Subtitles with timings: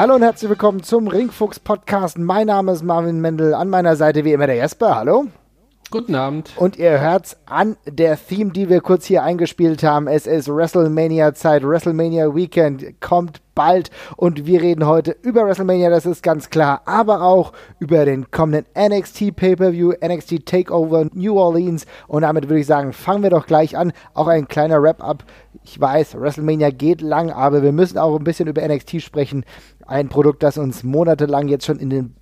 [0.00, 2.16] Hallo und herzlich willkommen zum Ringfuchs Podcast.
[2.16, 3.52] Mein Name ist Marvin Mendel.
[3.52, 4.96] An meiner Seite wie immer der Jesper.
[4.96, 5.26] Hallo.
[5.90, 6.52] Guten Abend.
[6.56, 10.06] Und ihr hört's an der Theme, die wir kurz hier eingespielt haben.
[10.06, 11.64] Es ist WrestleMania Zeit.
[11.64, 17.20] WrestleMania Weekend kommt bald und wir reden heute über WrestleMania, das ist ganz klar, aber
[17.20, 22.94] auch über den kommenden NXT Pay-Per-View, NXT Takeover New Orleans und damit würde ich sagen,
[22.94, 23.92] fangen wir doch gleich an.
[24.14, 25.24] Auch ein kleiner Wrap-up.
[25.62, 29.44] Ich weiß, WrestleMania geht lang, aber wir müssen auch ein bisschen über NXT sprechen.
[29.90, 32.14] Ein Produkt, das uns monatelang jetzt schon in den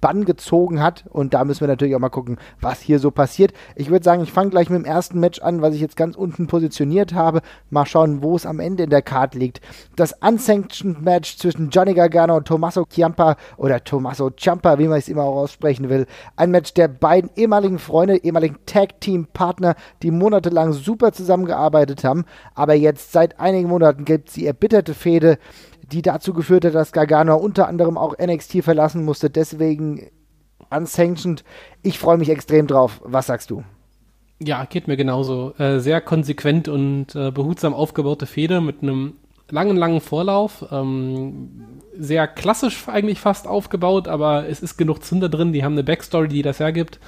[0.00, 1.04] Bann gezogen hat.
[1.10, 3.52] Und da müssen wir natürlich auch mal gucken, was hier so passiert.
[3.76, 6.16] Ich würde sagen, ich fange gleich mit dem ersten Match an, was ich jetzt ganz
[6.16, 7.42] unten positioniert habe.
[7.68, 9.60] Mal schauen, wo es am Ende in der Card liegt.
[9.96, 15.08] Das Unsanctioned Match zwischen Johnny Gargano und Tommaso Ciampa oder Tommaso Ciampa, wie man es
[15.10, 16.06] immer auch aussprechen will.
[16.36, 22.24] Ein Match der beiden ehemaligen Freunde, ehemaligen Tag-Team-Partner, die monatelang super zusammengearbeitet haben.
[22.54, 25.36] Aber jetzt seit einigen Monaten gibt es die erbitterte Fehde
[25.92, 29.30] die dazu geführt hat, dass Gargano unter anderem auch NXT verlassen musste.
[29.30, 30.10] Deswegen
[30.70, 31.44] unsanctioned.
[31.82, 33.00] Ich freue mich extrem drauf.
[33.04, 33.64] Was sagst du?
[34.42, 35.54] Ja, geht mir genauso.
[35.58, 39.14] Äh, sehr konsequent und äh, behutsam aufgebaute Feder mit einem
[39.50, 40.64] langen, langen Vorlauf.
[40.70, 45.52] Ähm, sehr klassisch eigentlich fast aufgebaut, aber es ist genug Zunder drin.
[45.52, 46.98] Die haben eine Backstory, die das hergibt.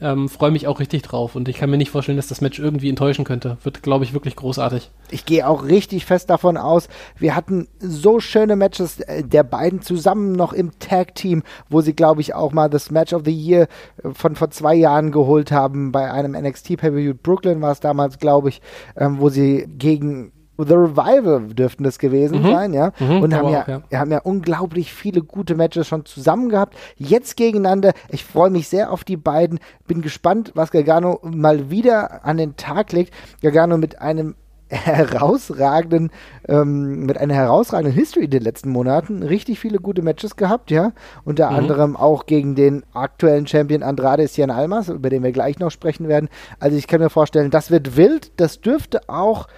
[0.00, 2.58] Ähm, Freue mich auch richtig drauf und ich kann mir nicht vorstellen, dass das Match
[2.58, 3.58] irgendwie enttäuschen könnte.
[3.62, 4.90] Wird, glaube ich, wirklich großartig.
[5.10, 6.88] Ich gehe auch richtig fest davon aus.
[7.18, 12.22] Wir hatten so schöne Matches äh, der beiden zusammen noch im Tag-Team, wo sie, glaube
[12.22, 13.68] ich, auch mal das Match of the Year
[14.02, 15.92] äh, von vor zwei Jahren geholt haben.
[15.92, 18.62] Bei einem NXT Pay-Per-View Brooklyn war es damals, glaube ich,
[18.96, 20.32] ähm, wo sie gegen
[20.64, 22.50] The Revival dürften das gewesen mhm.
[22.50, 22.92] sein, ja.
[22.98, 23.98] Mhm, und haben ja, auch, ja.
[23.98, 26.76] Haben ja unglaublich viele gute Matches schon zusammen gehabt.
[26.96, 27.92] Jetzt gegeneinander.
[28.08, 29.60] Ich freue mich sehr auf die beiden.
[29.86, 33.12] Bin gespannt, was Gargano mal wieder an den Tag legt.
[33.42, 34.34] Gargano mit einem
[34.70, 36.10] herausragenden,
[36.48, 39.22] ähm, mit einer herausragenden History in den letzten Monaten.
[39.22, 40.92] Richtig viele gute Matches gehabt, ja.
[41.24, 41.56] Unter mhm.
[41.56, 46.08] anderem auch gegen den aktuellen Champion Andrade Cian Almas, über den wir gleich noch sprechen
[46.08, 46.28] werden.
[46.60, 48.32] Also ich kann mir vorstellen, das wird wild.
[48.36, 49.48] Das dürfte auch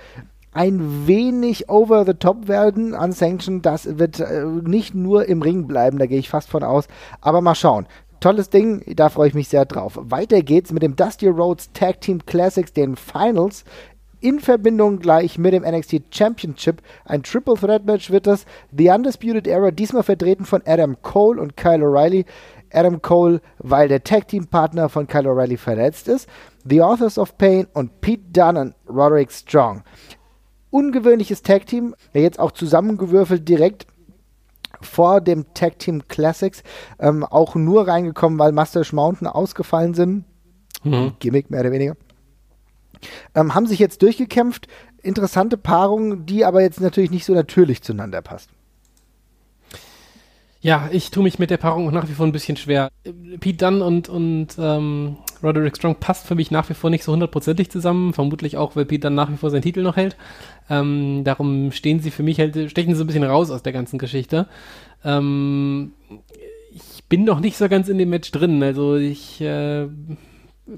[0.53, 3.65] ein wenig over the top werden, unsanctioned.
[3.65, 6.89] Das wird äh, nicht nur im Ring bleiben, da gehe ich fast von aus.
[7.21, 7.87] Aber mal schauen.
[8.21, 9.99] Tolles Ding, da freue ich mich sehr drauf.
[10.01, 13.65] Weiter geht's mit dem Dusty Rhodes Tag Team Classics, den Finals.
[14.21, 16.81] In Verbindung gleich mit dem NXT Championship.
[17.05, 18.45] Ein Triple Threat Match wird das.
[18.71, 22.25] The Undisputed Era, diesmal vertreten von Adam Cole und Kyle O'Reilly.
[22.73, 26.29] Adam Cole, weil der Tag Team Partner von Kyle O'Reilly verletzt ist.
[26.65, 29.83] The Authors of Pain und Pete Dunne und Roderick Strong
[30.73, 33.87] ungewöhnliches Tag Team, jetzt auch zusammengewürfelt direkt
[34.81, 36.63] vor dem Tag Team Classics,
[36.99, 40.25] ähm, auch nur reingekommen, weil Mustache Mountain ausgefallen sind.
[40.83, 41.13] Mhm.
[41.21, 41.97] Gimmick mehr oder weniger.
[43.35, 44.67] Ähm, haben sich jetzt durchgekämpft.
[45.03, 48.51] Interessante Paarung, die aber jetzt natürlich nicht so natürlich zueinander passt.
[50.61, 52.91] Ja, ich tue mich mit der Paarung nach wie vor ein bisschen schwer.
[53.41, 57.13] Pete Dunn und, und ähm, Roderick Strong passt für mich nach wie vor nicht so
[57.13, 58.13] hundertprozentig zusammen.
[58.13, 60.17] Vermutlich auch, weil Pete Dunn nach wie vor seinen Titel noch hält.
[60.71, 63.99] Ähm, darum stehen sie für mich halt, stechen sie ein bisschen raus aus der ganzen
[63.99, 64.47] Geschichte.
[65.05, 65.93] Ähm,
[66.75, 68.63] ich bin noch nicht so ganz in dem Match drin.
[68.63, 69.89] Also ich äh,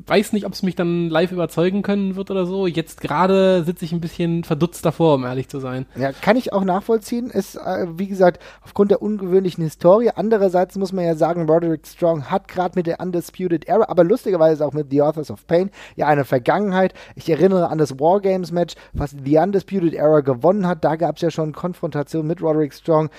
[0.06, 2.66] weiß nicht, ob es mich dann live überzeugen können wird oder so.
[2.66, 5.86] Jetzt gerade sitze ich ein bisschen verdutzt davor, um ehrlich zu sein.
[5.96, 7.30] Ja, kann ich auch nachvollziehen.
[7.30, 10.10] Ist, äh, wie gesagt, aufgrund der ungewöhnlichen Historie.
[10.14, 14.64] Andererseits muss man ja sagen, Roderick Strong hat gerade mit der Undisputed Era, aber lustigerweise
[14.66, 16.94] auch mit The Authors of Pain, ja eine Vergangenheit.
[17.14, 20.84] Ich erinnere an das Wargames-Match, was The Undisputed Era gewonnen hat.
[20.84, 23.10] Da gab es ja schon Konfrontation mit Roderick Strong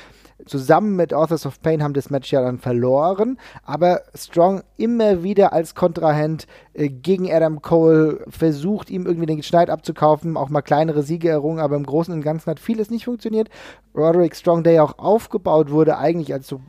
[0.45, 5.53] zusammen mit Authors of Pain haben das Match ja dann verloren, aber Strong immer wieder
[5.53, 11.03] als Kontrahent äh, gegen Adam Cole versucht, ihm irgendwie den Schneid abzukaufen, auch mal kleinere
[11.03, 13.49] Siege errungen, aber im Großen und Ganzen hat vieles nicht funktioniert.
[13.95, 16.59] Roderick Strong, der ja auch aufgebaut wurde, eigentlich als so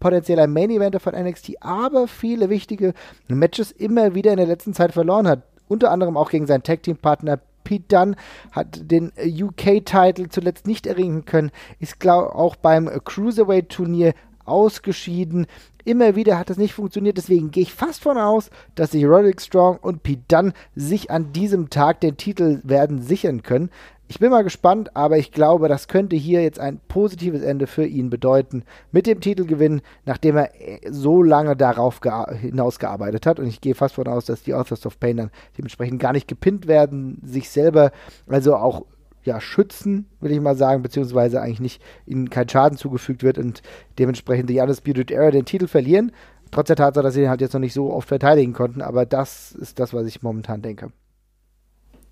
[0.00, 2.92] potenzieller Main-Eventer von NXT, aber viele wichtige
[3.28, 5.42] Matches immer wieder in der letzten Zeit verloren hat.
[5.66, 8.16] Unter anderem auch gegen seinen Tag-Team-Partner Pete Dunne
[8.52, 11.50] hat den UK-Title zuletzt nicht erringen können,
[11.80, 14.14] ist glaube auch beim Cruiserweight-Turnier
[14.44, 15.46] ausgeschieden.
[15.86, 19.40] Immer wieder hat es nicht funktioniert, deswegen gehe ich fast von aus, dass sich Roderick
[19.40, 23.70] Strong und Pete Dunne sich an diesem Tag den Titel werden sichern können.
[24.06, 27.86] Ich bin mal gespannt, aber ich glaube, das könnte hier jetzt ein positives Ende für
[27.86, 28.64] ihn bedeuten.
[28.92, 32.00] Mit dem Titelgewinn, nachdem er äh, so lange darauf
[32.40, 33.40] hinausgearbeitet hat.
[33.40, 36.28] Und ich gehe fast davon aus, dass die Authors of Pain dann dementsprechend gar nicht
[36.28, 37.92] gepinnt werden, sich selber
[38.26, 38.84] also auch
[39.24, 43.62] ja, schützen, will ich mal sagen, beziehungsweise eigentlich nicht ihnen kein Schaden zugefügt wird und
[43.98, 46.12] dementsprechend die Undisputed Era den Titel verlieren.
[46.50, 49.06] Trotz der Tatsache, dass sie ihn halt jetzt noch nicht so oft verteidigen konnten, aber
[49.06, 50.92] das ist das, was ich momentan denke.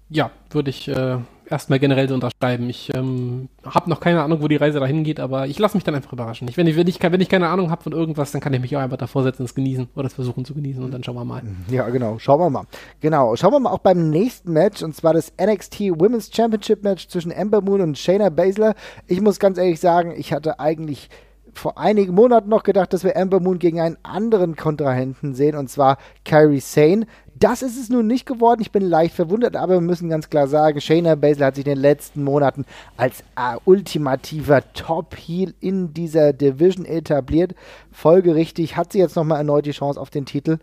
[0.09, 1.19] Ja, würde ich äh,
[1.53, 2.69] erstmal generell so unterschreiben.
[2.69, 5.85] Ich ähm, habe noch keine Ahnung, wo die Reise dahin geht, aber ich lasse mich
[5.85, 6.49] dann einfach überraschen.
[6.49, 8.61] Ich, wenn, ich, wenn, ich, wenn ich keine Ahnung habe von irgendwas, dann kann ich
[8.61, 11.15] mich auch einfach davor setzen, es genießen oder es versuchen zu genießen und dann schauen
[11.15, 11.43] wir mal.
[11.71, 12.19] Ja, genau.
[12.19, 12.65] Schauen wir mal.
[13.01, 13.37] Genau.
[13.37, 17.31] Schauen wir mal auch beim nächsten Match und zwar das NXT Women's Championship Match zwischen
[17.31, 18.75] Ember Moon und Shayna Baszler.
[19.07, 21.09] Ich muss ganz ehrlich sagen, ich hatte eigentlich
[21.55, 25.69] vor einigen Monaten noch gedacht, dass wir Ember Moon gegen einen anderen Kontrahenten sehen, und
[25.69, 27.07] zwar Kyrie Sane.
[27.35, 28.61] Das ist es nun nicht geworden.
[28.61, 31.75] Ich bin leicht verwundert, aber wir müssen ganz klar sagen, Shayna Baszler hat sich in
[31.75, 32.65] den letzten Monaten
[32.97, 37.55] als äh, ultimativer Top-Heel in dieser Division etabliert.
[37.91, 40.59] Folgerichtig hat sie jetzt nochmal erneut die Chance auf den Titel.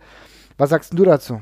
[0.58, 1.42] Was sagst du dazu?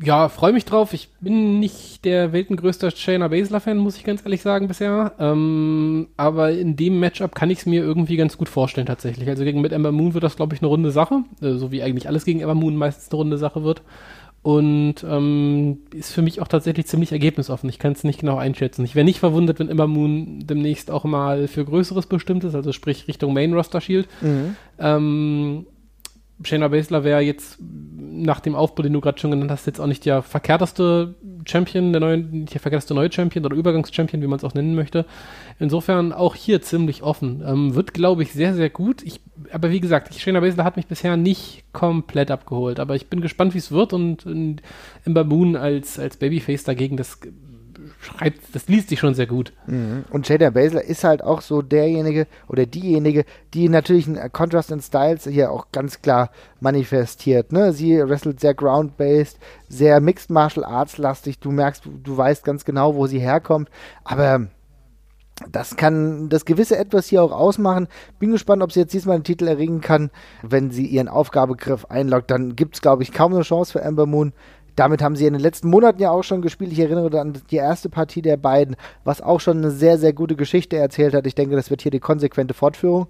[0.00, 0.94] Ja, freue mich drauf.
[0.94, 5.12] Ich bin nicht der weltengrößte Shayna Baszler-Fan, muss ich ganz ehrlich sagen, bisher.
[5.18, 9.28] Ähm, aber in dem Matchup kann ich es mir irgendwie ganz gut vorstellen, tatsächlich.
[9.28, 11.24] Also gegen mit Ember Moon wird das, glaube ich, eine runde Sache.
[11.42, 13.82] Äh, so wie eigentlich alles gegen Ember Moon meistens eine runde Sache wird.
[14.42, 17.68] Und ähm, ist für mich auch tatsächlich ziemlich ergebnisoffen.
[17.68, 18.84] Ich kann es nicht genau einschätzen.
[18.84, 22.72] Ich wäre nicht verwundert, wenn Ember Moon demnächst auch mal für Größeres bestimmt ist, also
[22.72, 24.06] sprich Richtung Main Roster Shield.
[24.20, 24.56] Mhm.
[24.78, 25.66] Ähm,
[26.42, 29.86] Shayna Baszler wäre jetzt nach dem Aufbau, den du gerade schon genannt hast, jetzt auch
[29.86, 31.14] nicht der verkehrteste
[31.46, 34.74] Champion, der neue, nicht der verkehrteste neue Champion oder Übergangschampion, wie man es auch nennen
[34.74, 35.06] möchte.
[35.58, 37.42] Insofern auch hier ziemlich offen.
[37.46, 39.02] Ähm, wird, glaube ich, sehr, sehr gut.
[39.02, 39.20] Ich,
[39.52, 42.80] aber wie gesagt, Shayna Baszler hat mich bisher nicht komplett abgeholt.
[42.80, 44.62] Aber ich bin gespannt, wie es wird und, und
[45.04, 47.20] Ember Moon als, als Babyface dagegen, das
[48.00, 49.52] schreibt, das liest sich schon sehr gut.
[49.66, 50.04] Mhm.
[50.10, 54.80] Und Jada Baszler ist halt auch so derjenige oder diejenige, die natürlich ein Contrast in
[54.80, 56.30] Styles hier auch ganz klar
[56.60, 57.52] manifestiert.
[57.52, 57.72] Ne?
[57.72, 59.38] Sie wrestelt sehr ground-based,
[59.68, 61.38] sehr Mixed Martial Arts lastig.
[61.38, 63.70] Du merkst, du, du weißt ganz genau, wo sie herkommt.
[64.04, 64.48] Aber
[65.50, 67.88] das kann das gewisse Etwas hier auch ausmachen.
[68.18, 70.10] Bin gespannt, ob sie jetzt diesmal den Titel erringen kann.
[70.42, 74.06] Wenn sie ihren Aufgabegriff einloggt, dann gibt es, glaube ich, kaum eine Chance für Amber
[74.06, 74.32] Moon.
[74.78, 76.70] Damit haben sie in den letzten Monaten ja auch schon gespielt.
[76.70, 80.36] Ich erinnere an die erste Partie der beiden, was auch schon eine sehr, sehr gute
[80.36, 81.26] Geschichte erzählt hat.
[81.26, 83.08] Ich denke, das wird hier die konsequente Fortführung.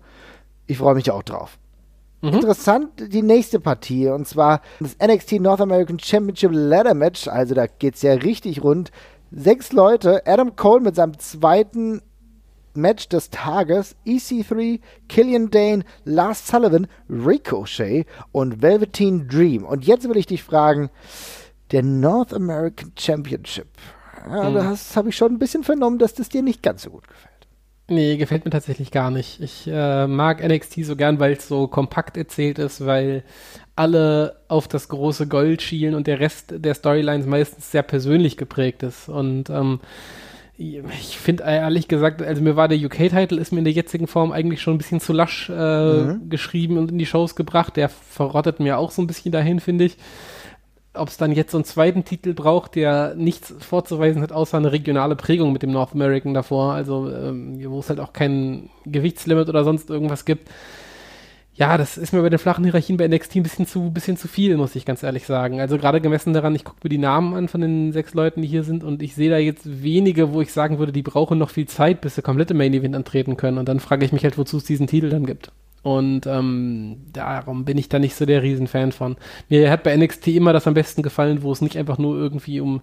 [0.67, 1.59] Ich freue mich auch drauf.
[2.23, 2.31] Mhm.
[2.31, 7.29] Interessant die nächste Partie und zwar das NXT North American Championship Ladder Match.
[7.29, 8.91] Also da geht es ja richtig rund.
[9.31, 12.01] Sechs Leute, Adam Cole mit seinem zweiten
[12.73, 19.65] Match des Tages, EC3, Killian Dane, Lars Sullivan, Ricochet und Velveteen Dream.
[19.65, 20.89] Und jetzt will ich dich fragen,
[21.71, 23.69] der North American Championship.
[24.31, 24.55] Ja, mhm.
[24.55, 27.39] Das habe ich schon ein bisschen vernommen, dass das dir nicht ganz so gut gefällt.
[27.91, 29.41] Nee, gefällt mir tatsächlich gar nicht.
[29.41, 33.23] Ich äh, mag NXT so gern, weil es so kompakt erzählt ist, weil
[33.77, 38.83] alle auf das große Gold schielen und der Rest der Storylines meistens sehr persönlich geprägt
[38.83, 39.09] ist.
[39.09, 39.81] Und ähm,
[40.59, 44.33] ich finde ehrlich gesagt, also mir war der UK-Title ist mir in der jetzigen Form
[44.33, 46.29] eigentlich schon ein bisschen zu lasch äh, mhm.
[46.29, 47.77] geschrieben und in die Shows gebracht.
[47.77, 49.97] Der verrottet mir auch so ein bisschen dahin, finde ich
[50.99, 54.73] ob es dann jetzt so einen zweiten Titel braucht, der nichts vorzuweisen hat, außer eine
[54.73, 59.49] regionale Prägung mit dem North American davor, also ähm, wo es halt auch kein Gewichtslimit
[59.49, 60.49] oder sonst irgendwas gibt.
[61.59, 64.29] Ja, das ist mir bei den flachen Hierarchien bei NXT ein bisschen zu, bisschen zu
[64.29, 65.61] viel, muss ich ganz ehrlich sagen.
[65.61, 68.49] Also gerade gemessen daran, ich gucke mir die Namen an von den sechs Leuten, die
[68.49, 71.51] hier sind und ich sehe da jetzt wenige, wo ich sagen würde, die brauchen noch
[71.51, 73.59] viel Zeit, bis sie komplette Main Event antreten können.
[73.59, 75.51] Und dann frage ich mich halt, wozu es diesen Titel dann gibt.
[75.83, 79.17] Und ähm, darum bin ich da nicht so der Riesenfan von.
[79.49, 82.61] Mir hat bei NXT immer das am besten gefallen, wo es nicht einfach nur irgendwie
[82.61, 82.83] um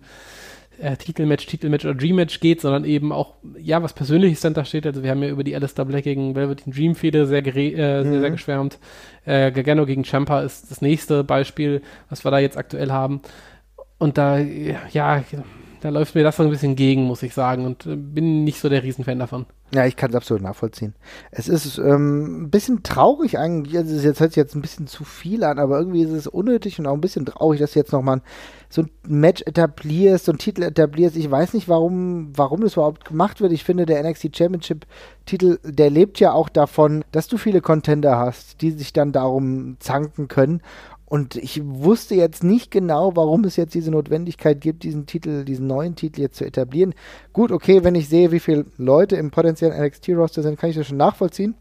[0.80, 4.86] äh, Titelmatch, Titelmatch oder Dreammatch geht, sondern eben auch, ja, was Persönliches dann da steht.
[4.86, 8.12] Also wir haben ja über die Alistair Black gegen Velveteen Dream Fehde sehr, äh, mhm.
[8.12, 8.80] sehr, sehr geschwärmt.
[9.26, 13.22] Äh, Gargano gegen Champa ist das nächste Beispiel, was wir da jetzt aktuell haben.
[13.98, 15.24] Und da, ja,
[15.82, 17.66] da läuft mir das so ein bisschen gegen, muss ich sagen.
[17.66, 19.46] Und äh, bin nicht so der Riesenfan davon.
[19.76, 20.96] Ja, ich kann es absolut nachvollziehen.
[21.32, 23.78] Es ist ähm, ein bisschen traurig eigentlich.
[23.78, 26.80] Also jetzt hört sich jetzt ein bisschen zu viel an, aber irgendwie ist es unnötig
[26.80, 28.22] und auch ein bisschen traurig, dass du jetzt nochmal
[28.70, 31.18] so ein Match etablierst, so einen Titel etablierst.
[31.18, 33.52] Ich weiß nicht, warum, warum das überhaupt gemacht wird.
[33.52, 34.86] Ich finde, der NXT Championship
[35.26, 39.76] Titel, der lebt ja auch davon, dass du viele Contender hast, die sich dann darum
[39.80, 40.62] zanken können.
[41.08, 45.68] Und ich wusste jetzt nicht genau, warum es jetzt diese Notwendigkeit gibt, diesen Titel, diesen
[45.68, 46.96] neuen Titel jetzt zu etablieren.
[47.32, 50.88] Gut, okay, wenn ich sehe, wie viele Leute im potenziellen NXT-Roster sind, kann ich das
[50.88, 51.56] schon nachvollziehen.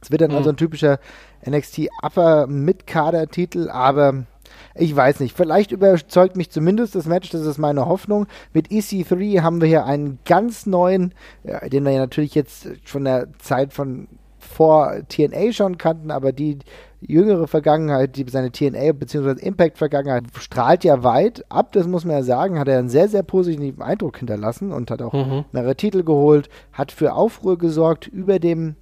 [0.00, 0.36] Es wird dann mhm.
[0.36, 1.00] also ein typischer
[1.48, 4.26] NXT Upper Mid-Kader Titel, aber
[4.74, 5.36] ich weiß nicht.
[5.36, 8.26] Vielleicht überzeugt mich zumindest das Match, das ist meine Hoffnung.
[8.52, 13.04] Mit EC3 haben wir hier einen ganz neuen, ja, den wir ja natürlich jetzt von
[13.04, 14.06] der Zeit von
[14.46, 16.58] vor TNA schon kannten, aber die
[17.00, 19.40] jüngere Vergangenheit, die, seine TNA bzw.
[19.40, 23.22] Impact-Vergangenheit strahlt ja weit ab, das muss man ja sagen, hat er einen sehr, sehr
[23.22, 25.44] positiven Eindruck hinterlassen und hat auch mhm.
[25.52, 28.76] mehrere Titel geholt, hat für Aufruhr gesorgt über dem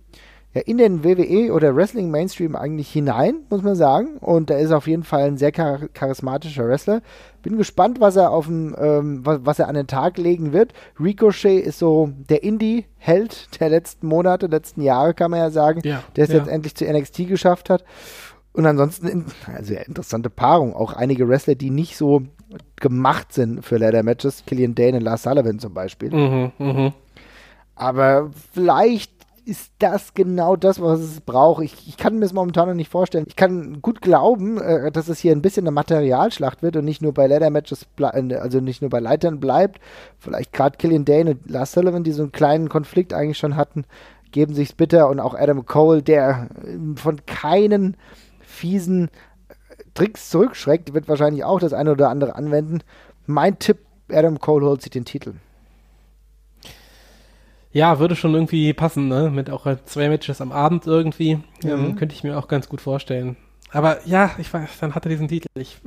[0.54, 4.18] ja, in den WWE oder Wrestling Mainstream eigentlich hinein, muss man sagen.
[4.18, 7.02] Und er ist auf jeden Fall ein sehr char charismatischer Wrestler.
[7.42, 10.72] Bin gespannt, was er auf dem, ähm, was, was, er an den Tag legen wird.
[10.98, 16.02] Ricochet ist so der Indie-Held der letzten Monate, letzten Jahre, kann man ja sagen, ja,
[16.14, 16.38] der es ja.
[16.38, 17.84] jetzt endlich zu NXT geschafft hat.
[18.52, 20.74] Und ansonsten, also interessante Paarung.
[20.74, 22.22] Auch einige Wrestler, die nicht so
[22.76, 24.44] gemacht sind für Leather Matches.
[24.46, 26.14] Killian Dane und Lars Sullivan zum Beispiel.
[26.14, 26.92] Mhm, mh.
[27.74, 29.13] Aber vielleicht
[29.46, 31.62] ist das genau das, was es braucht.
[31.62, 33.26] Ich, ich kann mir das momentan noch nicht vorstellen.
[33.28, 37.02] Ich kann gut glauben, äh, dass es hier ein bisschen eine Materialschlacht wird und nicht
[37.02, 39.80] nur bei Leather Matches, also nicht nur bei Leitern bleibt.
[40.18, 43.84] Vielleicht gerade Killian Dane und Lars Sullivan, die so einen kleinen Konflikt eigentlich schon hatten,
[44.32, 47.96] geben sich's bitter und auch Adam Cole, der äh, von keinen
[48.40, 49.10] fiesen
[49.94, 52.80] Tricks zurückschreckt, wird wahrscheinlich auch das eine oder andere anwenden.
[53.26, 53.78] Mein Tipp,
[54.10, 55.34] Adam Cole holt sich den Titel.
[57.74, 59.30] Ja, würde schon irgendwie passen, ne?
[59.30, 61.34] Mit auch zwei Matches am Abend irgendwie.
[61.34, 61.42] Mhm.
[61.68, 63.36] Ähm, könnte ich mir auch ganz gut vorstellen.
[63.72, 65.48] Aber ja, ich weiß, dann hat er diesen Titel.
[65.56, 65.78] Ich,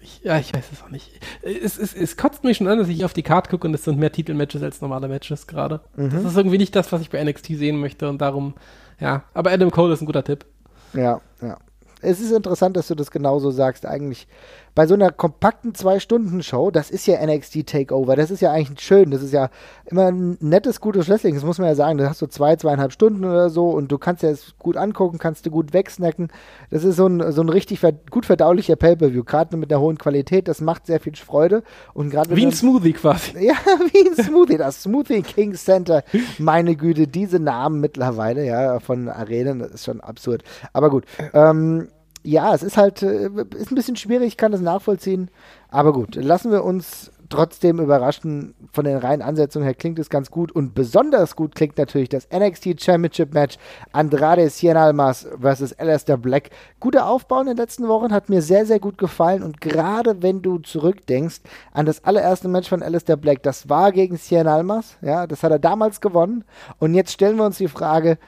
[0.00, 1.10] ich, ja, ich weiß es auch nicht.
[1.42, 3.84] Es, es, es kotzt mich schon an, dass ich auf die Karte gucke und es
[3.84, 5.82] sind mehr Titelmatches als normale Matches gerade.
[5.96, 6.10] Mhm.
[6.10, 8.54] Das ist irgendwie nicht das, was ich bei NXT sehen möchte und darum,
[8.98, 9.24] ja.
[9.34, 10.46] Aber Adam Cole ist ein guter Tipp.
[10.94, 11.58] Ja, ja
[12.02, 13.86] es ist interessant, dass du das genauso sagst.
[13.86, 14.26] Eigentlich
[14.74, 19.10] bei so einer kompakten Zwei-Stunden-Show, das ist ja NXT Takeover, das ist ja eigentlich schön,
[19.10, 19.50] das ist ja
[19.84, 21.98] immer ein nettes, gutes Wrestling, das muss man ja sagen.
[21.98, 25.18] Da hast du zwei, zweieinhalb Stunden oder so und du kannst dir das gut angucken,
[25.18, 26.28] kannst du gut wegsnacken.
[26.70, 29.98] Das ist so ein, so ein richtig ver gut verdaulicher Pay-Per-View, gerade mit einer hohen
[29.98, 31.62] Qualität, das macht sehr viel Freude.
[31.92, 33.32] Und wie ein Smoothie quasi.
[33.42, 33.54] Ja,
[33.92, 36.04] wie ein Smoothie, das Smoothie King Center.
[36.38, 40.44] Meine Güte, diese Namen mittlerweile, ja, von Arenen, das ist schon absurd.
[40.72, 41.88] Aber gut, ähm,
[42.22, 45.30] ja, es ist halt, äh, ist ein bisschen schwierig, ich kann das nachvollziehen.
[45.68, 48.54] Aber gut, lassen wir uns trotzdem überraschen.
[48.72, 50.52] Von den reinen Ansetzungen her klingt es ganz gut.
[50.52, 53.56] Und besonders gut klingt natürlich das NXT Championship Match
[53.92, 56.50] Andrade Cien Almas versus Alistair Black.
[56.78, 59.42] Guter Aufbau in den letzten Wochen, hat mir sehr, sehr gut gefallen.
[59.42, 61.40] Und gerade wenn du zurückdenkst
[61.72, 64.98] an das allererste Match von Alistair Black, das war gegen Cien Almas.
[65.00, 66.44] Ja, das hat er damals gewonnen.
[66.78, 68.18] Und jetzt stellen wir uns die Frage,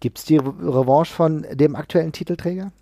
[0.00, 2.72] gibt es die Revanche von dem aktuellen Titelträger?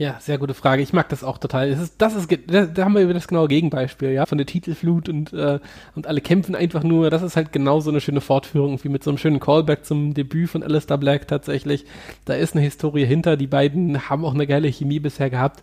[0.00, 0.80] Ja, sehr gute Frage.
[0.80, 1.68] Ich mag das auch total.
[1.68, 5.10] Das ist, das ist, da, haben wir wieder das genaue Gegenbeispiel, ja, von der Titelflut
[5.10, 5.58] und, äh,
[5.94, 7.10] und alle kämpfen einfach nur.
[7.10, 10.14] Das ist halt genau so eine schöne Fortführung, wie mit so einem schönen Callback zum
[10.14, 11.84] Debüt von Alistair Black tatsächlich.
[12.24, 13.36] Da ist eine Historie hinter.
[13.36, 15.60] Die beiden haben auch eine geile Chemie bisher gehabt.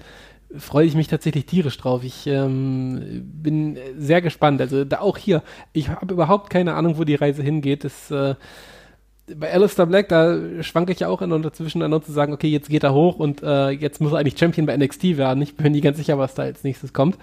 [0.55, 2.03] Freue ich mich tatsächlich tierisch drauf.
[2.03, 4.61] Ich ähm, bin sehr gespannt.
[4.61, 5.41] Also da auch hier,
[5.73, 7.83] ich habe überhaupt keine Ahnung, wo die Reise hingeht.
[7.83, 8.35] Das äh,
[9.35, 12.47] bei Alistair Black, da schwanke ich ja auch in und dazwischen dann zu sagen, okay,
[12.47, 15.41] jetzt geht er hoch und äh, jetzt muss er eigentlich Champion bei NXT werden.
[15.41, 17.17] Ich bin nie ganz sicher, was da als nächstes kommt.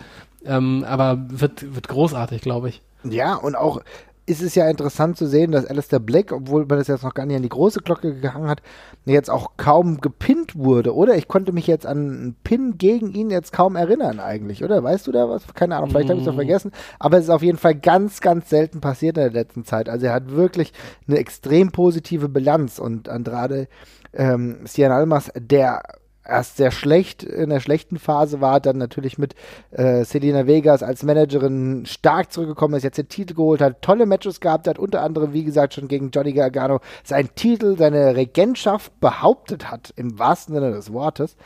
[0.45, 2.83] Ähm, aber wird, wird großartig, glaube ich.
[3.05, 3.81] Ja, und auch
[4.27, 7.27] ist es ja interessant zu sehen, dass Alistair Black, obwohl man das jetzt noch gar
[7.27, 8.63] nicht an die große Glocke gehangen hat,
[9.05, 11.17] jetzt auch kaum gepinnt wurde, oder?
[11.17, 14.83] Ich konnte mich jetzt an einen Pin gegen ihn jetzt kaum erinnern eigentlich, oder?
[14.83, 15.43] Weißt du da was?
[15.55, 16.37] Keine Ahnung, vielleicht habe ich es doch mm.
[16.37, 16.73] vergessen.
[16.99, 19.89] Aber es ist auf jeden Fall ganz, ganz selten passiert in der letzten Zeit.
[19.91, 20.73] Also er hat wirklich
[21.07, 23.69] eine extrem positive Bilanz und Andrade
[24.15, 25.83] ähm, Cian Almas, der
[26.27, 29.35] erst sehr schlecht in der schlechten Phase war, dann natürlich mit
[29.71, 34.41] äh, Selena Vegas als Managerin stark zurückgekommen ist, jetzt den Titel geholt hat, tolle Matches
[34.41, 39.71] gehabt hat, unter anderem, wie gesagt, schon gegen Johnny Gargano seinen Titel, seine Regentschaft behauptet
[39.71, 41.37] hat, im wahrsten Sinne des Wortes.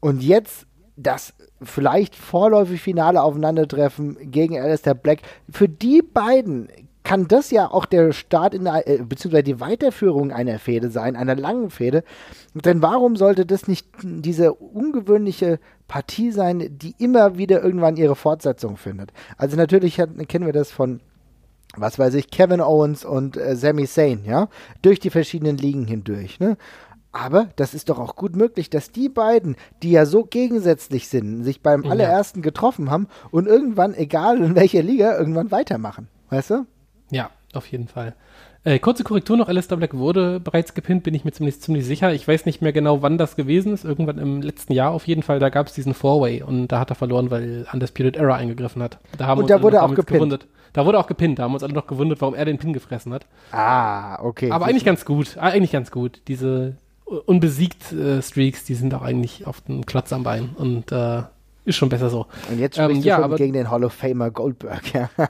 [0.00, 5.20] Und jetzt das vielleicht vorläufig finale Aufeinandertreffen gegen Alistair Black.
[5.50, 6.68] Für die beiden
[7.06, 11.14] kann das ja auch der Start in der, äh, beziehungsweise die Weiterführung einer Fehde sein,
[11.14, 12.02] einer langen Fehde.
[12.52, 18.76] Denn warum sollte das nicht diese ungewöhnliche Partie sein, die immer wieder irgendwann ihre Fortsetzung
[18.76, 19.12] findet?
[19.36, 21.00] Also natürlich hat, kennen wir das von
[21.76, 24.48] was weiß ich, Kevin Owens und äh, Sami Zayn, ja,
[24.82, 26.56] durch die verschiedenen Ligen hindurch, ne?
[27.12, 31.44] Aber das ist doch auch gut möglich, dass die beiden, die ja so gegensätzlich sind,
[31.44, 31.90] sich beim ja.
[31.90, 36.08] allerersten getroffen haben und irgendwann, egal in welcher Liga, irgendwann weitermachen.
[36.30, 36.66] Weißt du?
[37.10, 38.14] Ja, auf jeden Fall.
[38.64, 42.12] Äh, kurze Korrektur noch, Alistair Black wurde bereits gepinnt, bin ich mir ziemlich, ziemlich sicher.
[42.12, 43.84] Ich weiß nicht mehr genau, wann das gewesen ist.
[43.84, 45.38] Irgendwann im letzten Jahr auf jeden Fall.
[45.38, 48.98] Da gab es diesen Four-Way und da hat er verloren, weil Undisputed Error eingegriffen hat.
[49.16, 50.18] Da haben und da wurde auch gepinnt.
[50.18, 50.46] Gewundert.
[50.72, 51.38] Da wurde auch gepinnt.
[51.38, 53.24] Da haben wir uns alle noch gewundert, warum er den Pin gefressen hat.
[53.52, 54.50] Ah, okay.
[54.50, 55.36] Aber eigentlich ganz gut.
[55.38, 56.20] Ah, eigentlich ganz gut.
[56.26, 60.50] Diese unbesiegt äh, Streaks, die sind auch eigentlich auf dem Klotz am Bein.
[60.56, 61.22] Und äh,
[61.66, 62.26] ist schon besser so.
[62.50, 65.10] Und jetzt sprichst ähm, du ja, schon gegen den Hall of Famer Goldberg, ja.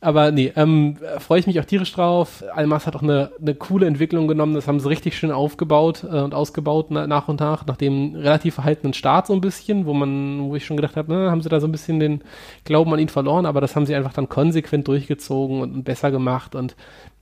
[0.00, 2.44] Aber nee, ähm, freue ich mich auch tierisch drauf.
[2.54, 4.54] Almas hat auch eine, eine coole Entwicklung genommen.
[4.54, 8.14] Das haben sie richtig schön aufgebaut äh, und ausgebaut na, nach und nach, nach dem
[8.14, 11.40] relativ verhaltenen Start so ein bisschen, wo man, wo ich schon gedacht habe, ne, haben
[11.40, 12.22] sie da so ein bisschen den
[12.64, 16.12] Glauben an ihn verloren, aber das haben sie einfach dann konsequent durchgezogen und, und besser
[16.12, 16.76] gemacht und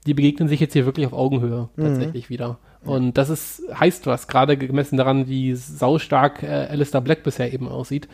[0.05, 1.83] die begegnen sich jetzt hier wirklich auf Augenhöhe Mhm.
[1.83, 2.57] tatsächlich wieder.
[2.83, 7.67] Und das ist, heißt was, gerade gemessen daran, wie saustark äh, Alistair Black bisher eben
[7.67, 8.07] aussieht.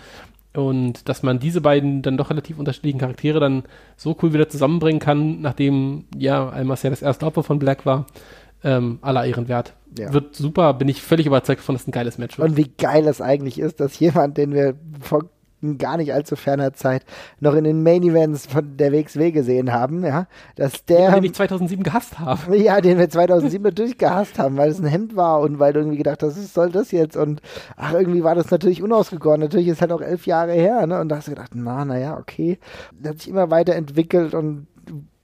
[0.53, 3.63] Und dass man diese beiden dann doch relativ unterschiedlichen Charaktere dann
[3.97, 8.05] so cool wieder zusammenbringen kann, nachdem ja Almas ja das erste Opfer von Black war,
[8.63, 9.73] ähm, aller Ehren wert.
[9.97, 10.13] Ja.
[10.13, 12.49] Wird super, bin ich völlig überzeugt von, dass es ein geiles Match wird.
[12.49, 15.25] Und wie geil es eigentlich ist, dass jemand, den wir vor
[15.77, 17.03] gar nicht allzu ferner Zeit
[17.39, 21.33] noch in den Main Events von der WXW gesehen haben, ja, dass der, den ich
[21.33, 22.57] 2007 gehasst habe.
[22.61, 25.79] ja, den wir 2007 natürlich gehasst haben, weil es ein Hemd war und weil du
[25.79, 27.15] irgendwie gedacht hast, was soll das jetzt?
[27.15, 27.41] Und
[27.77, 29.39] ach, irgendwie war das natürlich unausgegoren.
[29.39, 30.99] Natürlich ist halt auch elf Jahre her, ne?
[30.99, 32.59] Und da hast du gedacht, na, naja, okay.
[32.99, 34.67] Das hat sich immer weiterentwickelt und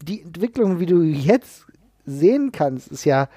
[0.01, 1.65] die Entwicklung, wie du jetzt
[2.05, 3.27] sehen kannst, ist ja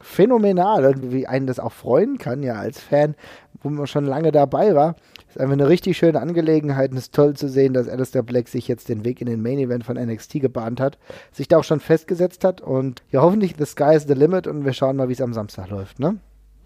[0.00, 3.14] phänomenal und wie einen das auch freuen kann, ja, als Fan,
[3.62, 4.96] wo man schon lange dabei war.
[5.30, 8.48] Ist einfach eine richtig schöne Angelegenheit und es ist toll zu sehen, dass Alistair Black
[8.48, 10.98] sich jetzt den Weg in den Main Event von NXT gebahnt hat,
[11.30, 14.64] sich da auch schon festgesetzt hat und ja, hoffentlich the sky is the limit und
[14.64, 16.16] wir schauen mal, wie es am Samstag läuft, ne?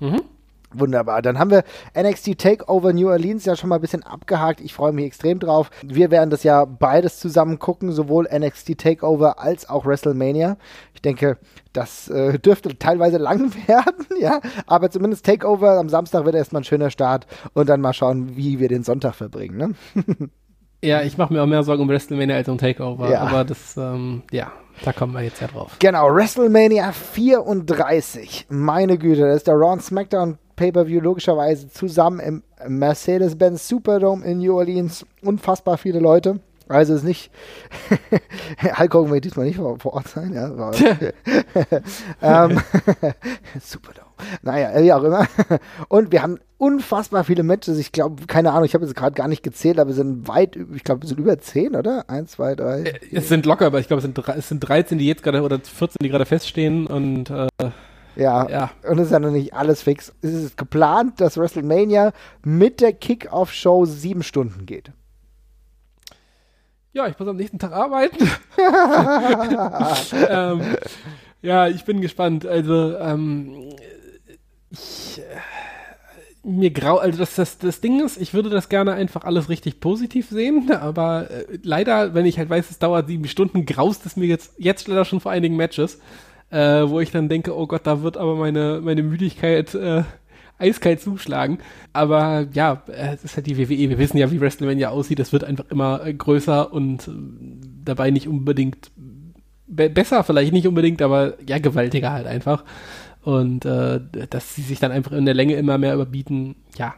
[0.01, 0.23] Mhm.
[0.73, 1.23] Wunderbar.
[1.23, 1.65] Dann haben wir
[1.97, 4.61] NXT Takeover New Orleans ja schon mal ein bisschen abgehakt.
[4.61, 5.71] Ich freue mich extrem drauf.
[5.85, 10.57] Wir werden das ja beides zusammen gucken, sowohl NXT Takeover als auch WrestleMania.
[10.95, 11.39] Ich denke,
[11.73, 14.41] das äh, dürfte teilweise lang werden, ja.
[14.67, 18.59] Aber zumindest Takeover am Samstag wird erstmal ein schöner Start und dann mal schauen, wie
[18.59, 19.75] wir den Sonntag verbringen, ne?
[20.83, 23.11] Ja, ich mache mir auch mehr Sorgen um WrestleMania als um Takeover.
[23.11, 23.21] Ja.
[23.21, 24.53] Aber das, ähm, ja,
[24.83, 25.77] da kommen wir jetzt ja drauf.
[25.79, 28.47] Genau, WrestleMania 34.
[28.49, 34.57] Meine Güte, das ist der Raw SmackDown Pay-Per-View logischerweise zusammen im Mercedes-Benz Superdome in New
[34.57, 35.05] Orleans.
[35.23, 36.41] Unfassbar viele Leute.
[36.69, 37.31] Also ist nicht,
[38.79, 40.49] Hulk Hogan wird diesmal nicht vor, Ort sein, ja.
[42.23, 42.61] Ähm,
[43.61, 44.04] Superdome.
[44.43, 45.27] Naja, wie auch immer.
[45.89, 47.79] Und wir haben unfassbar viele Matches.
[47.79, 50.57] Ich glaube, keine Ahnung, ich habe jetzt gerade gar nicht gezählt, aber es sind weit,
[50.75, 52.05] ich glaube, es sind über 10, oder?
[52.09, 52.95] Eins, zwei, drei.
[53.13, 55.97] Es sind locker, aber ich glaube, es es sind 13, die jetzt gerade, oder 14,
[56.01, 57.49] die gerade feststehen und äh,
[58.17, 58.71] Ja, Ja.
[58.89, 60.13] und es ist ja noch nicht alles fix.
[60.23, 62.13] Es ist geplant, dass WrestleMania
[62.45, 64.93] mit der Kick-Off-Show sieben Stunden geht.
[66.93, 68.31] ja, ich muss am nächsten Tag arbeiten.
[70.31, 70.61] ähm,
[71.43, 72.47] ja, ich bin gespannt.
[72.47, 73.75] Also, ähm,
[74.75, 79.25] ich, äh, mir grau, also das, das, das Ding ist, ich würde das gerne einfach
[79.25, 83.65] alles richtig positiv sehen, aber äh, leider, wenn ich halt weiß, es dauert sieben Stunden,
[83.65, 86.01] graust es mir jetzt, jetzt leider schon vor einigen Matches,
[86.51, 90.03] äh, wo ich dann denke, oh Gott, da wird aber meine, meine Müdigkeit äh,
[90.59, 91.59] eiskalt zuschlagen.
[91.93, 93.91] Aber ja, äh, es ist halt die WWE.
[93.91, 95.19] Wir wissen ja, wie WrestleMania aussieht.
[95.21, 97.13] Es wird einfach immer äh, größer und äh,
[97.85, 98.91] dabei nicht unbedingt
[99.67, 102.65] be besser, vielleicht nicht unbedingt, aber ja, gewaltiger halt einfach.
[103.25, 106.95] Und äh, dass sie sich dann einfach in der Länge immer mehr überbieten, ja,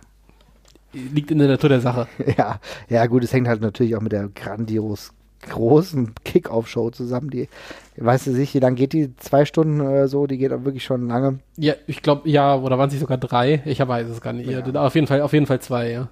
[0.92, 2.08] liegt in der Natur der Sache.
[2.36, 5.12] Ja, ja, gut, es hängt halt natürlich auch mit der grandios
[5.42, 7.30] großen Kick-Off-Show zusammen.
[7.30, 7.48] Die,
[7.96, 9.14] weißt du nicht, wie lange geht die?
[9.16, 10.26] Zwei Stunden oder so?
[10.26, 11.38] Die geht auch wirklich schon lange.
[11.56, 13.62] Ja, ich glaube, ja, oder waren es sogar drei?
[13.64, 14.48] Ich weiß es gar nicht.
[14.50, 14.64] Ja.
[14.82, 16.08] Auf jeden Fall, auf jeden Fall zwei, ja.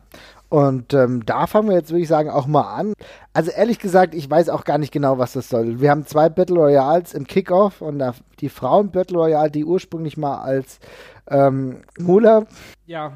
[0.50, 2.92] Und ähm, da fangen wir jetzt, würde ich sagen, auch mal an.
[3.32, 5.80] Also ehrlich gesagt, ich weiß auch gar nicht genau, was das soll.
[5.80, 10.16] Wir haben zwei Battle Royals im Kickoff und da, die Frauen Battle Royale, die ursprünglich
[10.16, 10.78] mal als
[11.28, 12.44] ähm, Mula,
[12.86, 13.12] Ja,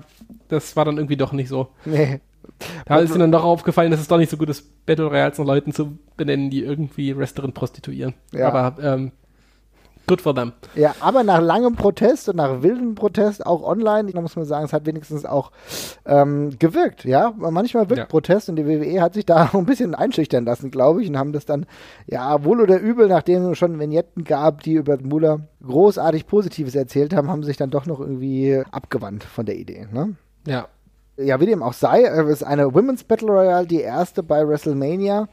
[0.49, 1.69] das war dann irgendwie doch nicht so.
[1.85, 2.21] nee,
[2.87, 5.39] Da ist ihnen dann doch aufgefallen, dass es doch nicht so gut ist, Battle Royals
[5.39, 8.15] nach Leuten zu benennen, die irgendwie Wrestlerin prostituieren.
[8.33, 8.49] Ja.
[8.53, 9.13] Aber ähm,
[10.09, 10.53] good for them.
[10.75, 14.65] Ja, aber nach langem Protest und nach wildem Protest, auch online, da muss man sagen,
[14.65, 15.53] es hat wenigstens auch
[16.07, 17.33] ähm, gewirkt, ja.
[17.37, 18.07] Manchmal wirkt Ja.
[18.07, 21.33] Protest und die WWE hat sich da ein bisschen einschüchtern lassen, glaube ich, und haben
[21.33, 21.67] das dann,
[22.07, 27.15] ja, wohl oder übel, nachdem es schon Vignetten gab, die über Muller großartig Positives erzählt
[27.15, 30.17] haben, haben sich dann doch noch irgendwie abgewandt von der Idee, ne?
[30.47, 30.69] Ja.
[31.21, 35.27] Ja, wie dem auch sei, es ist eine Women's Battle Royale, die erste bei WrestleMania.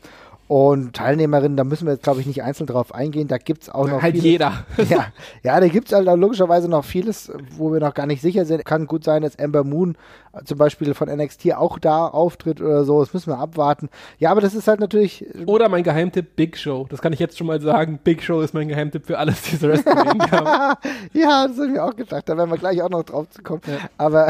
[0.48, 3.28] Und Teilnehmerinnen, da müssen wir jetzt, glaube ich, nicht einzeln drauf eingehen.
[3.28, 4.02] Da gibt es auch noch.
[4.04, 4.54] halt vieles- jeder.
[4.90, 5.08] ja,
[5.42, 8.64] ja, da gibt es halt logischerweise noch vieles, wo wir noch gar nicht sicher sind.
[8.64, 9.98] Kann gut sein, dass Amber Moon
[10.34, 13.00] äh, zum Beispiel von NXT auch da auftritt oder so.
[13.00, 13.90] Das müssen wir abwarten.
[14.20, 15.26] Ja, aber das ist halt natürlich.
[15.48, 16.86] Oder mein Geheimtipp Big Show.
[16.90, 18.00] Das kann ich jetzt schon mal sagen.
[18.04, 20.78] Big Show ist mein Geheimtipp für alles, diese WrestleMania haben.
[21.14, 22.30] ja, das habe ich mir auch gedacht.
[22.30, 23.62] Da werden wir gleich auch noch drauf zu kommen.
[23.66, 23.78] Ja.
[23.98, 24.30] Aber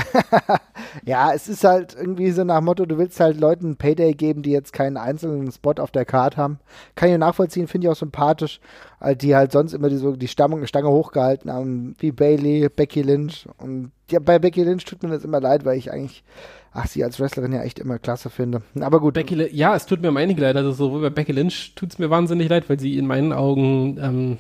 [1.06, 4.51] ja, es ist halt irgendwie so nach Motto, du willst halt Leuten Payday geben, die
[4.51, 6.59] jetzt keinen einzelnen Spot auf der der Card haben.
[6.95, 8.59] Kann ich nachvollziehen, finde ich auch sympathisch,
[8.99, 13.01] weil die halt sonst immer die, so die Stange, Stange hochgehalten haben, wie Bailey, Becky
[13.01, 13.47] Lynch.
[13.57, 16.23] Und ja, bei Becky Lynch tut mir das immer leid, weil ich eigentlich,
[16.71, 18.61] ach, sie als Wrestlerin ja echt immer klasse finde.
[18.79, 19.15] Aber gut.
[19.15, 20.55] Becky, ja, es tut mir um einige leid.
[20.55, 23.97] Also sowohl bei Becky Lynch tut es mir wahnsinnig leid, weil sie in meinen Augen
[24.01, 24.37] ähm,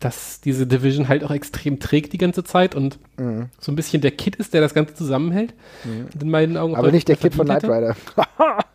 [0.00, 3.48] dass diese Division halt auch extrem trägt die ganze Zeit und mhm.
[3.58, 5.54] so ein bisschen der Kid ist, der das Ganze zusammenhält.
[5.84, 6.08] Mhm.
[6.20, 7.96] In meinen Augen Aber nicht der Kid von Knight Rider.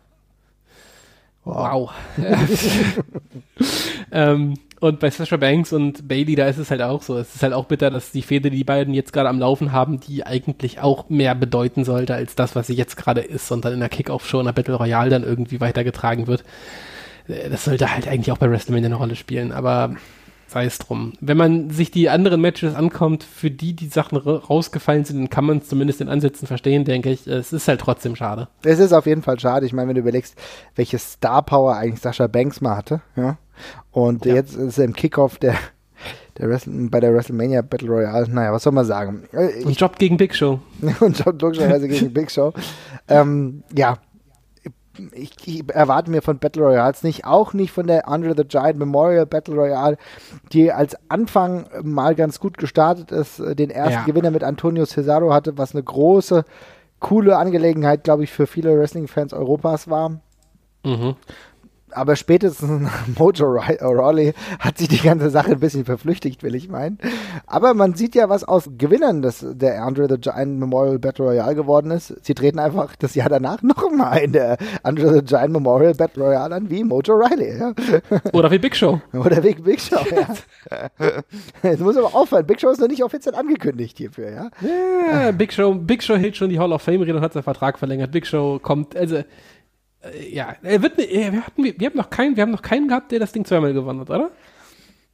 [1.44, 1.92] wow.
[4.12, 7.18] ähm, und bei Sasha Banks und Bailey, da ist es halt auch so.
[7.18, 9.72] Es ist halt auch bitter, dass die Fehde, die die beiden jetzt gerade am Laufen
[9.72, 13.64] haben, die eigentlich auch mehr bedeuten sollte als das, was sie jetzt gerade ist und
[13.64, 16.44] dann in der Kickoff-Show in der Battle Royale dann irgendwie weitergetragen wird.
[17.28, 19.52] Äh, das sollte halt eigentlich auch bei WrestleMania eine Rolle spielen.
[19.52, 19.94] Aber
[20.50, 21.12] sei es drum.
[21.20, 25.44] Wenn man sich die anderen Matches ankommt, für die die Sachen rausgefallen sind, dann kann
[25.44, 27.26] man es zumindest in Ansätzen verstehen, denke ich.
[27.26, 28.48] Es ist halt trotzdem schade.
[28.64, 29.66] Es ist auf jeden Fall schade.
[29.66, 30.36] Ich meine, wenn du überlegst,
[30.74, 33.38] welche Star Power eigentlich Sascha Banks mal hatte, ja.
[33.92, 34.34] Und ja.
[34.34, 35.54] jetzt ist er im Kickoff der,
[36.38, 38.28] der Wrestle, bei der WrestleMania Battle Royale.
[38.28, 39.24] Naja, was soll man sagen?
[39.58, 40.60] Ich, und Job gegen Big Show.
[41.00, 42.52] und Job logischerweise gegen Big Show.
[43.08, 43.98] Ähm, ja,
[45.12, 48.78] ich, ich, erwarte mir von Battle Royals nicht, auch nicht von der Andre the Giant
[48.78, 49.96] Memorial Battle Royale,
[50.52, 54.04] die als Anfang mal ganz gut gestartet ist, äh, den ersten ja.
[54.04, 56.44] Gewinner mit Antonio Cesaro hatte, was eine große,
[56.98, 60.20] coole Angelegenheit, glaube ich, für viele Wrestling-Fans Europas war.
[60.84, 61.16] Mhm
[61.92, 66.68] aber spätestens nach Mojo Rawley hat sich die ganze Sache ein bisschen verflüchtigt, will ich
[66.68, 66.98] meinen.
[67.46, 71.54] Aber man sieht ja, was aus Gewinnern des, der Andre the Giant Memorial Battle Royale
[71.54, 72.14] geworden ist.
[72.22, 76.54] Sie treten einfach das Jahr danach nochmal in der Andre the Giant Memorial Battle Royale
[76.54, 77.58] an, wie Mojo Riley.
[77.58, 77.72] Ja.
[78.32, 79.00] Oder wie Big Show.
[79.12, 80.90] Oder wie Big Show, ja.
[81.62, 84.50] Jetzt muss aber auffallen, Big Show ist noch nicht offiziell angekündigt hierfür, ja.
[84.62, 87.78] Ja, Big Show, Big Show hält schon die Hall of Fame-Rede und hat seinen Vertrag
[87.78, 88.12] verlängert.
[88.12, 89.22] Big Show kommt, also
[90.30, 93.12] ja, er wird, äh, wir, hatten, wir, haben noch keinen, wir haben noch keinen gehabt,
[93.12, 94.30] der das Ding zweimal gewonnen hat, oder?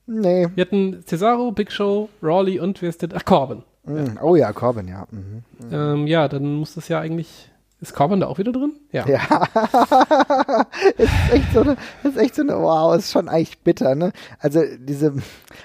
[0.06, 0.48] Nee.
[0.54, 3.08] Wir hatten Cesaro, Big Show, Rawley und wer ist der?
[3.14, 3.62] Ach, Corbin.
[3.84, 4.22] Mm, ja.
[4.22, 5.06] Oh ja, Corbin, ja.
[5.10, 5.42] Mhm.
[5.58, 5.72] Mhm.
[5.72, 7.50] Ähm, ja, dann muss das ja eigentlich.
[7.78, 8.72] Ist Corbin da auch wieder drin?
[8.90, 9.06] Ja.
[9.06, 9.20] Ja.
[10.96, 14.12] ist echt so eine, ist echt so eine, wow, ist schon eigentlich bitter, ne?
[14.38, 15.12] Also diese,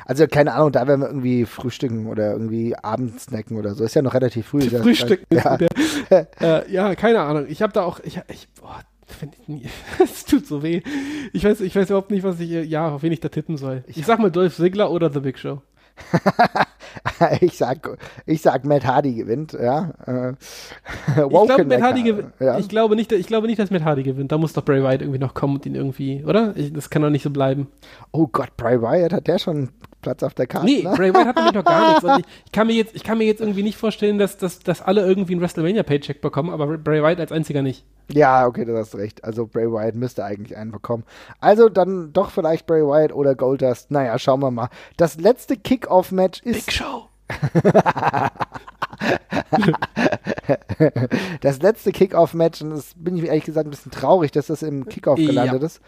[0.06, 3.86] also keine Ahnung, da werden wir irgendwie frühstücken oder irgendwie abends snacken oder so.
[3.86, 4.62] Ist ja noch relativ früh.
[4.70, 5.26] Frühstücken.
[5.34, 5.58] Ja.
[6.42, 7.46] äh, ja, keine Ahnung.
[7.48, 8.82] Ich habe da auch, ich, ich boah,
[10.04, 10.82] es tut so weh.
[11.34, 13.84] Ich weiß, ich weiß überhaupt nicht, was ich, ja, auf wen ich da tippen soll.
[13.88, 15.62] Ich sag mal Dolph Ziggler oder The Big Show.
[17.42, 19.92] ich sag, ich sag, Matt Hardy gewinnt, ja.
[20.06, 20.32] Äh,
[21.08, 22.34] ich, glaub, Matt Hardy gewinnt.
[22.40, 22.58] Ja.
[22.60, 24.32] ich, glaube nicht, ich glaube nicht, dass Matt Hardy gewinnt.
[24.32, 26.56] Da muss doch Bray Wyatt irgendwie noch kommen und ihn irgendwie, oder?
[26.56, 27.68] Ich, das kann doch nicht so bleiben.
[28.12, 29.70] Oh Gott, Bray Wyatt hat der schon
[30.02, 30.66] Platz auf der Karte.
[30.66, 30.94] Nee, ne?
[30.96, 32.04] Bray Wyatt hat nämlich noch gar nichts.
[32.04, 34.60] Und ich, ich, kann mir jetzt, ich kann mir jetzt irgendwie nicht vorstellen, dass, dass,
[34.60, 37.86] dass alle irgendwie einen WrestleMania-Paycheck bekommen, aber Bray Wyatt als einziger nicht.
[38.12, 39.24] Ja, okay, du hast recht.
[39.24, 41.04] Also Bray Wyatt müsste eigentlich einen bekommen.
[41.40, 43.92] Also dann doch vielleicht Bray Wyatt oder Goldust.
[43.92, 44.70] Naja, schauen wir mal.
[44.98, 46.66] Das letzte Kickoff-Match ist.
[46.66, 47.08] Big Show.
[51.42, 54.88] das letzte Kickoff-Match, und das bin ich ehrlich gesagt ein bisschen traurig, dass das im
[54.88, 55.66] Kickoff gelandet ja.
[55.66, 55.82] ist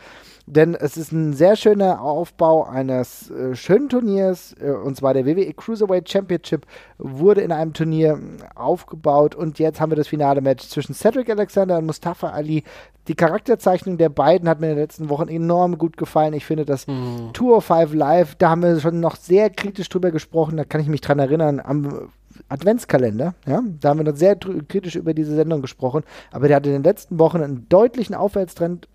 [0.45, 5.26] denn es ist ein sehr schöner Aufbau eines äh, schönen Turniers, äh, und zwar der
[5.26, 6.65] WWE Cruiserweight Championship
[6.97, 8.19] wurde in einem Turnier
[8.56, 12.63] aufgebaut und jetzt haben wir das finale Match zwischen Cedric Alexander und Mustafa Ali.
[13.08, 16.34] Die Charakterzeichnung der beiden hat mir in den letzten Wochen enorm gut gefallen.
[16.34, 17.32] Ich finde das mhm.
[17.34, 20.82] Tour of Five Live, da haben wir schon noch sehr kritisch drüber gesprochen, da kann
[20.82, 22.10] ich mich dran erinnern, am
[22.49, 26.65] Adventskalender, ja, da haben wir noch sehr kritisch über diese Sendung gesprochen, aber der hat
[26.65, 28.88] in den letzten Wochen einen deutlichen Aufwärtstrend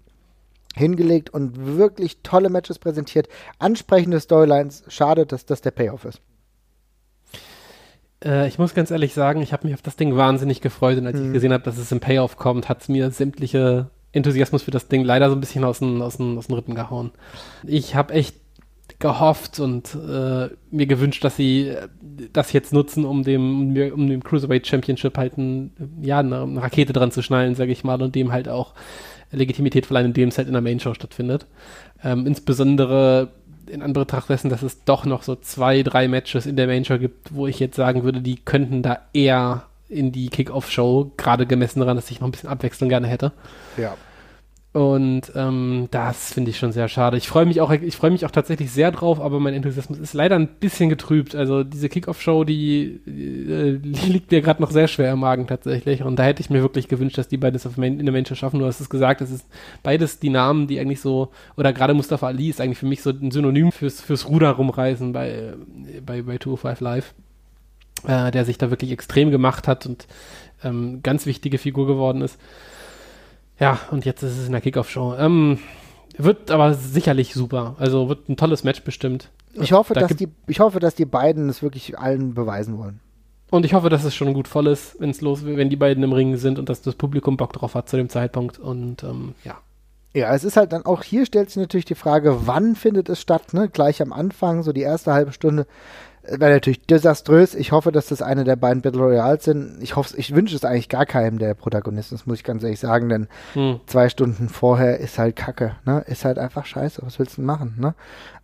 [0.74, 4.84] hingelegt und wirklich tolle Matches präsentiert, ansprechende Storylines.
[4.88, 6.20] Schade, dass das der Payoff ist.
[8.24, 11.06] Äh, ich muss ganz ehrlich sagen, ich habe mich auf das Ding wahnsinnig gefreut und
[11.06, 11.26] als hm.
[11.26, 14.88] ich gesehen habe, dass es im Payoff kommt, hat es mir sämtliche Enthusiasmus für das
[14.88, 17.12] Ding leider so ein bisschen aus den, aus den, aus den Rippen gehauen.
[17.64, 18.36] Ich habe echt
[18.98, 21.72] gehofft und äh, mir gewünscht, dass sie
[22.32, 26.92] das jetzt nutzen, um dem, um dem Cruiserweight Championship halt ein, ja, eine, eine Rakete
[26.92, 28.74] dran zu schnallen, sage ich mal, und dem halt auch
[29.30, 31.46] Legitimität verleihen, indem es halt in der Main Show stattfindet.
[32.02, 33.28] Ähm, insbesondere
[33.66, 36.98] in Anbetracht dessen, dass es doch noch so zwei, drei Matches in der Main Show
[36.98, 41.80] gibt, wo ich jetzt sagen würde, die könnten da eher in die Kick-Off-Show, gerade gemessen
[41.80, 43.32] daran, dass ich noch ein bisschen Abwechslung gerne hätte.
[43.76, 43.96] Ja.
[44.74, 47.16] Und ähm, das finde ich schon sehr schade.
[47.16, 50.12] Ich freue mich auch, ich freue mich auch tatsächlich sehr drauf, aber mein Enthusiasmus ist
[50.12, 51.34] leider ein bisschen getrübt.
[51.34, 53.70] Also diese Kickoff-Show, die, äh,
[54.06, 56.02] liegt mir gerade noch sehr schwer im Magen tatsächlich.
[56.02, 58.32] Und da hätte ich mir wirklich gewünscht, dass die beides auf Main, in der Mensch
[58.34, 58.60] schaffen.
[58.60, 59.46] Du hast es gesagt, es ist
[59.82, 63.10] beides die Namen, die eigentlich so, oder gerade Mustafa Ali ist eigentlich für mich so
[63.10, 65.54] ein Synonym fürs, fürs Ruder rumreißen bei,
[66.04, 67.14] bei, bei 205 Live.
[68.06, 70.06] Äh, der sich da wirklich extrem gemacht hat und
[70.62, 72.38] ähm, ganz wichtige Figur geworden ist.
[73.58, 75.14] Ja, und jetzt ist es in der Kickoff-Show.
[75.18, 75.58] Ähm,
[76.16, 77.76] Wird aber sicherlich super.
[77.78, 79.30] Also wird ein tolles Match bestimmt.
[79.54, 83.00] Ich hoffe, Da dass die, ich hoffe, dass die beiden es wirklich allen beweisen wollen.
[83.50, 86.02] Und ich hoffe, dass es schon gut voll ist, wenn es los, wenn die beiden
[86.04, 88.58] im Ring sind und dass das Publikum Bock drauf hat zu dem Zeitpunkt.
[88.58, 89.56] Und ähm, ja.
[90.14, 93.20] Ja, es ist halt dann auch hier stellt sich natürlich die Frage, wann findet es
[93.20, 93.68] statt, ne?
[93.68, 95.66] Gleich am Anfang, so die erste halbe Stunde.
[96.30, 97.54] Wäre natürlich desaströs.
[97.54, 99.78] Ich hoffe, dass das eine der beiden Battle Royals sind.
[99.80, 102.80] Ich hoffe, ich wünsche es eigentlich gar keinem der Protagonisten, das muss ich ganz ehrlich
[102.80, 103.80] sagen, denn Hm.
[103.86, 106.04] zwei Stunden vorher ist halt Kacke, ne?
[106.06, 107.00] Ist halt einfach scheiße.
[107.04, 107.94] Was willst du denn machen, ne?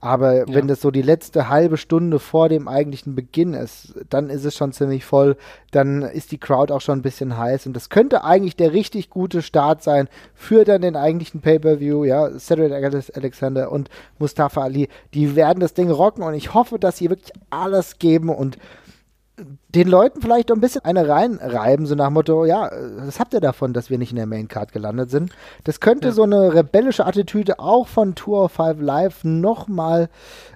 [0.05, 4.45] Aber wenn das so die letzte halbe Stunde vor dem eigentlichen Beginn ist, dann ist
[4.45, 5.39] es schon ziemlich voll.
[5.71, 9.09] Dann ist die Crowd auch schon ein bisschen heiß und das könnte eigentlich der richtig
[9.09, 12.05] gute Start sein für dann den eigentlichen Pay-per-View.
[12.05, 13.89] Ja, Cedric Alex- Alexander und
[14.19, 18.29] Mustafa Ali, die werden das Ding rocken und ich hoffe, dass sie wirklich alles geben
[18.29, 18.59] und
[19.75, 23.35] den Leuten vielleicht auch ein bisschen eine reinreiben, so nach dem Motto, ja, was habt
[23.35, 25.33] ihr davon, dass wir nicht in der Maincard gelandet sind?
[25.65, 26.13] Das könnte Ja.
[26.15, 30.09] so eine rebellische Attitüde auch von Tour of Five Live nochmal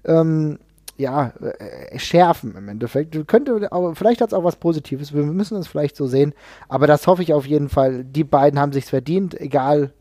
[0.04, 0.58] ähm,
[0.96, 3.26] ja, äh, schärfen im Endeffekt.
[3.28, 5.12] Könnte, aber vielleicht hat es auch was Positives.
[5.14, 6.34] Wir müssen es vielleicht so sehen.
[6.68, 8.04] Aber das hoffe ich auf jeden Fall.
[8.04, 9.92] Die beiden haben sich's verdient, egal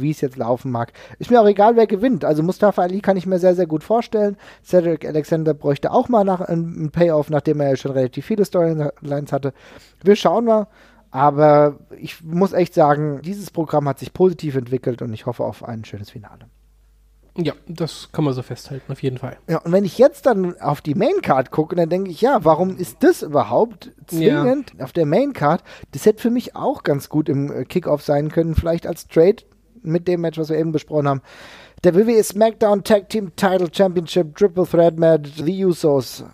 [0.00, 0.92] wie es jetzt laufen mag.
[1.18, 2.24] Ist mir auch egal, wer gewinnt.
[2.24, 4.36] Also Mustafa Ali kann ich mir sehr, sehr gut vorstellen.
[4.64, 9.32] Cedric Alexander bräuchte auch mal nach einem Payoff, nachdem er ja schon relativ viele Storylines
[9.32, 9.52] hatte.
[10.02, 10.66] Wir schauen mal.
[11.10, 15.64] Aber ich muss echt sagen, dieses Programm hat sich positiv entwickelt und ich hoffe auf
[15.64, 16.46] ein schönes Finale.
[17.38, 19.36] Ja, das kann man so festhalten, auf jeden Fall.
[19.48, 22.76] Ja, und wenn ich jetzt dann auf die Maincard gucke, dann denke ich, ja, warum
[22.76, 25.62] ist das überhaupt zwingend auf der Maincard?
[25.92, 29.42] Das hätte für mich auch ganz gut im äh, Kickoff sein können, vielleicht als Trade
[29.86, 31.22] mit dem Match, was wir eben besprochen haben.
[31.84, 36.24] Der WWE SmackDown Tag Team Title Championship Triple Threat Match, The Usos,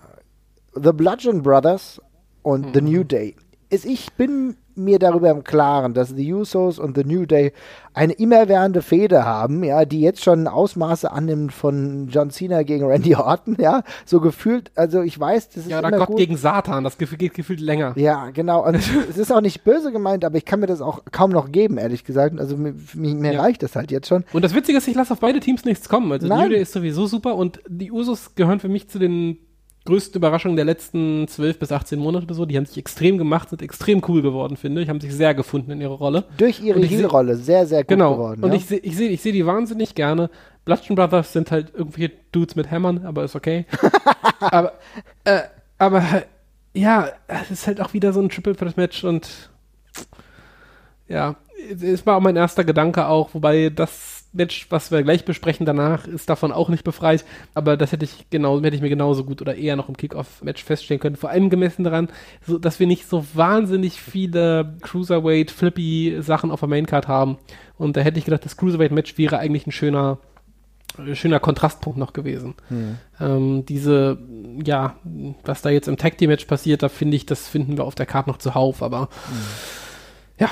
[0.74, 2.00] The Bludgeon Brothers
[2.42, 3.36] und The New Day.
[3.70, 7.52] Ich bin mir darüber im Klaren, dass The Usos und The New Day
[7.94, 13.14] eine immerwährende Fehde haben, ja, die jetzt schon Ausmaße annimmt von John Cena gegen Randy
[13.16, 16.16] Orton, ja, so gefühlt, also ich weiß, das ist Ja, oder immer Gott gut.
[16.16, 17.92] gegen Satan, das Gefühl geht gefühlt länger.
[17.96, 18.66] Ja, genau.
[18.66, 21.52] Und es ist auch nicht böse gemeint, aber ich kann mir das auch kaum noch
[21.52, 22.38] geben, ehrlich gesagt.
[22.40, 23.40] Also mir, mir, Ja.
[23.42, 24.24] reicht das halt jetzt schon.
[24.32, 26.11] Und das Witzige ist, ich lasse auf beide Teams nichts kommen.
[26.12, 26.44] Also Nein.
[26.44, 29.37] New Day ist sowieso super und die Usos gehören für mich zu den
[29.84, 32.46] größten Überraschungen der letzten 12 bis 18 Monate oder so.
[32.46, 34.88] Die haben sich extrem gemacht, sind extrem cool geworden, finde ich.
[34.88, 36.24] Haben sich sehr gefunden in ihrer Rolle.
[36.36, 38.14] Durch ihre Heel-Rolle sehr, sehr gut genau.
[38.14, 38.44] geworden.
[38.44, 38.56] und ja.
[38.56, 40.30] ich sehe ich seh, ich seh die wahnsinnig gerne.
[40.64, 43.66] Bludgeon Brothers sind halt irgendwelche Dudes mit Hämmern, aber ist okay.
[44.40, 44.74] aber,
[45.24, 45.40] äh,
[45.78, 46.04] aber
[46.72, 49.50] ja, es ist halt auch wieder so ein Triple Threat Match und
[51.08, 51.36] ja,
[51.68, 56.06] es war auch mein erster Gedanke auch, wobei das Match, was wir gleich besprechen danach,
[56.06, 59.42] ist davon auch nicht befreit, aber das hätte ich genau, hätte ich mir genauso gut
[59.42, 61.16] oder eher noch im Kickoff-Match feststellen können.
[61.16, 62.08] Vor allem gemessen daran,
[62.46, 67.38] so, dass wir nicht so wahnsinnig viele Cruiserweight, flippy Sachen auf der Maincard haben.
[67.76, 70.18] Und da hätte ich gedacht, das Cruiserweight-Match wäre eigentlich ein schöner,
[71.12, 72.54] schöner Kontrastpunkt noch gewesen.
[73.20, 74.18] Ähm, diese,
[74.64, 74.96] ja,
[75.44, 77.94] was da jetzt im Tag Team Match passiert, da finde ich, das finden wir auf
[77.94, 79.08] der Karte noch zuhauf, aber
[80.38, 80.48] ja,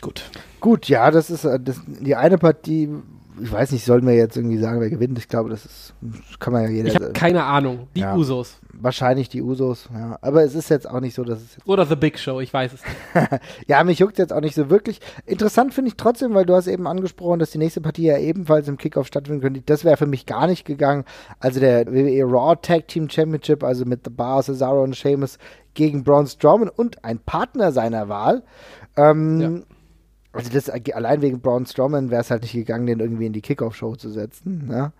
[0.00, 0.24] gut.
[0.60, 2.88] Gut, ja, das ist äh, das, die eine Partie.
[3.42, 5.18] Ich weiß nicht, sollten wir jetzt irgendwie sagen, wer gewinnt?
[5.18, 6.88] Ich glaube, das ist, das kann man ja jeder.
[6.88, 7.88] Ich habe keine Ahnung.
[7.96, 8.14] Die Ja.
[8.14, 8.58] Usos.
[8.72, 10.18] wahrscheinlich die Usos, ja.
[10.20, 12.52] Aber es ist jetzt auch nicht so, dass es jetzt Oder The Big Show, ich
[12.52, 13.40] weiß es nicht.
[13.68, 15.00] Ja, mich juckt jetzt auch nicht so wirklich.
[15.26, 18.68] Interessant finde ich trotzdem, weil du hast eben angesprochen, dass die nächste Partie ja ebenfalls
[18.68, 19.62] im Kickoff stattfinden könnte.
[19.66, 21.04] Das wäre für mich gar nicht gegangen.
[21.40, 25.38] Also der WWE Raw Tag Team Championship, also mit The Bar, Cesaro und Sheamus
[25.74, 28.42] gegen Braun Strowman und ein Partner seiner Wahl.
[28.96, 29.50] Ähm, Ja.
[30.34, 33.40] Also das allein wegen Braun Strowman wäre es halt nicht gegangen, den irgendwie in die
[33.40, 34.68] Kickoff-Show zu setzen.
[34.70, 34.92] Ja.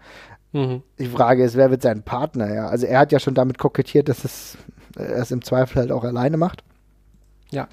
[0.53, 0.83] Mhm.
[0.99, 2.53] Die Frage ist, wer wird sein Partner?
[2.53, 2.69] Ja?
[2.69, 4.57] Also er hat ja schon damit kokettiert, dass es,
[4.97, 6.63] er es im Zweifel halt auch alleine macht.
[7.51, 7.69] Ja.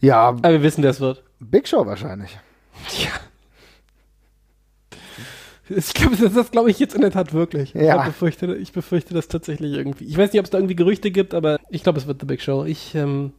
[0.00, 1.22] Ja, Aber wir wissen, wer es wird.
[1.38, 2.38] Big Show wahrscheinlich.
[2.98, 3.10] Ja.
[5.68, 7.72] Ich glaube, das, das glaube ich jetzt in der Tat wirklich.
[7.72, 8.00] Ja.
[8.00, 10.04] Ich, befürchte, ich befürchte das tatsächlich irgendwie.
[10.04, 12.26] Ich weiß nicht, ob es da irgendwie Gerüchte gibt, aber ich glaube, es wird The
[12.26, 12.64] Big Show.
[12.64, 13.32] Ich, ähm,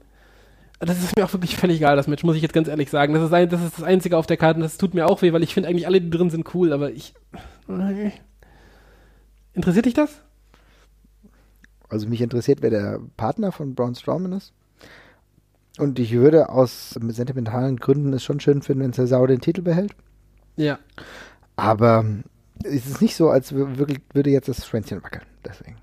[0.86, 3.14] das ist mir auch wirklich völlig egal, das Match, muss ich jetzt ganz ehrlich sagen.
[3.14, 5.22] Das ist, ein, das, ist das Einzige auf der Karte und das tut mir auch
[5.22, 7.14] weh, weil ich finde eigentlich alle, die drin sind, cool, aber ich.
[9.54, 10.22] Interessiert dich das?
[11.90, 14.54] Also mich interessiert, wer der Partner von Braun Strowman ist.
[15.78, 19.94] Und ich würde aus sentimentalen Gründen es schon schön finden, wenn Cesaro den Titel behält.
[20.56, 20.80] Ja.
[21.56, 22.06] Aber
[22.64, 25.26] es ist nicht so, als würde jetzt das Schwänzchen wackeln.
[25.46, 25.78] Deswegen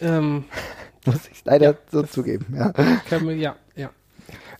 [0.00, 0.44] Ähm,
[1.06, 2.46] muss ich leider Ja, so zugeben.
[2.56, 2.72] Ja.
[3.20, 3.90] man, ja, ja.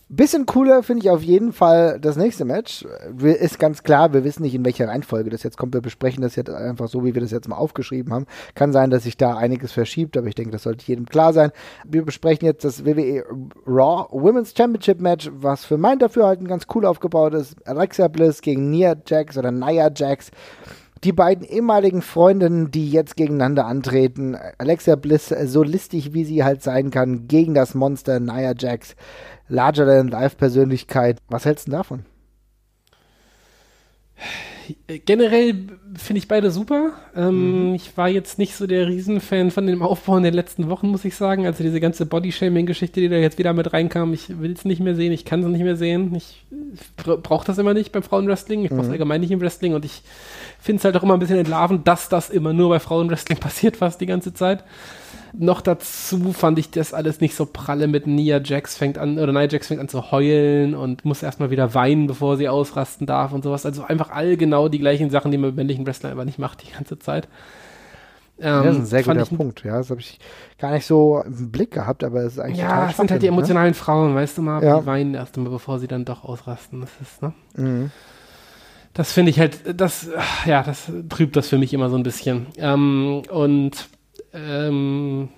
[0.09, 2.85] Bisschen cooler finde ich auf jeden Fall das nächste Match.
[3.19, 5.73] Ist ganz klar, wir wissen nicht, in welcher Reihenfolge das jetzt kommt.
[5.73, 8.27] Wir besprechen das jetzt einfach so, wie wir das jetzt mal aufgeschrieben haben.
[8.53, 11.51] Kann sein, dass sich da einiges verschiebt, aber ich denke, das sollte jedem klar sein.
[11.87, 13.23] Wir besprechen jetzt das WWE
[13.65, 17.55] Raw Women's Championship Match, was für mein Dafürhalten ganz cool aufgebaut ist.
[17.65, 20.29] Alexa Bliss gegen Nia Jax oder Nia Jax
[21.03, 24.37] die beiden ehemaligen Freundinnen, die jetzt gegeneinander antreten.
[24.57, 28.95] Alexa Bliss, so listig wie sie halt sein kann, gegen das Monster Nia Jax.
[29.49, 31.19] Larger-than-Life-Persönlichkeit.
[31.27, 32.05] Was hältst du davon?
[35.05, 36.93] Generell finde ich beide super.
[37.15, 37.75] Ähm, mhm.
[37.75, 41.05] Ich war jetzt nicht so der Riesenfan von dem Aufbau in den letzten Wochen, muss
[41.05, 41.45] ich sagen.
[41.45, 44.95] Also diese ganze Bodyshaming-Geschichte, die da jetzt wieder mit reinkam, ich will es nicht mehr
[44.95, 46.13] sehen, ich kann es nicht mehr sehen.
[46.15, 46.45] Ich
[46.95, 48.63] brauche das immer nicht beim Frauenwrestling.
[48.63, 48.93] Ich brauche es mhm.
[48.93, 50.01] allgemein nicht im Wrestling und ich
[50.59, 53.77] finde es halt auch immer ein bisschen entlarvend, dass das immer nur bei Frauenwrestling passiert,
[53.77, 54.63] fast die ganze Zeit.
[55.35, 59.31] Noch dazu fand ich das alles nicht so pralle mit Nia Jax fängt an, oder
[59.31, 63.33] Nia Jax fängt an zu heulen und muss erstmal wieder weinen, bevor sie ausrasten darf
[63.33, 63.65] und sowas.
[63.65, 66.61] Also einfach all genau die gleichen Sachen, die man mit männlichen Wrestlern aber nicht macht
[66.61, 67.27] die ganze Zeit.
[68.39, 69.77] Ähm, das ist ein sehr guter Punkt, ja.
[69.77, 70.19] Das habe ich
[70.59, 73.27] gar nicht so im Blick gehabt, aber es ist eigentlich Ja, es sind halt die
[73.27, 73.31] ne?
[73.31, 73.73] emotionalen ne?
[73.73, 74.79] Frauen, weißt du mal, ja.
[74.79, 76.81] die weinen erst einmal, bevor sie dann doch ausrasten.
[76.81, 77.33] Das ist, ne?
[77.55, 77.91] Mhm.
[78.93, 80.09] Das finde ich halt, das,
[80.45, 82.47] ja, das trübt das für mich immer so ein bisschen.
[82.57, 83.87] Ähm, und
[84.33, 85.29] ähm,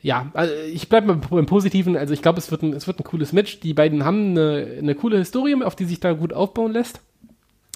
[0.00, 1.96] ja, also ich bleibe beim Positiven.
[1.96, 3.60] Also ich glaube, es, wird ein, es wird ein cooles Match.
[3.60, 7.00] Die beiden haben eine, eine coole Historie, auf die sich da gut aufbauen lässt.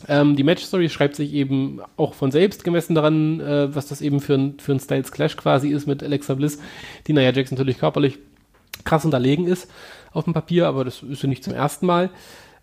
[0.09, 4.21] Ähm, die Match-Story schreibt sich eben auch von selbst gemessen daran, äh, was das eben
[4.21, 6.59] für ein, für ein Styles Clash quasi ist mit Alexa Bliss,
[7.07, 8.19] die Nia Jax natürlich körperlich
[8.85, 9.71] krass unterlegen ist
[10.13, 12.11] auf dem Papier, aber das ist ja nicht zum ersten Mal.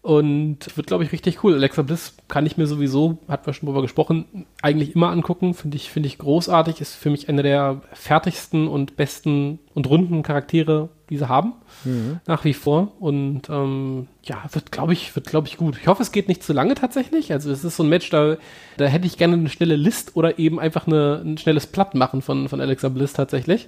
[0.01, 1.53] Und wird, glaube ich, richtig cool.
[1.53, 5.53] Alexa Bliss kann ich mir sowieso, hat wir schon drüber gesprochen, eigentlich immer angucken.
[5.53, 6.79] Finde ich, finde ich großartig.
[6.79, 11.53] Ist für mich eine der fertigsten und besten und runden Charaktere, die sie haben.
[11.83, 12.21] Mhm.
[12.27, 12.93] Nach wie vor.
[13.01, 15.77] Und ähm, ja, wird, glaube ich, wird, glaube ich, gut.
[15.81, 17.33] Ich hoffe, es geht nicht zu lange tatsächlich.
[17.33, 18.37] Also es ist so ein Match, da,
[18.77, 22.47] da hätte ich gerne eine schnelle List oder eben einfach eine, ein schnelles Plattmachen von,
[22.47, 23.67] von Alexa Bliss tatsächlich.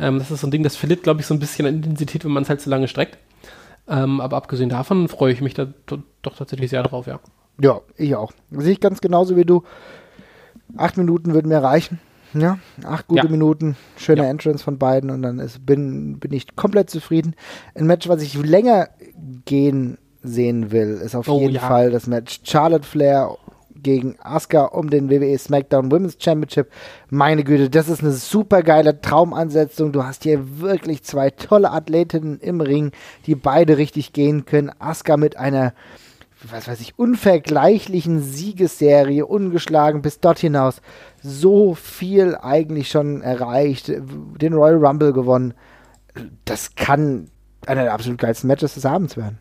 [0.00, 2.24] Ähm, das ist so ein Ding, das verliert, glaube ich, so ein bisschen an Intensität,
[2.24, 3.18] wenn man es halt zu lange streckt.
[3.88, 7.20] Ähm, aber abgesehen davon freue ich mich da doch tatsächlich sehr drauf, ja.
[7.60, 8.32] Ja, ich auch.
[8.50, 9.62] Sehe ich ganz genauso wie du.
[10.76, 11.98] Acht Minuten würden mir reichen.
[12.34, 13.30] Ja, acht gute ja.
[13.30, 14.28] Minuten, schöne ja.
[14.28, 17.34] Entrance von beiden und dann ist, bin, bin ich komplett zufrieden.
[17.74, 18.90] Ein Match, was ich länger
[19.46, 21.60] gehen sehen will, ist auf oh, jeden ja.
[21.60, 23.36] Fall das Match Charlotte Flair
[23.82, 26.70] gegen Asuka um den WWE SmackDown Women's Championship.
[27.10, 29.92] Meine Güte, das ist eine super geile Traumansetzung.
[29.92, 32.92] Du hast hier wirklich zwei tolle Athletinnen im Ring,
[33.26, 34.70] die beide richtig gehen können.
[34.78, 35.72] Asuka mit einer
[36.50, 40.80] was weiß ich, unvergleichlichen Siegesserie, ungeschlagen bis dort hinaus.
[41.22, 45.54] So viel eigentlich schon erreicht, den Royal Rumble gewonnen.
[46.44, 47.28] Das kann
[47.66, 49.38] einer der absolut geilsten Matches des Abends werden.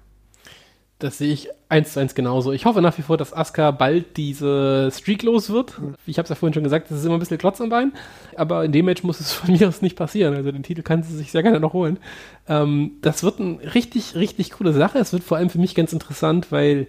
[0.99, 2.51] Das sehe ich eins zu eins genauso.
[2.53, 5.79] Ich hoffe nach wie vor, dass Asuka bald diese Streak los wird.
[6.07, 7.93] Ich habe es ja vorhin schon gesagt, das ist immer ein bisschen Klotz am Bein.
[8.36, 10.33] Aber in dem Match muss es von mir aus nicht passieren.
[10.33, 11.99] Also den Titel kann sie sich sehr gerne noch holen.
[12.47, 14.97] Ähm, das wird eine richtig, richtig coole Sache.
[14.97, 16.88] Es wird vor allem für mich ganz interessant, weil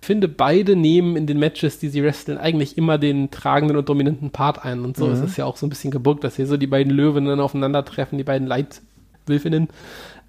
[0.00, 3.90] ich finde, beide nehmen in den Matches, die sie wresteln, eigentlich immer den tragenden und
[3.90, 4.80] dominanten Part ein.
[4.80, 5.12] Und so mhm.
[5.12, 7.40] ist es ja auch so ein bisschen geburgt, dass hier so die beiden Löwen dann
[7.40, 9.68] aufeinandertreffen, die beiden Leitwölfinnen.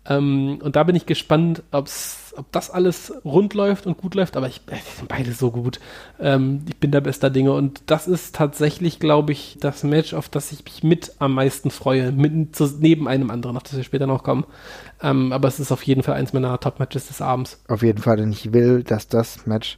[0.09, 1.63] Ähm, und da bin ich gespannt,
[2.37, 5.51] ob das alles rund läuft und gut läuft, aber ich, äh, die sind beide so
[5.51, 5.79] gut.
[6.19, 10.29] Ähm, ich bin der bester Dinge und das ist tatsächlich, glaube ich, das Match, auf
[10.29, 13.83] das ich mich mit am meisten freue, mit, zu, neben einem anderen, auf das wir
[13.83, 14.45] später noch kommen.
[15.01, 17.61] Ähm, aber es ist auf jeden Fall eins meiner Top-Matches des Abends.
[17.67, 19.77] Auf jeden Fall, denn ich will, dass das Match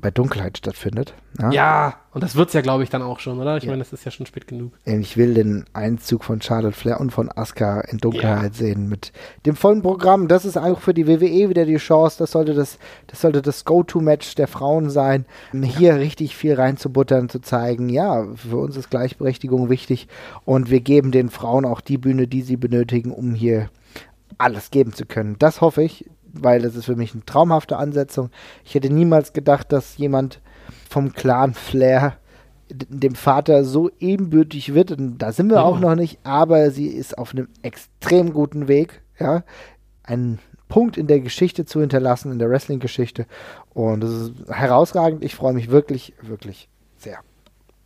[0.00, 1.14] bei Dunkelheit stattfindet.
[1.38, 3.56] Ja, ja und das wird es ja, glaube ich, dann auch schon, oder?
[3.56, 3.70] Ich ja.
[3.70, 4.72] meine, das ist ja schon spät genug.
[4.84, 8.58] Ich will den Einzug von Charlotte Flair und von Asuka in Dunkelheit ja.
[8.58, 9.12] sehen mit
[9.46, 10.26] dem vollen Programm.
[10.26, 12.18] Das ist auch für die WWE wieder die Chance.
[12.18, 15.24] Das sollte das, das sollte das Go-To-Match der Frauen sein,
[15.62, 20.08] hier richtig viel reinzubuttern, zu zeigen, ja, für uns ist Gleichberechtigung wichtig
[20.44, 23.70] und wir geben den Frauen auch die Bühne, die sie benötigen, um hier
[24.38, 25.36] alles geben zu können.
[25.38, 28.30] Das hoffe ich weil das ist für mich eine traumhafte Ansetzung.
[28.64, 30.40] Ich hätte niemals gedacht, dass jemand
[30.88, 32.16] vom Clan Flair
[32.70, 34.92] dem Vater so ebenbürtig wird.
[34.92, 35.62] Und da sind wir ja.
[35.62, 39.42] auch noch nicht, aber sie ist auf einem extrem guten Weg, ja,
[40.04, 40.38] einen
[40.68, 43.26] Punkt in der Geschichte zu hinterlassen, in der Wrestling-Geschichte.
[43.74, 45.24] Und das ist herausragend.
[45.24, 47.18] Ich freue mich wirklich, wirklich sehr.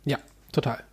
[0.05, 0.17] Ja,
[0.51, 0.83] total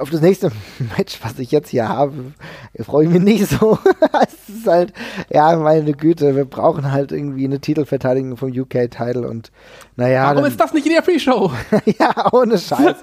[0.00, 0.50] auf das nächste
[0.96, 2.32] Match, was ich jetzt hier habe,
[2.80, 3.78] freue ich mich nicht so.
[4.48, 4.92] es ist halt,
[5.30, 9.50] ja, meine Güte, wir brauchen halt irgendwie eine Titelverteidigung vom UK-Title und
[9.96, 10.24] naja.
[10.24, 11.50] Warum dann, ist das nicht in der Pre-Show?
[11.98, 12.96] ja, ohne Scheiß.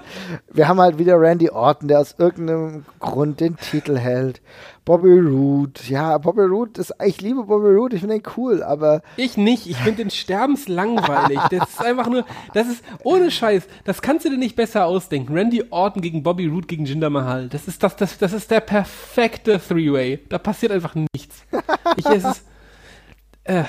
[0.52, 4.40] wir haben halt wieder Randy Orton, der aus irgendeinem Grund den Titel hält.
[4.84, 5.80] Bobby Roode.
[5.88, 9.02] Ja, Bobby Roode ist, ich liebe Bobby Roode, ich finde ihn cool, aber.
[9.16, 11.38] Ich nicht, ich finde den sterbenslangweilig.
[11.50, 15.34] das ist einfach nur, das ist, ohne Scheiß, das kannst du dir nicht besser ausdenken.
[15.34, 17.48] Randy Orton gegen Bobby Roode gegen Jinder Mahal.
[17.48, 20.26] Das ist das, das, das ist der perfekte Three-Way.
[20.28, 21.44] Da passiert einfach nichts.
[21.96, 22.44] Ich, es ist,
[23.44, 23.64] äh,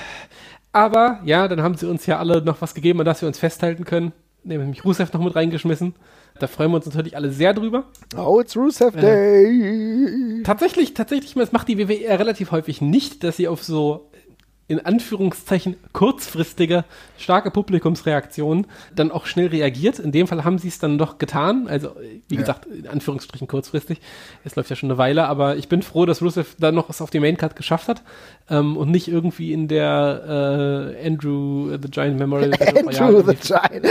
[0.72, 3.38] aber, ja, dann haben sie uns ja alle noch was gegeben, an das wir uns
[3.38, 4.12] festhalten können.
[4.44, 5.94] Nämlich Rusev noch mit reingeschmissen.
[6.38, 7.84] Da freuen wir uns natürlich alle sehr drüber.
[8.16, 10.42] Oh, it's Rusev Äh, Day.
[10.44, 14.10] Tatsächlich, tatsächlich, das macht die WWE relativ häufig nicht, dass sie auf so
[14.68, 16.84] in Anführungszeichen kurzfristige,
[17.18, 19.98] starke Publikumsreaktionen dann auch schnell reagiert.
[20.00, 21.68] In dem Fall haben sie es dann doch getan.
[21.68, 21.90] Also,
[22.28, 22.40] wie Ja.
[22.40, 24.00] gesagt, in Anführungsstrichen kurzfristig.
[24.44, 27.00] Es läuft ja schon eine Weile, aber ich bin froh, dass Rusev dann noch es
[27.00, 28.02] auf die Maincard geschafft hat
[28.50, 33.86] ähm, und nicht irgendwie in der äh, Andrew the Giant Memorial Battle Andrew the Giant.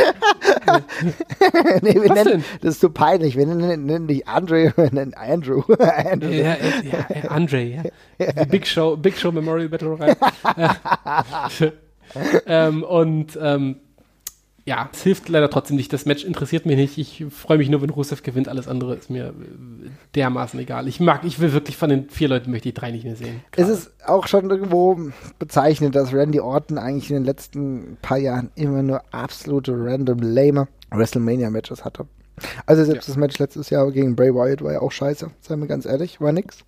[1.81, 2.43] nee, wir Was nennen, denn?
[2.61, 3.37] das ist zu peinlich.
[3.37, 5.61] Wir nennen, nennen dich Andre, wir nennen Andrew.
[5.79, 6.29] Andrew.
[6.31, 7.83] Ja, ja, ja, Andre, ja.
[8.45, 10.17] Big Show, Big Show Memorial Battle Royale.
[11.59, 11.71] Äh,
[12.45, 13.77] ähm, und ähm,
[14.67, 15.93] ja, es hilft leider trotzdem nicht.
[15.93, 16.97] Das Match interessiert mich nicht.
[16.97, 18.47] Ich freue mich nur, wenn Rusev gewinnt.
[18.47, 20.87] Alles andere ist mir äh, dermaßen egal.
[20.87, 23.41] Ich mag, ich will wirklich von den vier Leuten möchte ich drei nicht mehr sehen.
[23.55, 24.99] Es ist auch schon irgendwo
[25.37, 30.67] bezeichnend, dass Randy Orton eigentlich in den letzten paar Jahren immer nur absolute random lame
[30.89, 32.07] WrestleMania-Matches hatte.
[32.65, 35.67] Also selbst das Match letztes Jahr gegen Bray Wyatt war ja auch scheiße, seien wir
[35.67, 36.65] ganz ehrlich, war nix.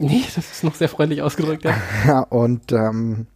[0.00, 1.74] Nee, das ist noch sehr freundlich ausgedrückt, ja.
[2.06, 3.26] Ja, und ähm,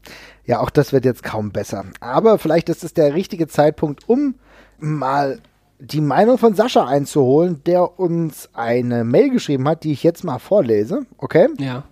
[0.46, 1.84] ja, auch das wird jetzt kaum besser.
[2.00, 4.36] Aber vielleicht ist es der richtige Zeitpunkt, um
[4.78, 5.40] mal
[5.78, 10.38] die Meinung von Sascha einzuholen, der uns eine Mail geschrieben hat, die ich jetzt mal
[10.38, 11.48] vorlese, okay?
[11.58, 11.84] Ja.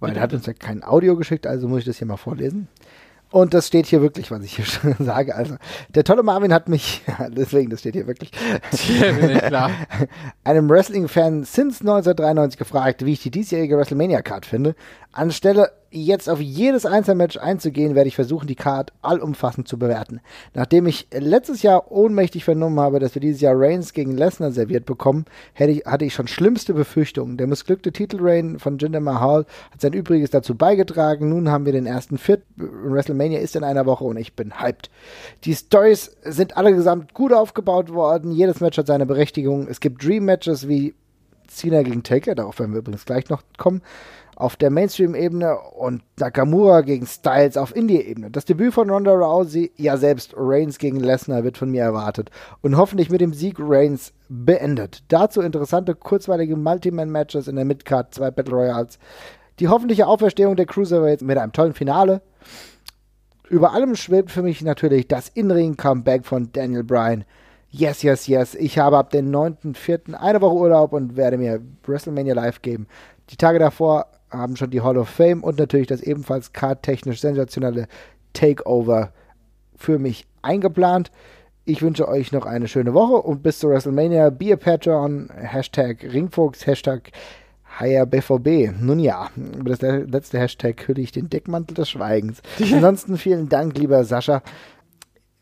[0.00, 2.68] Weil er hat uns ja kein Audio geschickt, also muss ich das hier mal vorlesen.
[3.34, 5.34] Und das steht hier wirklich, was ich hier schon sage.
[5.34, 5.56] Also,
[5.88, 8.30] der tolle Marvin hat mich, deswegen, das steht hier wirklich,
[8.88, 9.72] ja klar.
[10.44, 14.76] einem Wrestling-Fan since 1993 gefragt, wie ich die diesjährige WrestleMania-Card finde.
[15.10, 20.20] Anstelle jetzt auf jedes Einzelmatch einzugehen, werde ich versuchen, die Card allumfassend zu bewerten.
[20.52, 24.86] Nachdem ich letztes Jahr ohnmächtig vernommen habe, dass wir dieses Jahr Reigns gegen Lesnar serviert
[24.86, 25.24] bekommen,
[25.56, 27.36] ich, hatte ich schon schlimmste Befürchtungen.
[27.36, 31.28] Der missglückte Titelreign von Jinder Mahal hat sein Übriges dazu beigetragen.
[31.28, 32.42] Nun haben wir den ersten Viert.
[32.56, 34.90] WrestleMania ist in einer Woche und ich bin hyped.
[35.44, 38.32] Die Stories sind allesamt gut aufgebaut worden.
[38.32, 39.68] Jedes Match hat seine Berechtigung.
[39.68, 40.94] Es gibt Dream-Matches wie
[41.48, 43.82] Cena gegen Taker, darauf werden wir übrigens gleich noch kommen,
[44.36, 48.30] auf der Mainstream-Ebene und Nakamura gegen Styles auf Indie-Ebene.
[48.30, 52.30] Das Debüt von Ronda Rousey, ja selbst Reigns gegen Lesnar wird von mir erwartet
[52.60, 55.04] und hoffentlich mit dem Sieg Reigns beendet.
[55.08, 58.98] Dazu interessante, kurzweilige Multiman-Matches in der Midcard, zwei Battle Royals,
[59.60, 62.22] die hoffentliche Auferstehung der Cruiserweights mit einem tollen Finale.
[63.48, 67.24] Über allem schwebt für mich natürlich das In-Ring-Comeback von Daniel Bryan.
[67.70, 68.54] Yes, yes, yes.
[68.54, 70.14] Ich habe ab dem 9.4.
[70.14, 72.86] eine Woche Urlaub und werde mir WrestleMania live geben.
[73.30, 74.06] Die Tage davor
[74.36, 77.86] haben schon die Hall of Fame und natürlich das ebenfalls cardtechnisch sensationelle
[78.32, 79.12] Takeover
[79.76, 81.10] für mich eingeplant.
[81.64, 84.30] Ich wünsche euch noch eine schöne Woche und bis zur WrestleMania.
[84.30, 87.10] Be a Patreon, Hashtag Ringfuchs, Hashtag
[87.78, 88.72] HireBVB.
[88.80, 92.40] Nun ja, über das le- letzte Hashtag hülle ich den Deckmantel des Schweigens.
[92.60, 94.42] Ansonsten vielen Dank, lieber Sascha.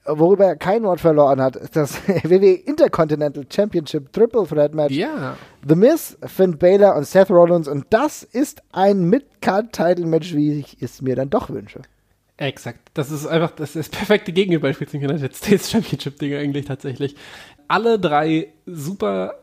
[0.04, 4.94] Worüber er kein Wort verloren hat, ist das WWE Intercontinental Championship Triple Threat Match.
[4.94, 5.36] Ja.
[5.66, 7.68] The Miz, Finn Balor und Seth Rollins.
[7.68, 11.82] Und das ist ein Mid-Card-Title-Match, wie ich es mir dann doch wünsche.
[12.36, 12.90] Exakt.
[12.94, 17.14] Das ist einfach das, ist das perfekte Gegenbeispiel zum United States Championship Ding eigentlich tatsächlich.
[17.68, 19.41] Alle drei super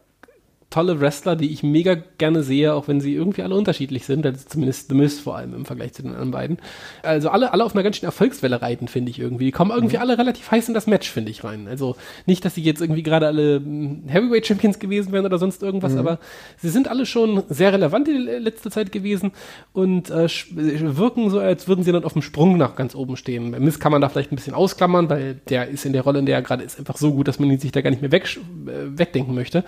[0.70, 4.39] tolle Wrestler, die ich mega gerne sehe, auch wenn sie irgendwie alle unterschiedlich sind, also
[4.47, 6.57] zumindest The Miz vor allem im Vergleich zu den anderen beiden.
[7.01, 9.45] Also alle, alle auf einer ganz schönen Erfolgswelle reiten, finde ich irgendwie.
[9.45, 11.67] Die kommen irgendwie alle relativ heiß in das Match, finde ich, rein.
[11.67, 11.95] Also
[12.28, 15.95] nicht, dass sie jetzt irgendwie gerade alle mm, Heavyweight Champions gewesen wären oder sonst irgendwas,
[15.95, 16.20] aber
[16.57, 19.32] sie sind alle schon sehr relevant in der letzte Zeit gewesen
[19.74, 23.51] und äh, wirken so, als würden sie dann auf dem Sprung nach ganz oben stehen.
[23.51, 26.20] Bei Miz kann man da vielleicht ein bisschen ausklammern, weil der ist in der Rolle,
[26.20, 28.01] in der er gerade ist, einfach so gut, dass man ihn sich da gar nicht
[28.01, 28.26] mehr weg,
[28.67, 29.63] äh, wegdenken möchte.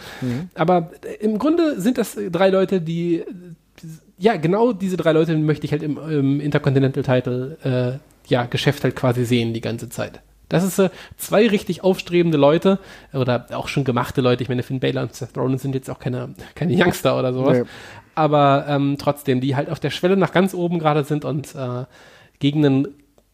[0.53, 3.23] Aber äh, im Grunde sind das äh, drei Leute, die
[4.17, 8.83] ja, genau diese drei Leute möchte ich halt im, im Intercontinental Title äh, ja, Geschäft
[8.83, 10.21] halt quasi sehen die ganze Zeit.
[10.47, 12.77] Das ist äh, zwei richtig aufstrebende Leute
[13.13, 14.43] oder auch schon gemachte Leute.
[14.43, 17.59] Ich meine, Finn Balor und Seth Rollins sind jetzt auch keine, keine Youngster oder sowas.
[17.59, 17.65] Nee.
[18.15, 21.85] Aber ähm, trotzdem, die halt auf der Schwelle nach ganz oben gerade sind und äh,
[22.39, 22.87] gegen einen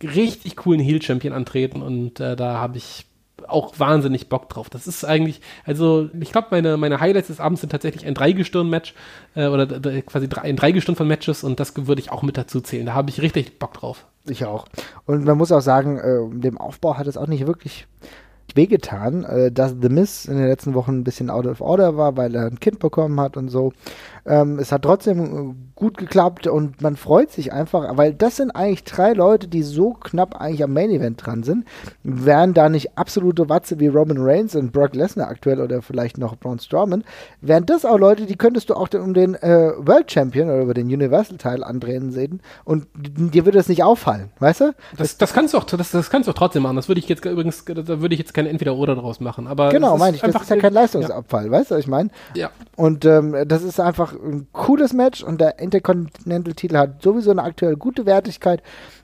[0.04, 1.82] richtig coolen Heel-Champion antreten.
[1.82, 3.08] Und äh, da habe ich
[3.48, 4.70] auch wahnsinnig Bock drauf.
[4.70, 8.94] Das ist eigentlich, also ich glaube, meine, meine Highlights des Abends sind tatsächlich ein Dreigestirn-Match
[9.36, 9.68] äh, oder
[10.02, 12.86] quasi drei, ein Dreigestirn von Matches und das würde ich auch mit dazu zählen.
[12.86, 14.06] Da habe ich richtig Bock drauf.
[14.30, 14.66] Ich auch.
[15.06, 17.88] Und man muss auch sagen, äh, dem Aufbau hat es auch nicht wirklich
[18.56, 22.18] wehgetan, äh, dass The Miz in den letzten Wochen ein bisschen out of order war,
[22.18, 23.74] weil er ein Kind bekommen hat und so.
[24.28, 28.52] Ähm, es hat trotzdem äh, gut geklappt und man freut sich einfach, weil das sind
[28.52, 31.66] eigentlich drei Leute, die so knapp eigentlich am Main Event dran sind.
[32.04, 36.36] Wären da nicht absolute Watze wie Roman Reigns und Brock Lesnar aktuell oder vielleicht noch
[36.36, 37.04] Braun Strowman,
[37.42, 40.74] wären das auch Leute, die könntest du auch um den äh, World Champion oder über
[40.74, 44.74] den Universal Teil andrehen sehen und dir würde das nicht auffallen, weißt du?
[44.98, 46.76] Das, das kannst du auch, das, das kannst du auch trotzdem machen.
[46.76, 49.48] Das würde ich jetzt übrigens, da würde ich jetzt kein Entweder-Oder draus machen.
[49.48, 50.22] Aber genau, meine ich.
[50.22, 51.52] Das ist ja kein Leistungsabfall, ja.
[51.52, 52.10] weißt du, was ich meine?
[52.34, 52.50] Ja.
[52.76, 57.76] Und ähm, das ist einfach ein cooles Match und der Intercontinental-Titel hat sowieso eine aktuell
[57.76, 58.62] gute Wertigkeit.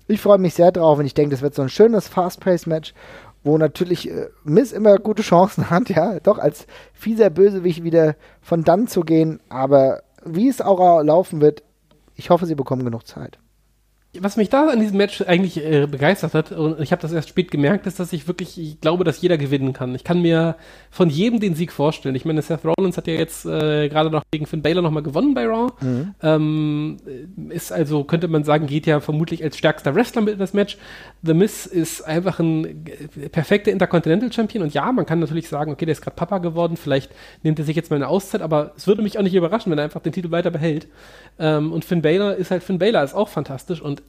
[0.08, 2.94] Ich freue mich sehr drauf und ich denke, das wird so ein schönes Fast-Pace-Match,
[3.44, 8.64] wo natürlich äh, Miss immer gute Chancen hat, ja, doch als fieser Bösewicht wieder von
[8.64, 9.40] dann zu gehen.
[9.50, 11.64] Aber wie es auch laufen wird,
[12.16, 13.40] ich hoffe, sie bekommen genug Zeit
[14.20, 17.30] was mich da an diesem Match eigentlich äh, begeistert hat, und ich habe das erst
[17.30, 19.96] spät gemerkt, ist, dass ich wirklich, ich glaube, dass jeder gewinnen kann.
[19.96, 20.56] Ich kann mir
[20.92, 22.14] von jedem den Sieg vorstellen.
[22.14, 25.34] Ich meine, Seth Rollins hat ja jetzt äh, gerade noch gegen Finn Balor nochmal gewonnen
[25.34, 25.72] bei Raw.
[25.82, 26.14] Mhm.
[26.22, 26.98] Ähm,
[27.50, 30.78] ist also, könnte man sagen, geht ja vermutlich als stärkster Wrestler mit in das Match.
[31.24, 35.72] The Miz ist einfach ein äh, perfekter Intercontinental Champion und ja, man kann natürlich sagen,
[35.72, 37.12] okay, der ist gerade Papa geworden, vielleicht
[37.42, 39.80] nimmt er sich jetzt mal eine Auszeit, aber es würde mich auch nicht überraschen, wenn
[39.80, 40.88] er einfach den Titel weiter behält.
[41.40, 44.03] Ähm, und Finn Balor ist halt Finn Balor, ist auch fantastisch und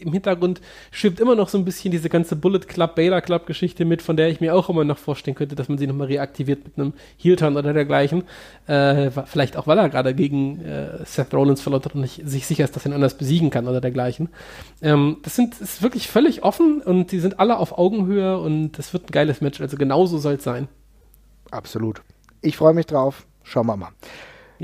[0.00, 3.84] im Hintergrund schwimmt immer noch so ein bisschen diese ganze Bullet Club, Baylor Club Geschichte
[3.84, 6.64] mit, von der ich mir auch immer noch vorstellen könnte, dass man sie nochmal reaktiviert
[6.64, 8.24] mit einem Heel-Turn oder dergleichen.
[8.66, 12.64] Äh, vielleicht auch, weil er gerade gegen äh, Seth Rollins hat und nicht sich sicher
[12.64, 14.28] ist, dass er ihn anders besiegen kann oder dergleichen.
[14.82, 18.92] Ähm, das sind, ist wirklich völlig offen und die sind alle auf Augenhöhe und das
[18.92, 19.60] wird ein geiles Match.
[19.60, 20.68] Also genauso soll es sein.
[21.50, 22.02] Absolut.
[22.42, 23.26] Ich freue mich drauf.
[23.42, 23.90] Schauen wir mal.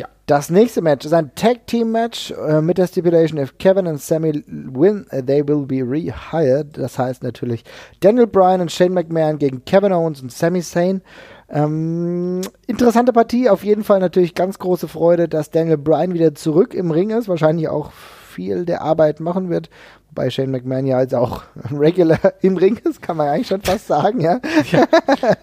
[0.01, 0.09] Ja.
[0.25, 4.01] Das nächste Match ist ein Tag Team Match äh, mit der Stipulation, if Kevin und
[4.01, 6.79] Sammy win, uh, they will be rehired.
[6.79, 7.65] Das heißt natürlich
[8.01, 11.03] Daniel Bryan und Shane McMahon gegen Kevin Owens und Sami Zayn.
[11.51, 16.73] Ähm, interessante Partie, auf jeden Fall natürlich ganz große Freude, dass Daniel Bryan wieder zurück
[16.73, 19.69] im Ring ist, wahrscheinlich auch viel der Arbeit machen wird,
[20.11, 23.87] Wobei Shane McMahon ja als auch Regular im Ring ist, kann man eigentlich schon fast
[23.87, 24.41] sagen, ja.
[24.73, 24.89] Ja,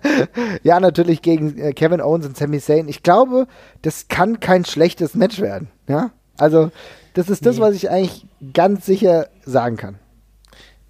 [0.64, 2.90] ja natürlich gegen äh, Kevin Owens und Sami Zayn.
[2.90, 3.48] Ich glaube,
[3.82, 6.12] das kann kein schlechtes Match werden, ja.
[6.38, 6.70] Also,
[7.14, 7.62] das ist das, nee.
[7.62, 9.96] was ich eigentlich ganz sicher sagen kann.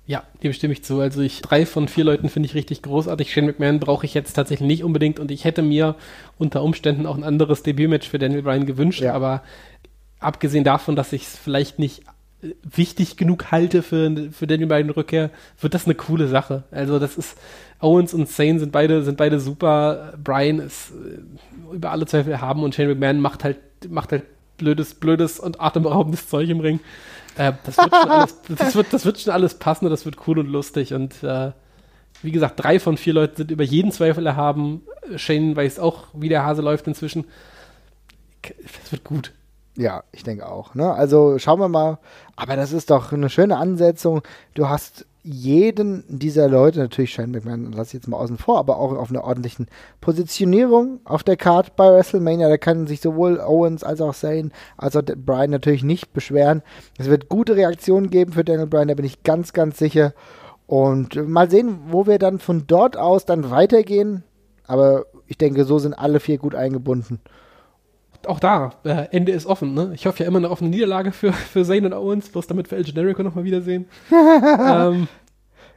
[0.07, 1.01] Ja, dem stimme ich zu.
[1.01, 3.32] Also ich drei von vier Leuten finde ich richtig großartig.
[3.32, 5.95] Shane McMahon brauche ich jetzt tatsächlich nicht unbedingt und ich hätte mir
[6.38, 9.13] unter Umständen auch ein anderes Debütmatch für Daniel Bryan gewünscht, ja.
[9.13, 9.43] aber
[10.19, 12.03] abgesehen davon, dass ich es vielleicht nicht
[12.63, 15.29] wichtig genug halte für, für Daniel Bryan Rückkehr,
[15.59, 16.63] wird das eine coole Sache.
[16.71, 17.37] Also das ist,
[17.79, 20.13] Owens und Zane sind beide, sind beide super.
[20.23, 23.57] Brian ist äh, über alle Zweifel haben und Shane McMahon macht halt,
[23.89, 24.23] macht halt
[24.57, 26.79] blödes, blödes und atemberaubendes Zeug im Ring.
[27.37, 30.27] Äh, das, wird schon alles, das, wird, das wird schon alles passen und das wird
[30.27, 31.51] cool und lustig und äh,
[32.23, 34.81] wie gesagt, drei von vier Leuten sind über jeden Zweifel erhaben.
[35.17, 37.25] Shane weiß auch, wie der Hase läuft inzwischen.
[38.41, 39.33] Das wird gut.
[39.78, 40.73] Ja, ich denke auch.
[40.73, 40.91] Ne?
[40.91, 41.99] Also schauen wir mal.
[42.36, 44.23] Aber das ist doch eine schöne Ansetzung.
[44.55, 48.78] Du hast jeden dieser Leute, natürlich Shane McMahon, lass ich jetzt mal außen vor, aber
[48.78, 49.67] auch auf einer ordentlichen
[49.99, 52.49] Positionierung auf der Card bei WrestleMania.
[52.49, 56.63] Da kann sich sowohl Owens als auch Zane als auch Brian natürlich nicht beschweren.
[56.97, 60.13] Es wird gute Reaktionen geben für Daniel Bryan, da bin ich ganz, ganz sicher.
[60.65, 64.23] Und mal sehen, wo wir dann von dort aus dann weitergehen.
[64.65, 67.19] Aber ich denke, so sind alle vier gut eingebunden
[68.28, 69.73] auch da, äh, Ende ist offen.
[69.73, 69.91] Ne?
[69.93, 72.69] Ich hoffe ja immer noch auf eine Niederlage für, für Zane und Owens, bloß damit
[72.71, 73.88] wir El Generico nochmal wiedersehen.
[74.11, 75.07] ähm,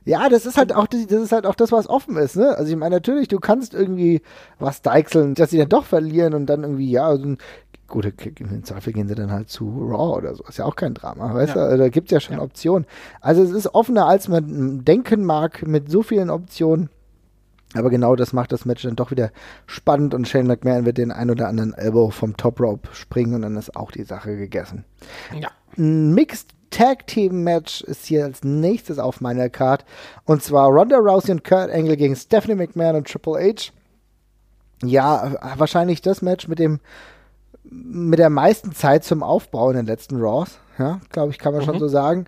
[0.05, 2.57] ja, das ist halt auch das ist halt auch das, was offen ist, ne?
[2.57, 4.23] Also ich meine, natürlich, du kannst irgendwie
[4.59, 7.39] was deichseln, dass sie dann doch verlieren und dann irgendwie, ja, so ein,
[7.87, 8.07] gut,
[8.39, 10.45] im Zweifel gehen sie dann halt zu Raw oder so.
[10.45, 11.71] Ist ja auch kein Drama, weißt ja.
[11.71, 11.77] du?
[11.77, 12.43] Da gibt es ja schon ja.
[12.43, 12.87] Optionen.
[13.21, 16.89] Also es ist offener, als man denken mag, mit so vielen Optionen.
[17.75, 19.31] Aber genau das macht das Match dann doch wieder
[19.67, 23.43] spannend und Shane McMahon wird den ein oder anderen Elbow vom Top Rope springen und
[23.43, 24.85] dann ist auch die Sache gegessen.
[25.39, 25.51] Ja.
[25.79, 29.85] Ein Mixed Tag Team Match ist hier als nächstes auf meiner Card
[30.25, 33.73] und zwar Ronda Rousey und Kurt Angle gegen Stephanie McMahon und Triple H.
[34.83, 36.81] Ja, wahrscheinlich das Match mit dem
[37.63, 40.59] mit der meisten Zeit zum Aufbau in den letzten Raws.
[40.79, 41.67] Ja, glaube ich, kann man mhm.
[41.67, 42.27] schon so sagen.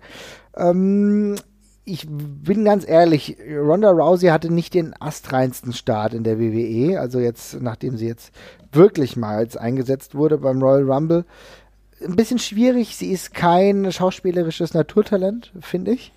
[0.55, 1.35] Ähm,
[1.85, 7.19] ich bin ganz ehrlich, Ronda Rousey hatte nicht den astreinsten Start in der WWE, also
[7.19, 8.31] jetzt, nachdem sie jetzt
[8.71, 11.25] wirklich mal jetzt eingesetzt wurde beim Royal Rumble.
[12.03, 16.13] Ein bisschen schwierig, sie ist kein schauspielerisches Naturtalent, finde ich.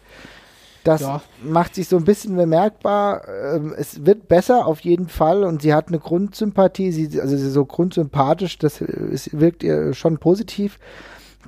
[0.85, 1.21] Das ja.
[1.43, 3.23] macht sich so ein bisschen bemerkbar.
[3.29, 7.47] Ähm, es wird besser auf jeden Fall und sie hat eine Grundsympathie, sie, also sie
[7.47, 10.79] ist so grundsympathisch, das wirkt ihr schon positiv.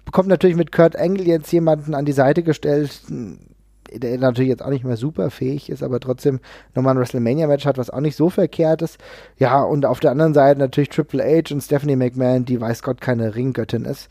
[0.05, 3.01] Bekommt natürlich mit Kurt Angle jetzt jemanden an die Seite gestellt,
[3.93, 6.41] der natürlich jetzt auch nicht mehr super fähig ist, aber trotzdem
[6.74, 8.99] nochmal ein WrestleMania-Match hat, was auch nicht so verkehrt ist.
[9.39, 13.01] Ja, und auf der anderen Seite natürlich Triple H und Stephanie McMahon, die weiß Gott
[13.01, 14.09] keine Ringgöttin ist.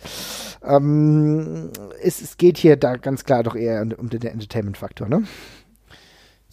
[0.63, 1.69] Ähm,
[2.01, 5.23] es, es geht hier da ganz klar doch eher um, um den Entertainment-Faktor, ne?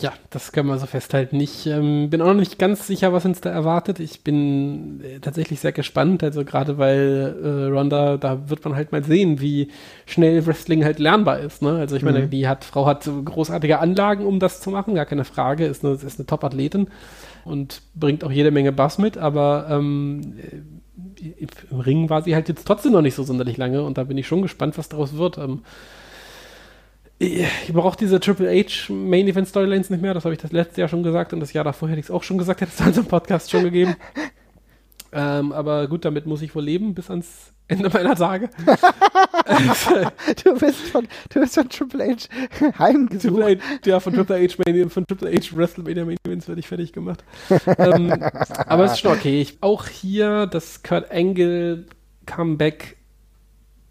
[0.01, 1.39] Ja, das können wir so festhalten.
[1.39, 4.01] Ich ähm, bin auch noch nicht ganz sicher, was uns da erwartet.
[4.01, 8.91] Ich bin äh, tatsächlich sehr gespannt, also gerade weil äh, Ronda, da wird man halt
[8.91, 9.69] mal sehen, wie
[10.05, 11.63] schnell Wrestling halt lernbar ist.
[11.63, 11.79] Ne?
[11.79, 12.31] Also ich meine, mhm.
[12.31, 15.85] die hat, Frau hat so großartige Anlagen, um das zu machen, gar keine Frage, ist
[15.85, 16.89] eine, ist eine Top-Athletin
[17.45, 20.35] und bringt auch jede Menge Bass mit, aber ähm,
[21.21, 24.19] im Ring war sie halt jetzt trotzdem noch nicht so sonderlich lange und da bin
[24.19, 25.39] ich schon gespannt, was daraus wird.
[25.39, 25.63] Ähm,
[27.19, 30.15] ich brauche diese Triple H Main Event Storylines nicht mehr.
[30.15, 32.11] Das habe ich das letzte Jahr schon gesagt und das Jahr davor hätte ich es
[32.11, 33.95] auch schon gesagt, hätte es dann so Podcast schon gegeben.
[35.13, 38.51] ähm, aber gut, damit muss ich wohl leben bis ans Ende meiner Tage.
[40.45, 43.35] du, bist von, du bist von Triple H heimgesucht.
[43.35, 46.69] Triple H, ja, von Triple H Main, von Triple H WrestleMania Main Events werde ich
[46.69, 47.25] fertig gemacht.
[47.79, 48.13] ähm,
[48.67, 49.41] aber es ist schon okay.
[49.41, 51.87] Ich, auch hier das Kurt Angle
[52.27, 52.97] Comeback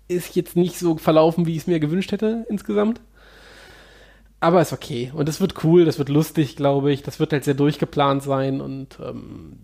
[0.08, 3.02] ist jetzt nicht so verlaufen, wie ich es mir gewünscht hätte insgesamt
[4.44, 5.12] aber ist okay.
[5.14, 7.04] Und es wird cool, das wird lustig, glaube ich.
[7.04, 9.58] Das wird halt sehr durchgeplant sein und ähm,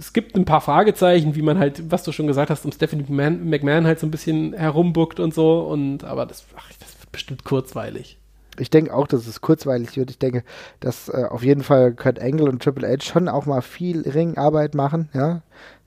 [0.00, 3.02] es gibt ein paar Fragezeichen, wie man halt, was du schon gesagt hast, um Stephanie
[3.02, 5.60] McMahon, McMahon halt so ein bisschen herumbuckt und so.
[5.60, 8.18] Und aber das, ach, das wird bestimmt kurzweilig.
[8.58, 10.10] Ich denke auch, dass es kurzweilig wird.
[10.10, 10.42] Ich denke,
[10.80, 14.74] dass äh, auf jeden Fall Kurt Angle und Triple H schon auch mal viel Ringarbeit
[14.74, 15.10] machen.
[15.12, 15.42] Ja,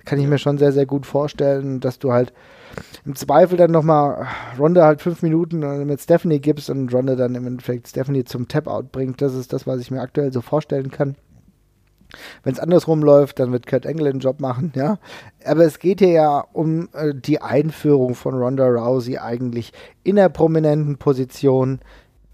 [0.06, 2.34] kann ich mir schon sehr, sehr gut vorstellen, dass du halt
[3.05, 7.47] im Zweifel dann nochmal Ronda halt fünf Minuten mit Stephanie gibst und Ronda dann im
[7.47, 9.21] Endeffekt Stephanie zum Tap-Out bringt.
[9.21, 11.15] Das ist das, was ich mir aktuell so vorstellen kann.
[12.43, 14.99] Wenn es andersrum läuft, dann wird Kurt Angle den Job machen, ja.
[15.43, 20.30] Aber es geht hier ja um äh, die Einführung von Ronda Rousey eigentlich in der
[20.30, 21.80] prominenten Position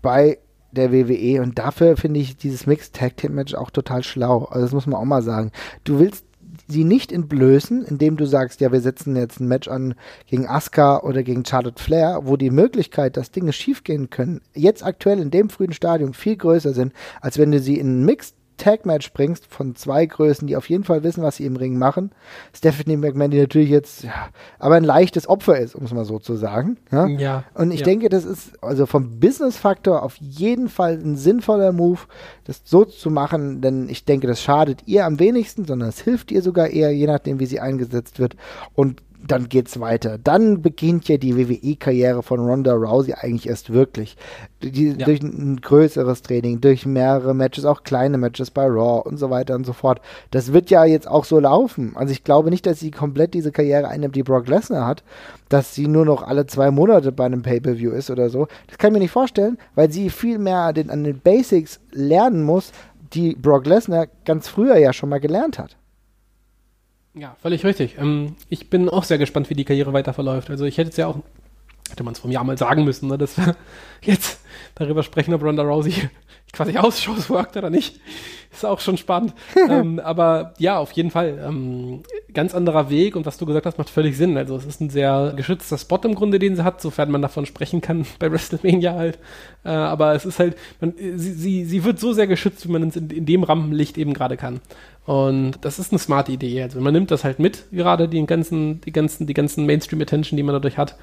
[0.01, 0.39] bei
[0.71, 4.45] der WWE und dafür finde ich dieses Mixed Tag Team Match auch total schlau.
[4.45, 5.51] Also das muss man auch mal sagen.
[5.83, 6.25] Du willst
[6.69, 9.95] sie nicht entblößen, indem du sagst, ja, wir setzen jetzt ein Match an
[10.27, 15.19] gegen Asuka oder gegen Charlotte Flair, wo die Möglichkeit, dass Dinge schiefgehen können, jetzt aktuell
[15.19, 19.11] in dem frühen Stadium viel größer sind, als wenn du sie in einen Mixed Tag-Match
[19.13, 22.11] bringst von zwei Größen, die auf jeden Fall wissen, was sie im Ring machen.
[22.55, 24.29] Stephanie McMahon, die natürlich jetzt, ja,
[24.59, 26.77] aber ein leichtes Opfer ist, um es mal so zu sagen.
[26.91, 27.07] Ja.
[27.07, 27.85] ja Und ich ja.
[27.85, 32.01] denke, das ist also vom Business-Faktor auf jeden Fall ein sinnvoller Move,
[32.43, 36.31] das so zu machen, denn ich denke, das schadet ihr am wenigsten, sondern es hilft
[36.31, 38.35] ihr sogar eher, je nachdem, wie sie eingesetzt wird.
[38.75, 40.17] Und dann geht's weiter.
[40.17, 44.17] Dann beginnt ja die WWE-Karriere von Ronda Rousey eigentlich erst wirklich.
[44.61, 45.05] Die, ja.
[45.05, 49.55] Durch ein größeres Training, durch mehrere Matches, auch kleine Matches bei Raw und so weiter
[49.55, 50.01] und so fort.
[50.31, 51.93] Das wird ja jetzt auch so laufen.
[51.95, 55.03] Also ich glaube nicht, dass sie komplett diese Karriere einnimmt, die Brock Lesnar hat,
[55.49, 58.47] dass sie nur noch alle zwei Monate bei einem Pay-Per-View ist oder so.
[58.67, 62.43] Das kann ich mir nicht vorstellen, weil sie viel mehr den, an den Basics lernen
[62.43, 62.71] muss,
[63.13, 65.78] die Brock Lesnar ganz früher ja schon mal gelernt hat.
[67.13, 67.97] Ja, völlig richtig.
[67.97, 70.49] Ähm, ich bin auch sehr gespannt, wie die Karriere weiter verläuft.
[70.49, 71.17] Also ich hätte es ja auch,
[71.89, 73.55] hätte man es vom Jahr mal sagen müssen, ne, dass wir
[74.01, 74.39] jetzt
[74.75, 75.93] darüber sprechen, ob Ronda Rousey
[76.53, 77.99] quasi Ausschuss workt oder nicht.
[78.51, 79.33] Ist auch schon spannend.
[79.69, 81.39] ähm, aber ja, auf jeden Fall.
[81.45, 82.01] Ähm,
[82.33, 84.37] ganz anderer Weg und was du gesagt hast, macht völlig Sinn.
[84.37, 87.45] Also es ist ein sehr geschützter Spot im Grunde, den sie hat, sofern man davon
[87.45, 89.19] sprechen kann bei WrestleMania halt.
[89.63, 92.87] Äh, aber es ist halt, man, sie, sie, sie wird so sehr geschützt, wie man
[92.87, 94.61] es in, in dem Rampenlicht eben gerade kann.
[95.05, 96.61] Und das ist eine smarte Idee.
[96.61, 100.43] Also man nimmt das halt mit, gerade die ganzen, die ganzen, die ganzen Mainstream-Attention, die
[100.43, 100.97] man dadurch hat.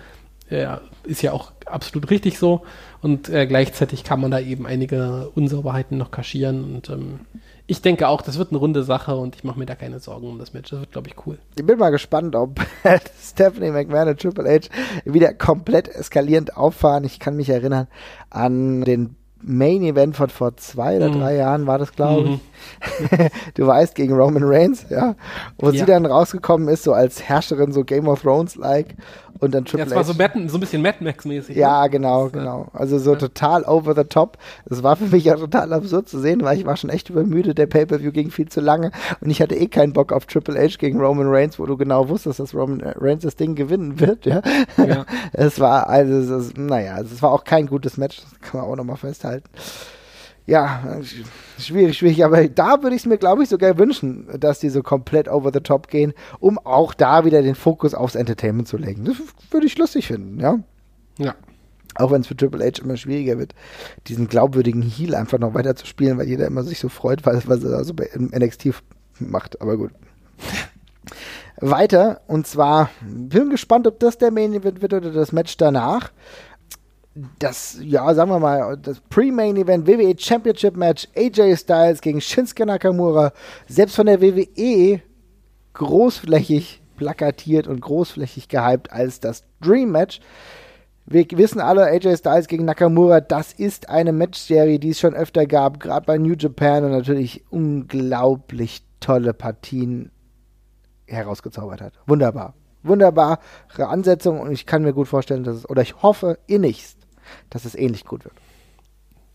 [0.48, 2.62] Ja, ist ja auch absolut richtig so.
[3.02, 6.64] Und äh, gleichzeitig kann man da eben einige Unsauberheiten noch kaschieren.
[6.64, 7.20] Und ähm,
[7.66, 10.28] ich denke auch, das wird eine runde Sache und ich mache mir da keine Sorgen
[10.28, 10.70] um das Match.
[10.70, 11.38] Das wird, glaube ich, cool.
[11.56, 12.60] Ich bin mal gespannt, ob
[13.20, 14.68] Stephanie McMahon und Triple H
[15.04, 17.04] wieder komplett eskalierend auffahren.
[17.04, 17.88] Ich kann mich erinnern
[18.30, 21.20] an den Main Event von vor zwei oder mhm.
[21.20, 23.10] drei Jahren war das, glaube ich.
[23.10, 23.28] Mhm.
[23.54, 25.14] du weißt, gegen Roman Reigns, ja.
[25.58, 25.80] Wo ja.
[25.80, 28.96] sie dann rausgekommen ist, so als Herrscherin, so Game of Thrones-like
[29.40, 31.56] und dann Triple ja, das war so, Mad, so ein bisschen Mad Max-mäßig.
[31.56, 31.90] Ja, ne?
[31.90, 32.68] genau, genau.
[32.72, 33.18] Also so ja.
[33.18, 34.38] total over the top.
[34.66, 37.58] Das war für mich ja total absurd zu sehen, weil ich war schon echt übermüdet.
[37.58, 40.76] Der Pay-Per-View ging viel zu lange und ich hatte eh keinen Bock auf Triple H
[40.78, 44.42] gegen Roman Reigns, wo du genau wusstest, dass Roman Reigns das Ding gewinnen wird, ja.
[44.76, 45.04] ja.
[45.32, 48.76] es war, also, es, naja, es war auch kein gutes Match, das kann man auch
[48.76, 49.48] nochmal festhalten
[50.46, 51.00] ja,
[51.58, 52.24] schwierig, schwierig.
[52.24, 55.50] Aber da würde ich es mir, glaube ich, sogar wünschen, dass die so komplett over
[55.52, 59.04] the top gehen, um auch da wieder den Fokus aufs Entertainment zu legen.
[59.04, 59.16] Das
[59.50, 60.58] würde ich lustig finden, ja.
[61.18, 61.34] Ja.
[61.96, 63.54] Auch wenn es für Triple H immer schwieriger wird,
[64.06, 67.48] diesen glaubwürdigen Heal einfach noch weiter zu spielen, weil jeder immer sich so freut, was,
[67.48, 68.68] was er so bei NXT
[69.18, 69.60] macht.
[69.60, 69.92] Aber gut.
[71.58, 76.12] Weiter, und zwar, bin gespannt, ob das der Main Event wird oder das Match danach
[77.38, 83.32] das, ja, sagen wir mal, das Pre-Main-Event WWE Championship Match AJ Styles gegen Shinsuke Nakamura,
[83.68, 85.00] selbst von der WWE
[85.72, 90.20] großflächig plakatiert und großflächig gehypt als das Dream Match.
[91.06, 95.46] Wir wissen alle, AJ Styles gegen Nakamura, das ist eine Matchserie, die es schon öfter
[95.46, 100.10] gab, gerade bei New Japan und natürlich unglaublich tolle Partien
[101.06, 101.92] herausgezaubert hat.
[102.06, 102.54] Wunderbar.
[102.82, 103.38] Wunderbare
[103.78, 106.95] Ansetzung und ich kann mir gut vorstellen, dass es, oder ich hoffe innigst,
[107.50, 108.34] dass es ähnlich gut wird.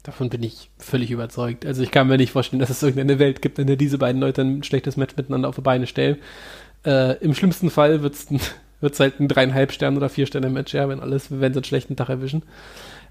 [0.03, 1.65] Davon bin ich völlig überzeugt.
[1.65, 4.19] Also ich kann mir nicht vorstellen, dass es irgendeine Welt gibt, in der diese beiden
[4.19, 6.17] Leute ein schlechtes Match miteinander auf die Beine stellen.
[6.83, 10.89] Äh, Im schlimmsten Fall wird es halt ein dreieinhalb Sterne oder vier Sterne Match, ja,
[10.89, 12.41] wenn alles, wenn sie einen schlechten Tag erwischen.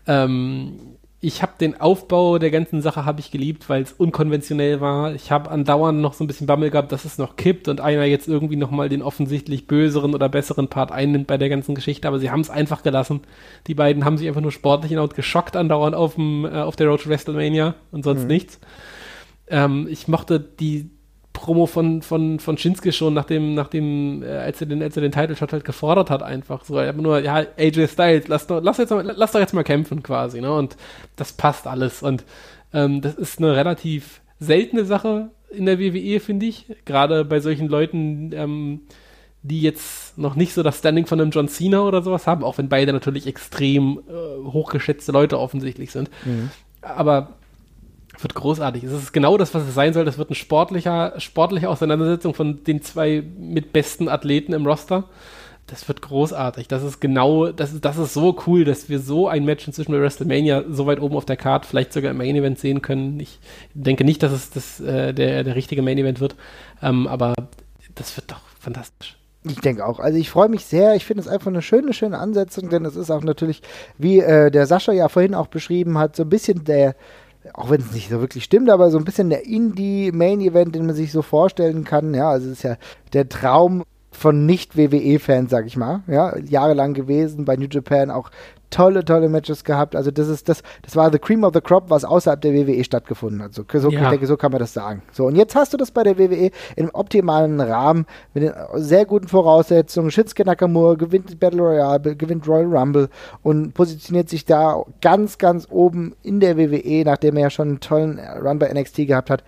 [0.08, 5.14] Ähm, ich habe den Aufbau der ganzen Sache habe ich geliebt, weil es unkonventionell war.
[5.14, 8.04] Ich habe andauernd noch so ein bisschen Bammel gehabt, dass es noch kippt und einer
[8.04, 12.08] jetzt irgendwie noch mal den offensichtlich böseren oder besseren Part einnimmt bei der ganzen Geschichte.
[12.08, 13.20] Aber sie haben es einfach gelassen.
[13.66, 16.88] Die beiden haben sich einfach nur sportlich und geschockt andauernd auf, dem, äh, auf der
[16.88, 18.28] Road to WrestleMania und sonst mhm.
[18.28, 18.58] nichts.
[19.48, 20.88] Ähm, ich mochte die
[21.40, 25.12] Promo von, von, von Shinsuke schon, nachdem, nachdem, äh, als er den, als er den
[25.12, 26.76] Title Shot halt gefordert hat, einfach so.
[26.76, 30.02] Einfach nur, ja, AJ Styles, lass doch, lass jetzt mal, lass doch jetzt mal kämpfen
[30.02, 30.52] quasi, ne?
[30.52, 30.76] Und
[31.16, 32.02] das passt alles.
[32.02, 32.24] Und
[32.74, 36.66] ähm, das ist eine relativ seltene Sache in der WWE, finde ich.
[36.84, 38.80] Gerade bei solchen Leuten, ähm,
[39.42, 42.58] die jetzt noch nicht so das Standing von einem John Cena oder sowas haben, auch
[42.58, 46.10] wenn beide natürlich extrem äh, hochgeschätzte Leute offensichtlich sind.
[46.26, 46.50] Mhm.
[46.82, 47.39] Aber
[48.22, 48.84] wird großartig.
[48.84, 50.04] Es ist genau das, was es sein soll.
[50.04, 55.04] Das wird eine sportlicher, sportliche Auseinandersetzung von den zwei mit besten Athleten im Roster.
[55.66, 56.66] Das wird großartig.
[56.66, 59.92] Das ist genau, das ist, das ist so cool, dass wir so ein Match inzwischen
[59.92, 63.20] bei WrestleMania so weit oben auf der Karte, vielleicht sogar im Main Event sehen können.
[63.20, 63.38] Ich
[63.74, 66.34] denke nicht, dass es das, äh, der, der richtige Main Event wird,
[66.82, 67.34] ähm, aber
[67.94, 69.16] das wird doch fantastisch.
[69.44, 70.00] Ich denke auch.
[70.00, 70.96] Also ich freue mich sehr.
[70.96, 73.62] Ich finde es einfach eine schöne, schöne Ansetzung, denn es ist auch natürlich,
[73.96, 76.94] wie äh, der Sascha ja vorhin auch beschrieben hat, so ein bisschen der
[77.54, 80.94] auch wenn es nicht so wirklich stimmt, aber so ein bisschen der Indie-Main-Event, den man
[80.94, 82.14] sich so vorstellen kann.
[82.14, 82.76] Ja, also es ist ja
[83.12, 86.02] der Traum von Nicht-WWE-Fans, sag ich mal.
[86.06, 88.30] Ja, jahrelang gewesen, bei New Japan auch
[88.70, 89.94] tolle, tolle Matches gehabt.
[89.94, 92.82] Also das ist das, das war the cream of the crop, was außerhalb der WWE
[92.84, 93.54] stattgefunden hat.
[93.54, 94.02] So, so ja.
[94.02, 95.02] ich denke, so kann man das sagen.
[95.12, 99.04] So, und jetzt hast du das bei der WWE im optimalen Rahmen mit den sehr
[99.04, 100.10] guten Voraussetzungen.
[100.10, 103.08] Shinsuke Nakamura gewinnt Battle Royale, gewinnt Royal Rumble
[103.42, 107.80] und positioniert sich da ganz, ganz oben in der WWE, nachdem er ja schon einen
[107.80, 109.44] tollen Run bei NXT gehabt hat.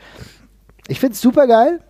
[0.88, 1.80] Ich finde es super geil.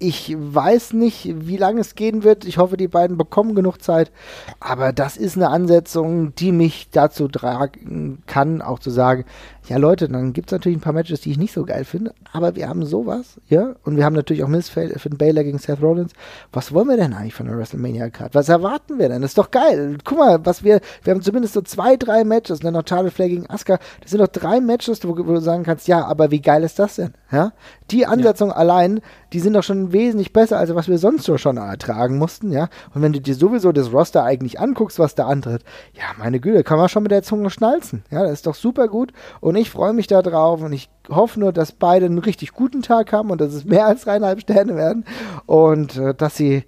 [0.00, 2.44] Ich weiß nicht, wie lange es gehen wird.
[2.44, 4.12] Ich hoffe, die beiden bekommen genug Zeit.
[4.60, 9.24] Aber das ist eine Ansetzung, die mich dazu tragen kann, auch zu sagen,
[9.68, 12.14] ja Leute, dann gibt es natürlich ein paar Matches, die ich nicht so geil finde,
[12.32, 15.82] aber wir haben sowas, ja, und wir haben natürlich auch Miss Finn Baylor gegen Seth
[15.82, 16.12] Rollins.
[16.52, 18.34] Was wollen wir denn eigentlich von der WrestleMania Card?
[18.34, 19.22] Was erwarten wir denn?
[19.22, 19.98] Das ist doch geil.
[20.04, 23.28] Guck mal, was wir, wir haben zumindest so zwei, drei Matches, dann noch Charlotte Flair
[23.28, 23.78] gegen Asuka.
[24.00, 26.78] Das sind doch drei Matches, wo, wo, du sagen kannst, ja, aber wie geil ist
[26.78, 27.12] das denn?
[27.30, 27.52] Ja,
[27.90, 28.56] die Ansetzung ja.
[28.56, 29.00] allein,
[29.34, 32.68] die sind doch schon wesentlich besser, als was wir sonst so schon ertragen mussten, ja.
[32.94, 35.62] Und wenn du dir sowieso das Roster eigentlich anguckst, was da antritt,
[35.92, 38.02] ja, meine Güte, kann man schon mit der Zunge schnalzen.
[38.10, 39.12] Ja, das ist doch super gut.
[39.40, 42.80] Und ich freue mich da drauf und ich hoffe nur, dass beide einen richtig guten
[42.80, 45.04] Tag haben und dass es mehr als dreieinhalb Sterne werden
[45.44, 46.64] und äh, dass sie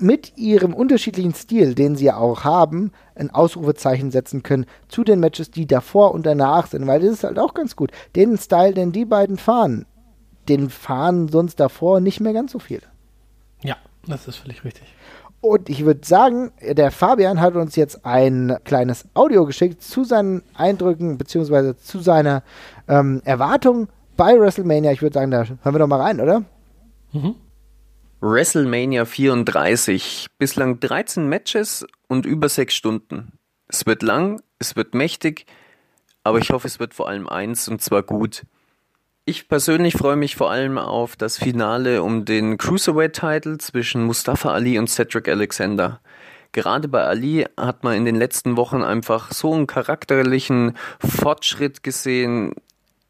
[0.00, 5.20] mit ihrem unterschiedlichen Stil, den sie ja auch haben, ein Ausrufezeichen setzen können zu den
[5.20, 7.90] Matches, die davor und danach sind, weil das ist halt auch ganz gut.
[8.16, 9.86] Den Style, den die beiden fahren,
[10.48, 12.80] den fahren sonst davor nicht mehr ganz so viel.
[13.62, 13.76] Ja,
[14.06, 14.94] das ist völlig richtig.
[15.42, 20.42] Und ich würde sagen, der Fabian hat uns jetzt ein kleines Audio geschickt zu seinen
[20.54, 22.42] Eindrücken beziehungsweise zu seiner
[22.88, 24.92] ähm, Erwartung bei WrestleMania.
[24.92, 26.42] Ich würde sagen, da hören wir doch mal rein, oder?
[27.12, 27.36] Mhm.
[28.22, 30.26] WrestleMania 34.
[30.36, 33.32] Bislang 13 Matches und über 6 Stunden.
[33.66, 35.46] Es wird lang, es wird mächtig,
[36.22, 38.42] aber ich hoffe, es wird vor allem eins und zwar gut.
[39.24, 44.78] Ich persönlich freue mich vor allem auf das Finale um den Cruiserweight-Title zwischen Mustafa Ali
[44.78, 46.02] und Cedric Alexander.
[46.52, 52.52] Gerade bei Ali hat man in den letzten Wochen einfach so einen charakterlichen Fortschritt gesehen.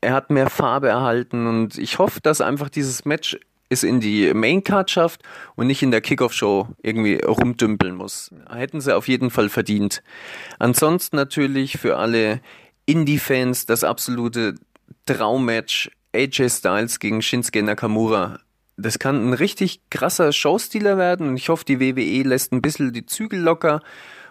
[0.03, 3.37] Er hat mehr Farbe erhalten und ich hoffe, dass einfach dieses Match
[3.71, 5.23] es in die Maincard schafft
[5.55, 8.31] und nicht in der Kickoff-Show irgendwie rumdümpeln muss.
[8.51, 10.03] Hätten sie auf jeden Fall verdient.
[10.59, 12.41] Ansonsten natürlich für alle
[12.85, 14.57] Indie-Fans das absolute
[15.07, 18.41] Traummatch AJ Styles gegen Shinsuke Nakamura.
[18.77, 22.93] Das kann ein richtig krasser Showstealer werden und ich hoffe, die WWE lässt ein bisschen
[22.93, 23.83] die Zügel locker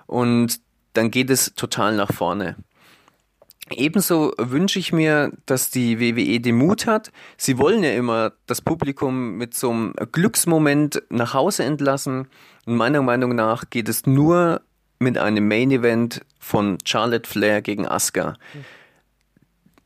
[0.05, 0.59] und
[0.93, 2.57] dann geht es total nach vorne.
[3.71, 7.11] Ebenso wünsche ich mir, dass die WWE den Mut hat.
[7.37, 12.27] Sie wollen ja immer das Publikum mit so einem Glücksmoment nach Hause entlassen.
[12.65, 14.61] Und meiner Meinung nach geht es nur
[14.99, 18.35] mit einem Main Event von Charlotte Flair gegen Asuka.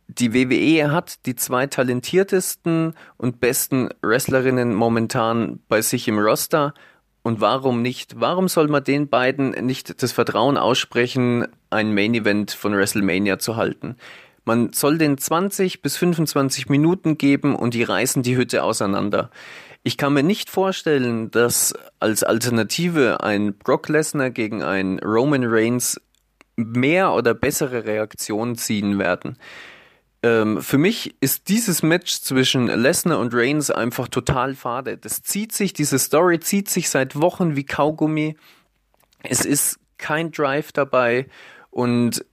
[0.07, 6.73] Die WWE hat die zwei talentiertesten und besten Wrestlerinnen momentan bei sich im Roster.
[7.23, 8.19] Und warum nicht?
[8.19, 13.55] Warum soll man den beiden nicht das Vertrauen aussprechen, ein Main Event von WrestleMania zu
[13.55, 13.95] halten?
[14.45, 19.31] Man soll den 20 bis 25 Minuten geben und die reißen die Hütte auseinander.
[19.83, 25.99] Ich kann mir nicht vorstellen, dass als Alternative ein Brock Lesnar gegen ein Roman Reigns
[26.57, 29.37] mehr oder bessere Reaktionen ziehen werden.
[30.23, 34.97] Ähm, für mich ist dieses Match zwischen Lesnar und Reigns einfach total fade.
[34.97, 38.37] Das zieht sich, diese Story zieht sich seit Wochen wie Kaugummi.
[39.21, 41.27] Es ist kein Drive dabei
[41.69, 42.25] und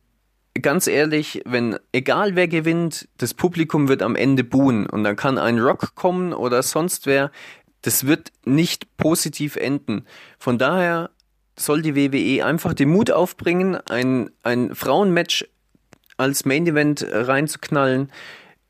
[0.61, 5.39] ganz ehrlich, wenn, egal wer gewinnt, das Publikum wird am Ende buhen und dann kann
[5.39, 7.31] ein Rock kommen oder sonst wer,
[7.83, 10.05] das wird nicht positiv enden.
[10.39, 11.11] Von daher
[11.57, 15.47] soll die WWE einfach den Mut aufbringen, ein, ein Frauenmatch
[16.21, 18.13] als Main Event reinzuknallen.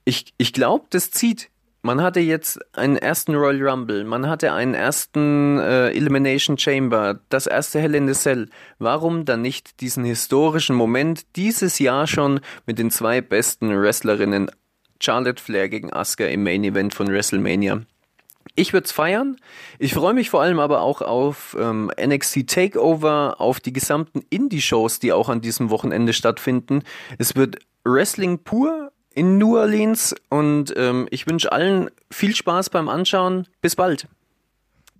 [0.04, 1.50] Ich, ich glaube, das zieht.
[1.82, 7.46] Man hatte jetzt einen ersten Royal Rumble, man hatte einen ersten äh, Elimination Chamber, das
[7.46, 8.50] erste Hell in the Cell.
[8.78, 14.50] Warum dann nicht diesen historischen Moment dieses Jahr schon mit den zwei besten Wrestlerinnen
[15.00, 17.80] Charlotte Flair gegen Asuka im Main Event von WrestleMania?
[18.54, 19.36] Ich würde es feiern.
[19.78, 24.98] Ich freue mich vor allem aber auch auf ähm, NXT Takeover, auf die gesamten Indie-Shows,
[24.98, 26.82] die auch an diesem Wochenende stattfinden.
[27.18, 32.88] Es wird Wrestling pur in New Orleans und ähm, ich wünsche allen viel Spaß beim
[32.88, 33.46] Anschauen.
[33.60, 34.08] Bis bald.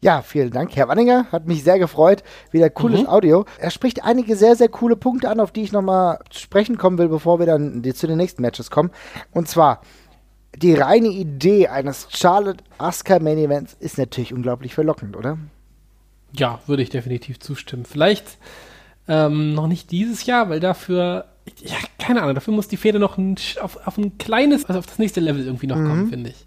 [0.03, 1.27] Ja, vielen Dank, Herr Wanninger.
[1.31, 2.23] Hat mich sehr gefreut.
[2.51, 3.07] Wieder cooles mhm.
[3.07, 3.45] Audio.
[3.59, 6.97] Er spricht einige sehr, sehr coole Punkte an, auf die ich nochmal zu sprechen kommen
[6.97, 8.91] will, bevor wir dann zu den nächsten Matches kommen.
[9.33, 9.83] Und zwar,
[10.57, 15.39] die reine Idee eines Charlotte Asuka Main Events ist natürlich unglaublich verlockend, oder?
[16.33, 17.85] Ja, würde ich definitiv zustimmen.
[17.85, 18.39] Vielleicht
[19.09, 21.27] ähm, noch nicht dieses Jahr, weil dafür
[21.63, 24.87] ja, keine Ahnung, dafür muss die Fehde noch ein, auf, auf ein kleines, also auf
[24.87, 25.89] das nächste Level irgendwie noch mhm.
[25.89, 26.47] kommen, finde ich.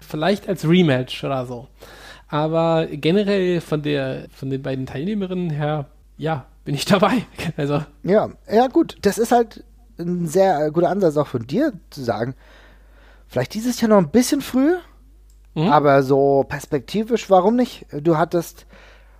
[0.00, 1.68] Vielleicht als Rematch oder so.
[2.28, 5.86] Aber generell von der, von den beiden Teilnehmerinnen her,
[6.16, 7.24] ja, bin ich dabei.
[7.56, 7.82] Also.
[8.02, 8.96] Ja, ja, gut.
[9.02, 9.64] Das ist halt
[9.98, 12.34] ein sehr guter Ansatz auch von dir zu sagen.
[13.32, 14.76] Vielleicht dieses Jahr noch ein bisschen früh,
[15.54, 15.68] mhm.
[15.68, 17.86] aber so perspektivisch, warum nicht?
[17.90, 18.66] Du hattest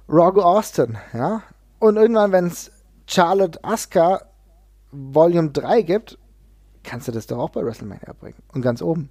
[0.07, 1.43] Rogue Austin, ja?
[1.79, 2.71] Und irgendwann, wenn es
[3.07, 4.21] Charlotte Asuka
[4.91, 6.19] Volume 3 gibt,
[6.83, 8.37] kannst du das doch auch bei WrestleMania bringen.
[8.53, 9.09] Und ganz oben.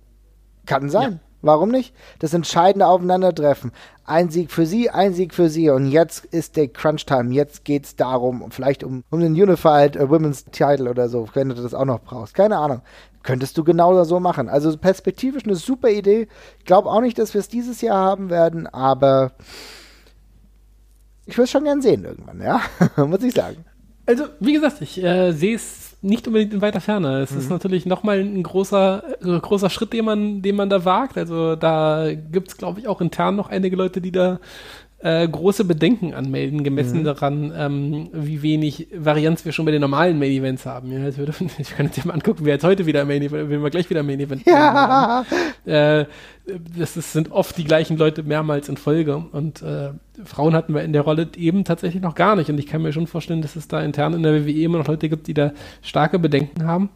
[0.67, 1.13] Kann sein.
[1.13, 1.30] Ja.
[1.41, 1.93] Warum nicht?
[2.19, 3.71] Das entscheidende Aufeinandertreffen.
[4.05, 5.69] Ein Sieg für sie, ein Sieg für sie.
[5.69, 7.33] Und jetzt ist der Crunch-Time.
[7.33, 11.49] Jetzt geht es darum, vielleicht um, um den Unified uh, Women's Title oder so, wenn
[11.49, 12.35] du das auch noch brauchst.
[12.35, 12.81] Keine Ahnung.
[13.23, 14.49] Könntest du genauso so machen.
[14.49, 16.27] Also perspektivisch eine super Idee.
[16.59, 19.33] Ich glaube auch nicht, dass wir es dieses Jahr haben werden, aber
[21.25, 22.61] ich würde es schon gern sehen irgendwann, ja.
[23.05, 23.63] Muss ich sagen.
[24.05, 27.19] Also, wie gesagt, ich äh, sehe es nicht unbedingt in weiter Ferne.
[27.19, 27.37] Es mhm.
[27.39, 31.17] ist natürlich nochmal ein großer, äh, großer Schritt, den man, den man da wagt.
[31.17, 34.39] Also da gibt es, glaube ich, auch intern noch einige Leute, die da
[35.03, 37.03] äh, große Bedenken anmelden, gemessen mhm.
[37.03, 40.91] daran, ähm, wie wenig Varianz wir schon bei den normalen Main Events haben.
[40.91, 43.69] Ja, würde, ich kann jetzt mal angucken, wer jetzt heute wieder Main Event, wenn wir
[43.69, 45.25] gleich wieder Main Event ja.
[45.65, 46.05] Äh,
[46.77, 49.91] das ist, sind oft die gleichen Leute mehrmals in Folge und äh,
[50.23, 52.93] Frauen hatten wir in der Rolle eben tatsächlich noch gar nicht und ich kann mir
[52.93, 55.51] schon vorstellen, dass es da intern in der WWE immer noch Leute gibt, die da
[55.81, 56.89] starke Bedenken haben.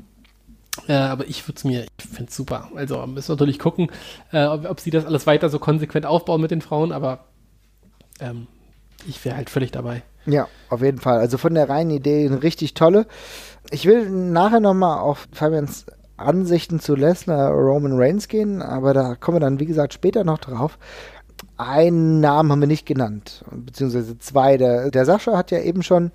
[0.88, 2.70] Äh, aber ich würde es mir, ich finde es super.
[2.76, 3.90] Also müssen wir natürlich gucken,
[4.32, 7.26] äh, ob, ob, sie das alles weiter so konsequent aufbauen mit den Frauen, aber
[8.20, 8.48] ähm,
[9.08, 10.04] ich wäre halt völlig dabei.
[10.26, 11.20] Ja, auf jeden Fall.
[11.20, 13.06] Also von der reinen Idee eine richtig tolle.
[13.72, 15.86] Ich will nachher nochmal auf Fabians
[16.18, 20.40] Ansichten zu Lesnar Roman Reigns gehen, aber da kommen wir dann, wie gesagt, später noch
[20.40, 20.78] drauf.
[21.58, 24.58] Einen Namen haben wir nicht genannt, beziehungsweise zwei.
[24.58, 26.12] Der, der Sascha hat ja eben schon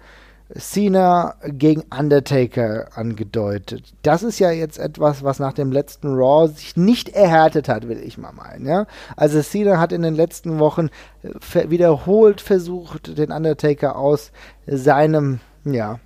[0.59, 3.93] Cena gegen Undertaker angedeutet.
[4.03, 7.99] Das ist ja jetzt etwas, was nach dem letzten Raw sich nicht erhärtet hat, will
[7.99, 8.67] ich mal meinen.
[8.67, 8.87] Ja?
[9.17, 10.91] Also Cena hat in den letzten Wochen
[11.23, 14.33] äh, wiederholt versucht, den Undertaker aus
[14.67, 16.01] seinem ja,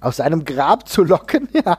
[0.00, 1.78] aus seinem Grab zu locken, ja.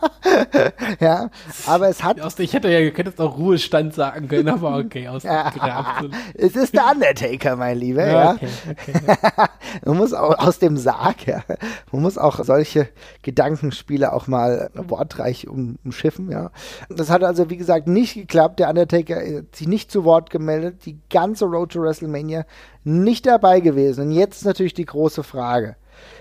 [0.99, 1.29] ja,
[1.65, 2.17] aber es hat.
[2.39, 6.55] Ich hätte ja, könntest auch Ruhestand sagen können, aber okay, aus dem Grab zu Es
[6.55, 8.31] ist der Undertaker, mein Lieber, ja.
[8.33, 9.17] Okay, okay.
[9.85, 11.43] Man muss auch aus dem Sarg, ja.
[11.91, 12.89] Man muss auch solche
[13.21, 16.51] Gedankenspiele auch mal wortreich um, umschiffen, ja.
[16.89, 18.59] Das hat also, wie gesagt, nicht geklappt.
[18.59, 20.85] Der Undertaker hat sich nicht zu Wort gemeldet.
[20.85, 22.45] Die ganze Road to WrestleMania
[22.83, 24.07] nicht dabei gewesen.
[24.07, 25.75] Und jetzt natürlich die große Frage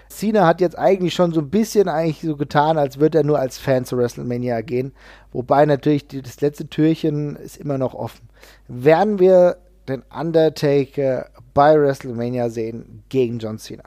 [0.08, 3.38] Cena hat jetzt eigentlich schon so ein bisschen eigentlich so getan, als würde er nur
[3.38, 4.92] als Fan zu WrestleMania gehen.
[5.32, 8.28] Wobei natürlich die, das letzte Türchen ist immer noch offen.
[8.68, 13.84] Werden wir den Undertaker bei WrestleMania sehen gegen John Cena?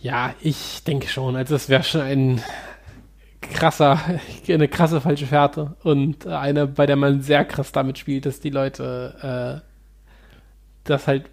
[0.00, 1.36] Ja, ich denke schon.
[1.36, 2.42] Also es wäre schon ein
[3.40, 4.00] krasser,
[4.48, 8.50] eine krasse falsche Fährte und eine, bei der man sehr krass damit spielt, dass die
[8.50, 9.68] Leute äh,
[10.84, 11.26] das halt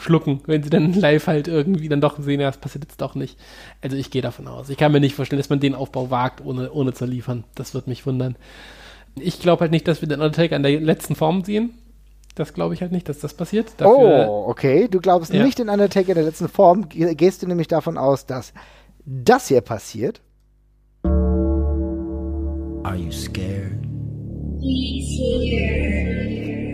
[0.00, 3.14] schlucken, wenn sie dann live halt irgendwie dann doch sehen, ja, das passiert jetzt doch
[3.14, 3.38] nicht.
[3.82, 4.68] Also ich gehe davon aus.
[4.68, 7.44] Ich kann mir nicht vorstellen, dass man den Aufbau wagt, ohne, ohne zu liefern.
[7.54, 8.36] Das wird mich wundern.
[9.18, 11.70] Ich glaube halt nicht, dass wir den Undertaker in der letzten Form sehen.
[12.34, 13.72] Das glaube ich halt nicht, dass das passiert.
[13.78, 14.88] Dafür, oh, okay.
[14.88, 15.42] Du glaubst ja.
[15.42, 16.88] nicht den Undertaker in der letzten Form.
[16.90, 18.52] Gehst du nämlich davon aus, dass
[19.06, 20.20] das hier passiert?
[22.84, 23.80] Are you scared?
[24.60, 26.65] He's here.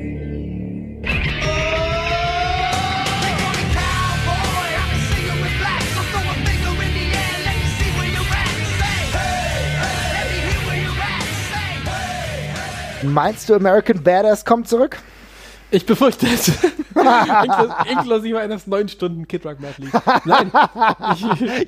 [13.02, 14.98] Meinst du, American Badass kommt zurück?
[15.74, 16.52] Ich befürchte es.
[17.90, 19.92] Inklusive eines 9 Stunden Kid Rock Mad League.
[20.26, 20.52] Nein.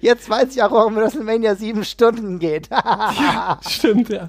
[0.03, 2.69] Jetzt weiß ich auch, warum WrestleMania 7 Stunden geht.
[2.71, 4.29] ja, stimmt, ja.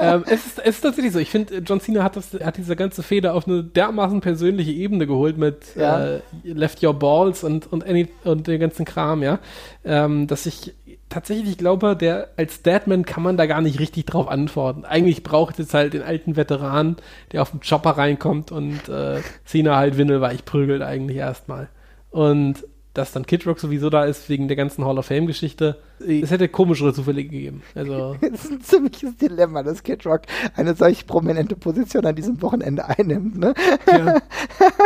[0.00, 1.20] ähm, es, ist, es ist tatsächlich so.
[1.20, 5.06] Ich finde, John Cena hat, das, hat diese ganze Feder auf eine dermaßen persönliche Ebene
[5.06, 6.16] geholt mit ja.
[6.16, 9.38] äh, Left Your Balls und, und, any, und dem ganzen Kram, ja.
[9.84, 10.74] Ähm, dass ich
[11.14, 14.84] tatsächlich glaube, der als Deadman kann man da gar nicht richtig drauf antworten.
[14.84, 16.96] Eigentlich braucht es halt den alten Veteran,
[17.30, 21.68] der auf den Chopper reinkommt und äh, Cena halt windelweich prügelt eigentlich erstmal.
[22.10, 25.76] Und dass dann Kid Rock sowieso da ist wegen der ganzen Hall of Fame Geschichte.
[26.06, 27.62] Es hätte komischere Zufälle gegeben.
[27.74, 30.22] Also es ist ein ziemliches Dilemma, dass Kid Rock
[30.56, 33.38] eine solch prominente Position an diesem Wochenende einnimmt.
[33.38, 33.54] Ne?
[33.86, 34.18] Ja.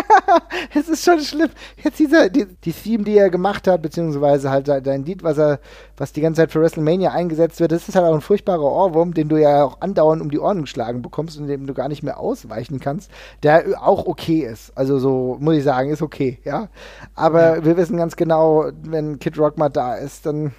[0.74, 1.50] es ist schon schlimm.
[1.82, 5.60] Jetzt dieser die, die Theme, die er gemacht hat, beziehungsweise halt dein Lied, was er,
[5.96, 9.14] was die ganze Zeit für WrestleMania eingesetzt wird, das ist halt auch ein furchtbarer Ohrwurm,
[9.14, 12.02] den du ja auch andauernd um die Ohren geschlagen bekommst und dem du gar nicht
[12.02, 13.10] mehr ausweichen kannst,
[13.42, 14.72] der auch okay ist.
[14.76, 16.68] Also so muss ich sagen, ist okay, ja.
[17.14, 17.64] Aber ja.
[17.64, 20.52] wir wissen ganz genau, wenn Kid Rock mal da ist, dann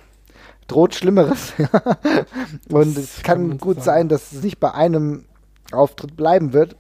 [0.70, 1.54] droht Schlimmeres.
[2.70, 5.26] und es kann, gut sein, dass es nicht bei einem
[5.72, 6.76] Auftritt bleiben wird.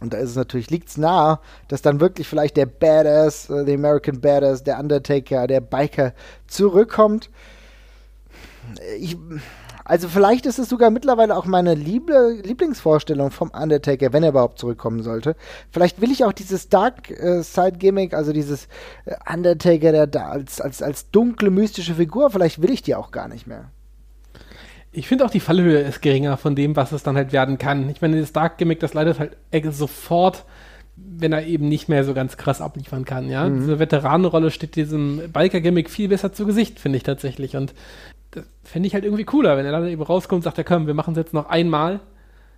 [0.00, 1.38] Und da ist es natürlich, liegt es nahe,
[1.68, 6.12] dass dann wirklich vielleicht der Badass, äh, der American Badass, der Undertaker, der Biker
[6.46, 7.30] zurückkommt.
[8.98, 9.16] Ich,
[9.86, 14.58] also vielleicht ist es sogar mittlerweile auch meine Liebe, Lieblingsvorstellung vom Undertaker, wenn er überhaupt
[14.58, 15.36] zurückkommen sollte.
[15.70, 18.66] Vielleicht will ich auch dieses Dark äh, Side Gimmick, also dieses
[19.04, 23.12] äh, Undertaker, der da als, als, als dunkle, mystische Figur, vielleicht will ich die auch
[23.12, 23.70] gar nicht mehr.
[24.90, 27.88] Ich finde auch die Fallhöhe ist geringer von dem, was es dann halt werden kann.
[27.88, 29.36] Ich meine, das Dark Gimmick, das leidet halt
[29.72, 30.44] sofort
[30.96, 33.46] wenn er eben nicht mehr so ganz krass abliefern kann, ja.
[33.46, 33.60] Mhm.
[33.60, 37.54] Diese Veteranenrolle steht diesem Biker-Gimmick viel besser zu Gesicht, finde ich tatsächlich.
[37.54, 37.74] Und
[38.30, 40.86] das fände ich halt irgendwie cooler, wenn er dann eben rauskommt und sagt, ja komm,
[40.86, 42.00] wir machen es jetzt noch einmal.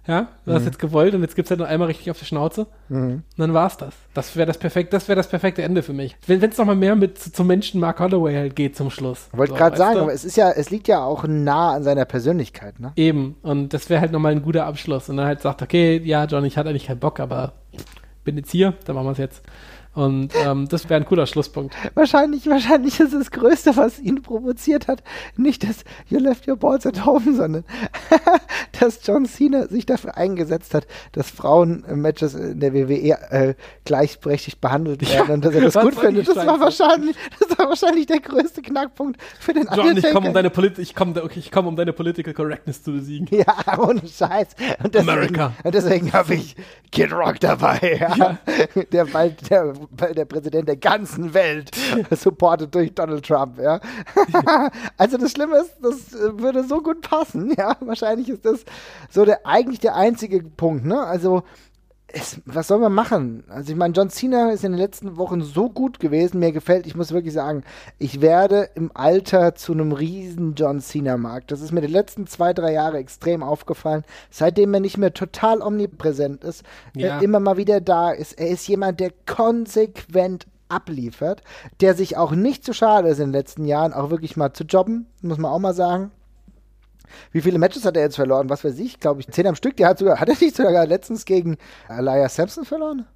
[0.06, 0.54] Ja, du mhm.
[0.54, 2.66] hast jetzt gewollt und jetzt gibt es halt noch einmal richtig auf die Schnauze.
[2.88, 3.10] Mhm.
[3.10, 3.94] Und dann war's das.
[4.14, 6.16] Das wäre das perfekte, das wäre das perfekte Ende für mich.
[6.26, 9.28] Wenn es noch mal mehr mit zum Menschen Mark Holloway halt geht zum Schluss.
[9.32, 12.06] Wollte so, gerade sagen, aber es ist ja, es liegt ja auch nah an seiner
[12.06, 12.92] Persönlichkeit, ne?
[12.96, 13.36] Eben.
[13.42, 15.10] Und das wäre halt nochmal ein guter Abschluss.
[15.10, 17.52] Und dann halt sagt, okay, ja, John, ich hatte eigentlich keinen Bock, aber
[18.24, 19.42] bin jetzt hier, dann machen wir es jetzt.
[19.99, 21.74] Und ähm, das wäre ein cooler Schlusspunkt.
[21.94, 25.03] Wahrscheinlich, wahrscheinlich ist das Größte, was ihn provoziert hat,
[25.36, 27.64] nicht das You left your balls at home, sondern
[28.80, 35.03] dass John Cena sich dafür eingesetzt hat, dass Frauen-Matches in der WWE äh, gleichberechtigt behandelt
[35.03, 36.28] werden ja, und dass er das gut findet.
[36.28, 40.07] Das war, wahrscheinlich, das war wahrscheinlich der größte Knackpunkt für den John, Undertaker.
[40.07, 43.26] ich komme um deine ich komm, ich um deine Political Correctness zu besiegen.
[43.38, 44.49] Ja, ohne Scheiß.
[44.82, 45.53] Und deswegen, America.
[45.62, 46.57] Und deswegen habe ich
[46.90, 48.16] Kid Rock dabei, ja.
[48.16, 48.38] ja.
[48.92, 51.70] Der bald der der Präsident der ganzen Welt,
[52.11, 53.80] supported durch Donald Trump, ja.
[54.97, 57.76] also das Schlimme ist, das äh, würde so gut passen, ja.
[57.80, 58.64] Wahrscheinlich ist das
[59.11, 61.01] so der eigentlich der einzige Punkt, ne?
[61.01, 61.43] Also
[62.11, 63.44] es, was soll man machen?
[63.48, 66.86] Also ich meine, John Cena ist in den letzten Wochen so gut gewesen, mir gefällt,
[66.86, 67.64] ich muss wirklich sagen,
[67.98, 71.52] ich werde im Alter zu einem riesen John Cena-Markt.
[71.52, 75.61] Das ist mir die letzten zwei, drei Jahre extrem aufgefallen, seitdem er nicht mehr total
[75.61, 76.62] omnipräsent ist,
[76.94, 77.18] ja.
[77.20, 78.32] immer mal wieder da ist.
[78.32, 81.42] Er ist jemand, der konsequent abliefert,
[81.80, 84.64] der sich auch nicht zu schade ist in den letzten Jahren, auch wirklich mal zu
[84.64, 86.11] jobben, muss man auch mal sagen.
[87.32, 88.50] Wie viele Matches hat er jetzt verloren?
[88.50, 89.76] Was weiß ich, glaube ich, zehn am Stück.
[89.76, 91.56] Der hat sogar, hat er nicht sogar letztens gegen
[91.88, 93.06] Elias Sampson verloren?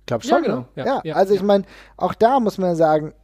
[0.00, 0.30] Ich glaube schon.
[0.30, 0.68] Ja, genau.
[0.76, 1.64] Ja, ja, ja, also ich meine,
[1.96, 3.14] auch da muss man sagen,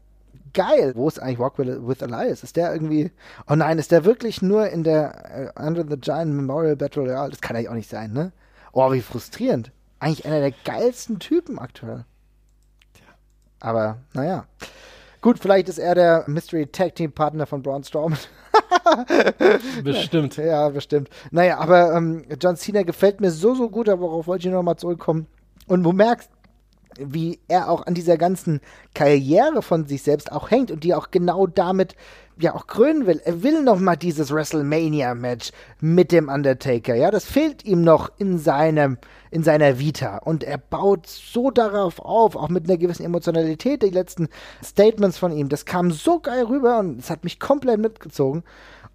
[0.52, 0.92] geil.
[0.96, 2.42] Wo ist eigentlich Walk with, Elias?
[2.42, 3.10] Ist der irgendwie,
[3.48, 7.30] oh nein, ist der wirklich nur in der uh, Under the Giant Memorial Battle Royale?
[7.30, 8.32] Das kann eigentlich auch nicht sein, ne?
[8.72, 9.72] Oh, wie frustrierend.
[9.98, 12.04] Eigentlich einer der geilsten Typen aktuell.
[13.60, 14.46] Aber, naja.
[15.20, 18.18] Gut, vielleicht ist er der Mystery Tag Team Partner von Braun Strowman.
[19.84, 20.36] bestimmt.
[20.36, 21.08] Ja, bestimmt.
[21.30, 24.76] Naja, aber ähm, John Cena gefällt mir so, so gut, aber worauf wollte ich nochmal
[24.76, 25.26] zurückkommen?
[25.66, 26.30] Und du merkst,
[26.98, 28.60] wie er auch an dieser ganzen
[28.94, 31.94] Karriere von sich selbst auch hängt und die auch genau damit
[32.38, 33.20] ja auch krönen will.
[33.24, 36.94] Er will noch mal dieses WrestleMania-Match mit dem Undertaker.
[36.94, 38.98] Ja, das fehlt ihm noch in seinem
[39.30, 43.82] in seiner Vita und er baut so darauf auf, auch mit einer gewissen Emotionalität.
[43.82, 44.28] Die letzten
[44.62, 48.42] Statements von ihm, das kam so geil rüber und es hat mich komplett mitgezogen.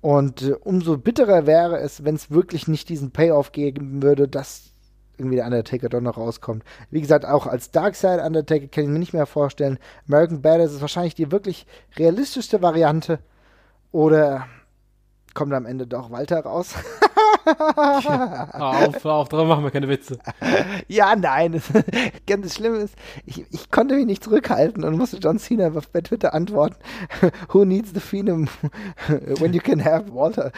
[0.02, 4.72] Und äh, umso bitterer wäre es, wenn es wirklich nicht diesen Payoff geben würde, dass
[5.18, 6.64] irgendwie der Undertaker doch noch rauskommt.
[6.92, 9.80] Wie gesagt, auch als Darkseid Undertaker kann ich mir nicht mehr vorstellen.
[10.08, 11.66] American Badass ist wahrscheinlich die wirklich
[11.98, 13.20] realistischste Variante.
[13.92, 14.46] Oder
[15.36, 16.74] kommt am Ende doch Walter raus?
[17.46, 20.18] ja, auf, hör auf, darum machen wir keine Witze.
[20.88, 21.62] Ja, nein.
[22.28, 26.34] Ganz schlimm ist, ich, ich konnte mich nicht zurückhalten und musste John Cena bei Twitter
[26.34, 26.76] antworten.
[27.50, 28.48] Who needs the Phenom
[29.40, 30.52] when you can have Walter?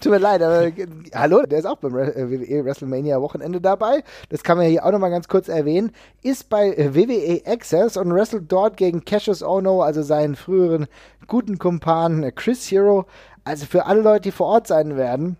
[0.00, 0.72] Tut mir leid, aber
[1.14, 4.02] hallo, der ist auch beim äh, WWE WrestleMania Wochenende dabei.
[4.30, 5.92] Das kann man hier auch nochmal ganz kurz erwähnen.
[6.22, 10.86] Ist bei äh, WWE Access und wrestelt dort gegen Cassius Ono, also seinen früheren
[11.26, 13.06] guten Kumpan äh, Chris Hero.
[13.44, 15.36] Also für alle Leute, die vor Ort sein werden,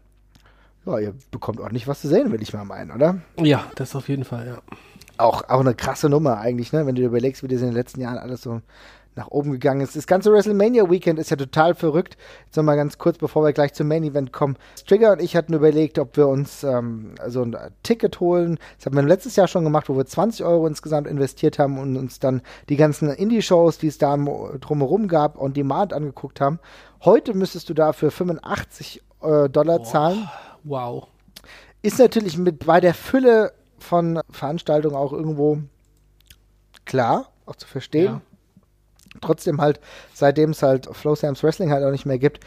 [0.86, 3.18] ja, ihr bekommt ordentlich was zu sehen, will ich mal meinen, oder?
[3.38, 4.58] Ja, das auf jeden Fall, ja.
[5.18, 6.86] Auch, auch eine krasse Nummer eigentlich, ne?
[6.86, 8.60] Wenn du dir überlegst, wie das in den letzten Jahren alles so
[9.14, 9.94] nach oben gegangen ist.
[9.94, 12.16] Das ganze WrestleMania Weekend ist ja total verrückt.
[12.46, 14.56] Jetzt nochmal ganz kurz, bevor wir gleich zum Main Event kommen.
[14.78, 18.58] Strigger und ich hatten überlegt, ob wir uns ähm, so ein Ticket holen.
[18.78, 21.96] Das haben wir letztes Jahr schon gemacht, wo wir 20 Euro insgesamt investiert haben und
[21.96, 26.58] uns dann die ganzen Indie-Shows, die es da drumherum gab, on Demand angeguckt haben.
[27.04, 30.28] Heute müsstest du dafür 85 äh, Dollar oh, zahlen.
[30.64, 31.08] Wow.
[31.82, 35.58] Ist natürlich mit bei der Fülle von Veranstaltungen auch irgendwo
[36.84, 38.04] klar, auch zu verstehen.
[38.04, 38.20] Ja
[39.20, 39.80] trotzdem halt,
[40.14, 42.40] seitdem es halt Flow Sam's Wrestling halt auch nicht mehr gibt,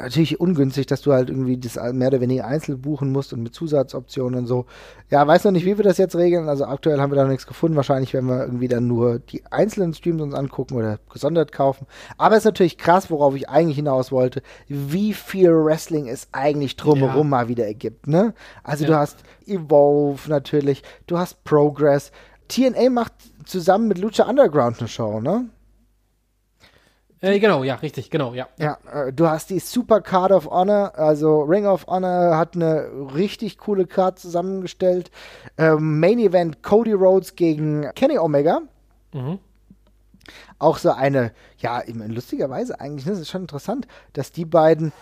[0.00, 3.54] natürlich ungünstig, dass du halt irgendwie das mehr oder weniger einzeln buchen musst und mit
[3.54, 4.66] Zusatzoptionen und so.
[5.10, 6.48] Ja, weiß noch nicht, wie wir das jetzt regeln.
[6.48, 7.76] Also aktuell haben wir da noch nichts gefunden.
[7.76, 11.86] Wahrscheinlich werden wir irgendwie dann nur die einzelnen Streams uns angucken oder gesondert kaufen.
[12.18, 16.76] Aber es ist natürlich krass, worauf ich eigentlich hinaus wollte, wie viel Wrestling es eigentlich
[16.76, 17.30] drumherum ja.
[17.30, 18.34] mal wieder ergibt, ne?
[18.62, 18.90] Also ja.
[18.90, 22.12] du hast Evolve natürlich, du hast Progress.
[22.48, 23.12] TNA macht
[23.44, 25.48] zusammen mit Lucha Underground eine Show, ne?
[27.20, 28.46] Äh, genau, ja, richtig, genau, ja.
[28.58, 32.88] Ja, äh, du hast die Super Card of Honor, also Ring of Honor hat eine
[33.14, 35.10] richtig coole Card zusammengestellt.
[35.56, 38.60] Ähm, Main Event Cody Rhodes gegen Kenny Omega.
[39.14, 39.38] Mhm.
[40.58, 44.44] Auch so eine, ja, in lustiger Weise eigentlich, ne, das ist schon interessant, dass die
[44.44, 44.92] beiden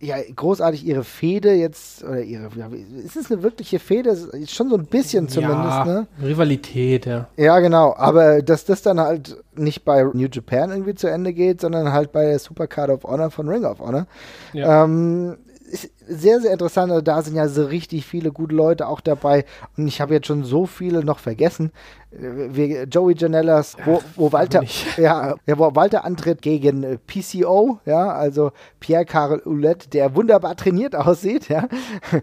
[0.00, 2.70] ja, großartig ihre Fehde jetzt, oder ihre, ja,
[3.04, 4.16] ist es eine wirkliche Fehde?
[4.46, 6.06] Schon so ein bisschen zumindest, ja, ne?
[6.22, 7.28] Rivalität, ja.
[7.36, 11.60] Ja, genau, aber dass das dann halt nicht bei New Japan irgendwie zu Ende geht,
[11.60, 14.06] sondern halt bei der Supercard of Honor von Ring of Honor.
[14.54, 14.84] Ja.
[14.84, 15.36] Ähm,
[15.70, 16.90] ist sehr, sehr interessant.
[16.90, 19.44] Also da sind ja so richtig viele gute Leute auch dabei.
[19.76, 21.72] Und ich habe jetzt schon so viele noch vergessen.
[22.10, 24.62] Äh, wie Joey Janellas, wo, wo Walter,
[24.96, 30.56] ja, ja, wo Walter antritt gegen äh, PCO, ja, also Pierre Karel Ouellette, der wunderbar
[30.56, 31.68] trainiert aussieht, ja.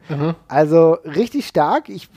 [0.09, 0.35] Mhm.
[0.47, 1.89] Also richtig stark.
[1.89, 2.09] Ich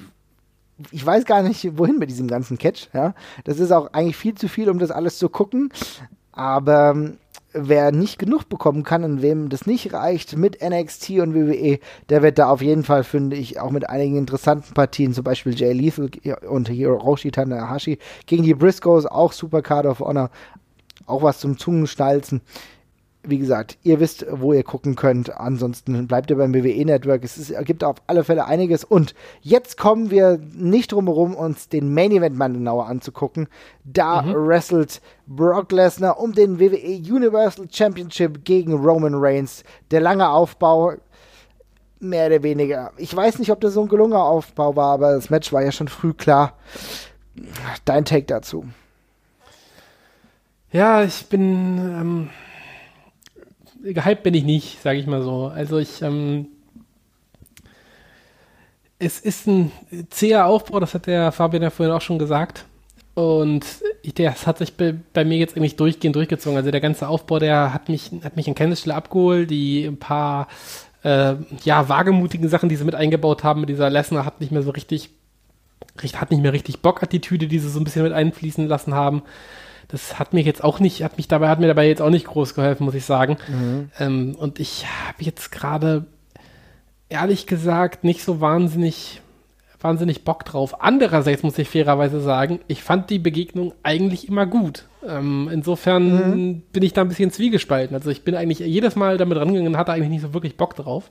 [0.92, 3.14] ich weiß gar nicht, wohin mit diesem ganzen Catch, ja.
[3.44, 5.70] Das ist auch eigentlich viel zu viel, um das alles zu gucken.
[6.32, 7.18] Aber ähm,
[7.52, 11.78] wer nicht genug bekommen kann und wem das nicht reicht mit NXT und WWE,
[12.08, 15.54] der wird da auf jeden Fall, finde ich, auch mit einigen interessanten Partien, zum Beispiel
[15.54, 16.10] Jay Lethal
[16.48, 20.30] und Hiroshi Tanahashi gegen die Briscoes, auch Super Card of Honor,
[21.06, 22.40] auch was zum Zungenschnalzen
[23.22, 25.36] wie gesagt, ihr wisst, wo ihr gucken könnt.
[25.36, 27.22] Ansonsten bleibt ihr beim WWE Network.
[27.22, 28.82] Es ist, gibt auf alle Fälle einiges.
[28.82, 33.48] Und jetzt kommen wir nicht drum herum, uns den Main Event mal genauer anzugucken.
[33.84, 34.34] Da mhm.
[34.34, 39.64] wrestelt Brock Lesnar um den WWE Universal Championship gegen Roman Reigns.
[39.90, 40.94] Der lange Aufbau,
[41.98, 42.92] mehr oder weniger.
[42.96, 45.72] Ich weiß nicht, ob das so ein gelungener Aufbau war, aber das Match war ja
[45.72, 46.54] schon früh klar.
[47.84, 48.64] Dein Take dazu.
[50.72, 51.78] Ja, ich bin.
[51.78, 52.30] Ähm
[53.82, 55.46] gehypt bin ich nicht, sage ich mal so.
[55.46, 56.48] Also ich, ähm,
[58.98, 59.72] es ist ein
[60.10, 62.64] zäher Aufbau, das hat der Fabian ja vorhin auch schon gesagt.
[63.14, 63.64] Und
[64.14, 66.56] das hat sich bei, bei, mir jetzt eigentlich durchgehend durchgezogen.
[66.56, 69.50] Also der ganze Aufbau, der hat mich, hat mich in Kenntnisstelle abgeholt.
[69.50, 70.48] Die ein paar
[71.02, 74.62] äh, ja, wagemutigen Sachen, die sie mit eingebaut haben, mit dieser Lesnar hat nicht mehr
[74.62, 75.10] so richtig,
[76.14, 79.22] hat nicht mehr richtig Bock-Attitüde, die sie so ein bisschen mit einfließen lassen haben
[79.90, 82.26] das hat mir jetzt auch nicht, hat mich dabei, hat mir dabei jetzt auch nicht
[82.26, 83.36] groß geholfen, muss ich sagen.
[83.48, 83.90] Mhm.
[83.98, 86.06] Ähm, und ich habe jetzt gerade
[87.08, 89.20] ehrlich gesagt nicht so wahnsinnig,
[89.80, 90.80] wahnsinnig Bock drauf.
[90.82, 94.86] Andererseits muss ich fairerweise sagen, ich fand die Begegnung eigentlich immer gut.
[95.06, 96.62] Ähm, insofern mhm.
[96.72, 97.96] bin ich da ein bisschen zwiegespalten.
[97.96, 100.76] Also ich bin eigentlich jedes Mal damit rangegangen und hatte eigentlich nicht so wirklich Bock
[100.76, 101.10] drauf.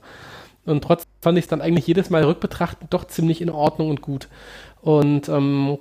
[0.64, 4.02] Und trotzdem fand ich es dann eigentlich jedes Mal rückbetrachtend doch ziemlich in Ordnung und
[4.02, 4.28] gut.
[4.82, 5.78] Und ähm,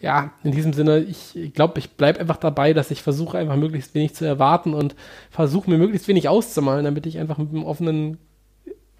[0.00, 3.94] ja, in diesem Sinne, ich glaube, ich bleibe einfach dabei, dass ich versuche einfach möglichst
[3.94, 4.94] wenig zu erwarten und
[5.30, 8.18] versuche mir möglichst wenig auszumalen, damit ich einfach mit einem offenen,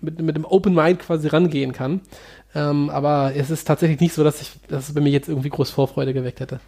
[0.00, 2.00] mit, mit einem Open Mind quasi rangehen kann.
[2.54, 5.50] Ähm, aber es ist tatsächlich nicht so, dass ich, dass es bei mir jetzt irgendwie
[5.50, 6.60] groß Vorfreude geweckt hätte.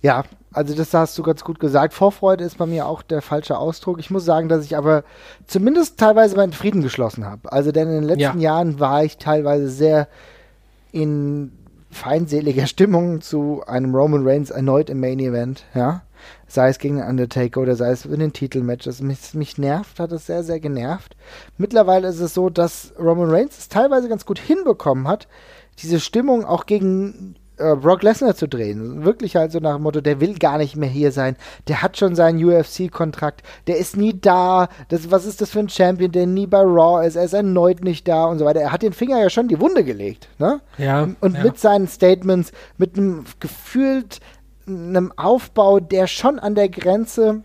[0.00, 1.92] Ja, also das hast du ganz gut gesagt.
[1.92, 3.98] Vorfreude ist bei mir auch der falsche Ausdruck.
[3.98, 5.02] Ich muss sagen, dass ich aber
[5.46, 7.50] zumindest teilweise meinen Frieden geschlossen habe.
[7.50, 8.54] Also denn in den letzten ja.
[8.54, 10.06] Jahren war ich teilweise sehr
[10.92, 11.52] in
[11.90, 16.02] feindseliger Stimmung zu einem Roman Reigns erneut im Main Event, ja.
[16.46, 19.00] Sei es gegen Undertaker oder sei es in den Titelmatches.
[19.00, 21.16] Mich, mich nervt, hat es sehr, sehr genervt.
[21.58, 25.28] Mittlerweile ist es so, dass Roman Reigns es teilweise ganz gut hinbekommen hat,
[25.78, 29.04] diese Stimmung auch gegen äh, Brock Lesnar zu drehen.
[29.04, 31.36] Wirklich halt so nach dem Motto, der will gar nicht mehr hier sein.
[31.68, 33.42] Der hat schon seinen UFC-Kontrakt.
[33.66, 34.68] Der ist nie da.
[34.88, 37.16] Das, was ist das für ein Champion, der nie bei Raw ist?
[37.16, 38.60] Er ist erneut nicht da und so weiter.
[38.60, 40.28] Er hat den Finger ja schon die Wunde gelegt.
[40.38, 40.60] Ne?
[40.78, 41.08] Ja.
[41.20, 41.42] Und ja.
[41.42, 44.20] mit seinen Statements, mit einem gefühlt
[44.66, 47.42] einem Aufbau, der schon an der Grenze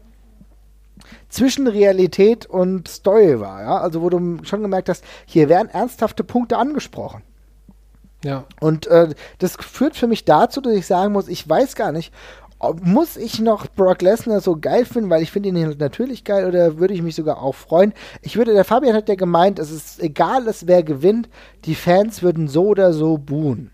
[1.30, 6.24] zwischen Realität und Story war, ja, also wo du schon gemerkt hast, hier werden ernsthafte
[6.24, 7.24] Punkte angesprochen.
[8.24, 8.46] Ja.
[8.60, 9.10] Und äh,
[9.40, 12.14] das führt für mich dazu, dass ich sagen muss, ich weiß gar nicht,
[12.82, 16.78] muss ich noch Brock Lesnar so geil finden, weil ich finde ihn natürlich geil oder
[16.78, 17.94] würde ich mich sogar auch freuen?
[18.22, 21.28] Ich würde, der Fabian hat ja gemeint, es ist egal, ist, wer gewinnt,
[21.66, 23.73] die Fans würden so oder so buhen.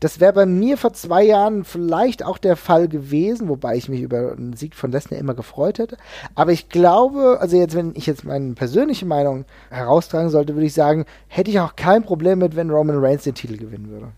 [0.00, 4.00] Das wäre bei mir vor zwei Jahren vielleicht auch der Fall gewesen, wobei ich mich
[4.00, 5.96] über einen Sieg von Lesnar immer gefreut hätte.
[6.36, 10.74] Aber ich glaube, also jetzt, wenn ich jetzt meine persönliche Meinung heraustragen sollte, würde ich
[10.74, 14.08] sagen, hätte ich auch kein Problem mit, wenn Roman Reigns den Titel gewinnen würde.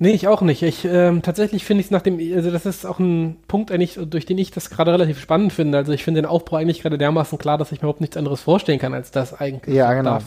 [0.00, 0.62] Nee, ich auch nicht.
[0.62, 3.98] Ich ähm, tatsächlich finde ich es nach dem, also das ist auch ein Punkt eigentlich,
[4.00, 5.78] durch den ich das gerade relativ spannend finde.
[5.78, 8.40] Also ich finde den Aufbau eigentlich gerade dermaßen klar, dass ich mir überhaupt nichts anderes
[8.40, 9.74] vorstellen kann als das eigentlich.
[9.74, 10.18] Ja, genau.
[10.18, 10.22] Da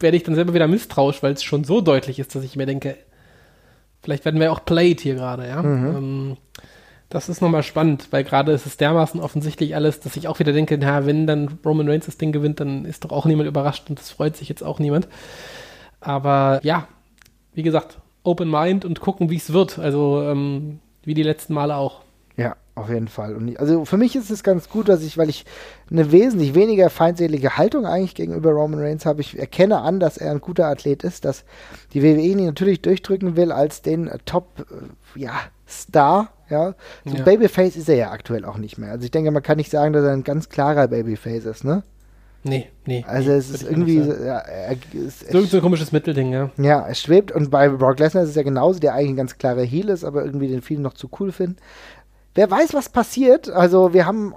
[0.00, 2.66] werde ich dann selber wieder misstrauisch, weil es schon so deutlich ist, dass ich mir
[2.66, 2.96] denke,
[4.02, 5.62] vielleicht werden wir auch played hier gerade, ja.
[5.62, 5.96] Mhm.
[5.96, 6.36] Ähm,
[7.08, 10.52] das ist nochmal spannend, weil gerade ist es dermaßen offensichtlich alles, dass ich auch wieder
[10.52, 13.88] denke, na, wenn dann Roman Reigns das Ding gewinnt, dann ist doch auch niemand überrascht
[13.88, 15.08] und das freut sich jetzt auch niemand.
[16.00, 16.86] Aber ja,
[17.54, 19.78] wie gesagt, Open Mind und gucken, wie es wird.
[19.78, 22.02] Also ähm, wie die letzten Male auch.
[22.78, 23.34] Auf jeden Fall.
[23.34, 25.44] Und also für mich ist es ganz gut, dass ich, weil ich
[25.90, 30.30] eine wesentlich weniger feindselige Haltung eigentlich gegenüber Roman Reigns habe, ich erkenne an, dass er
[30.30, 31.44] ein guter Athlet ist, dass
[31.92, 35.32] die WWE ihn natürlich durchdrücken will als den äh, Top, äh, ja,
[35.68, 36.76] Star, ja.
[37.04, 37.24] So ja.
[37.24, 38.92] Babyface ist er ja aktuell auch nicht mehr.
[38.92, 41.82] Also ich denke, man kann nicht sagen, dass er ein ganz klarer Babyface ist, ne?
[42.44, 43.04] Nee, nee.
[43.08, 46.50] Also nee, es ist irgendwie ja, er, es, so, so ein komisches Mittelding, ja.
[46.56, 49.36] Ja, es schwebt und bei Brock Lesnar ist es ja genauso, der eigentlich ein ganz
[49.36, 51.56] klarer Heel ist, aber irgendwie den vielen noch zu cool finden
[52.38, 53.50] wer weiß, was passiert.
[53.50, 54.32] Also wir haben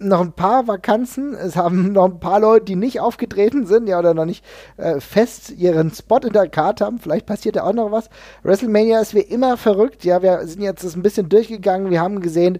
[0.00, 1.32] noch ein paar Vakanzen.
[1.32, 4.44] Es haben noch ein paar Leute, die nicht aufgetreten sind, ja, oder noch nicht
[4.78, 6.98] äh, fest ihren Spot in der Karte haben.
[6.98, 8.10] Vielleicht passiert da auch noch was.
[8.42, 10.04] WrestleMania ist wie immer verrückt.
[10.04, 11.92] Ja, wir sind jetzt ein bisschen durchgegangen.
[11.92, 12.58] Wir haben gesehen,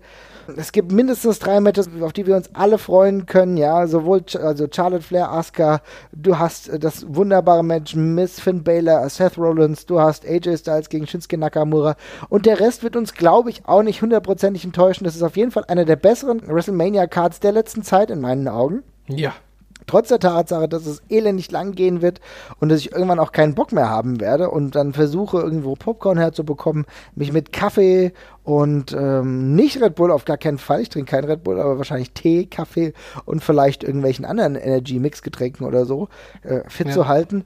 [0.57, 4.67] es gibt mindestens drei Matches, auf die wir uns alle freuen können, ja, sowohl also
[4.71, 5.81] Charlotte Flair, Asuka,
[6.13, 10.89] du hast äh, das wunderbare Match Miss Finn Baylor, Seth Rollins, du hast AJ Styles
[10.89, 11.97] gegen Shinsuke Nakamura
[12.29, 15.05] und der Rest wird uns, glaube ich, auch nicht hundertprozentig enttäuschen.
[15.05, 18.83] Das ist auf jeden Fall einer der besseren WrestleMania-Cards der letzten Zeit in meinen Augen.
[19.09, 19.35] Ja.
[19.87, 22.21] Trotz der Tatsache, dass es elendig lang gehen wird
[22.61, 26.19] und dass ich irgendwann auch keinen Bock mehr haben werde und dann versuche, irgendwo Popcorn
[26.19, 28.13] herzubekommen, mich mit Kaffee
[28.45, 30.81] und ähm, nicht Red Bull auf gar keinen Fall.
[30.81, 32.93] Ich trinke keinen Red Bull, aber wahrscheinlich Tee, Kaffee
[33.25, 36.09] und vielleicht irgendwelchen anderen Energy-Mix-Getränken oder so
[36.43, 36.93] äh, fit ja.
[36.93, 37.45] zu halten.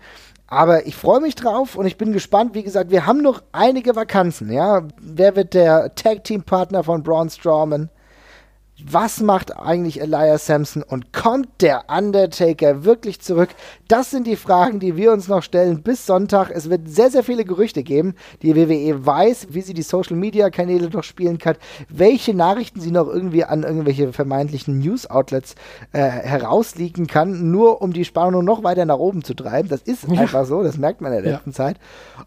[0.50, 2.54] Aber ich freue mich drauf und ich bin gespannt.
[2.54, 4.50] Wie gesagt, wir haben noch einige Vakanzen.
[4.50, 7.90] Ja, wer wird der Tag Team Partner von Braun Strowman?
[8.84, 13.50] Was macht eigentlich Elias Sampson und kommt der Undertaker wirklich zurück?
[13.88, 16.50] Das sind die Fragen, die wir uns noch stellen bis Sonntag.
[16.50, 18.14] Es wird sehr, sehr viele Gerüchte geben.
[18.42, 21.56] Die WWE weiß, wie sie die Social Media Kanäle noch spielen kann,
[21.88, 25.56] welche Nachrichten sie noch irgendwie an irgendwelche vermeintlichen News Outlets
[25.92, 29.68] äh, herausleaken kann, nur um die Spannung noch weiter nach oben zu treiben.
[29.68, 30.20] Das ist ja.
[30.20, 31.56] einfach so, das merkt man in der letzten ja.
[31.56, 31.78] Zeit.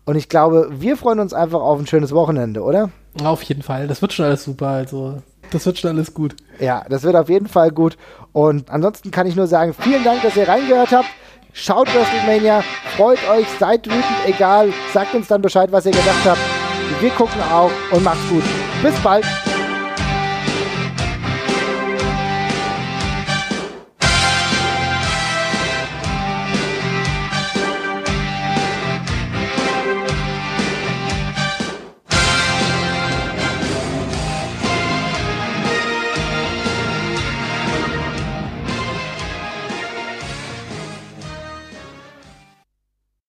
[0.05, 2.89] Und ich glaube, wir freuen uns einfach auf ein schönes Wochenende, oder?
[3.23, 3.87] Auf jeden Fall.
[3.87, 4.67] Das wird schon alles super.
[4.67, 5.21] Also
[5.51, 6.35] das wird schon alles gut.
[6.59, 7.97] Ja, das wird auf jeden Fall gut.
[8.33, 11.07] Und ansonsten kann ich nur sagen, vielen Dank, dass ihr reingehört habt.
[11.53, 12.63] Schaut WrestleMania,
[12.95, 14.73] freut euch, seid wütend, egal.
[14.93, 16.39] Sagt uns dann Bescheid, was ihr gedacht habt.
[16.99, 18.43] Wir gucken auch und macht's gut.
[18.81, 19.25] Bis bald.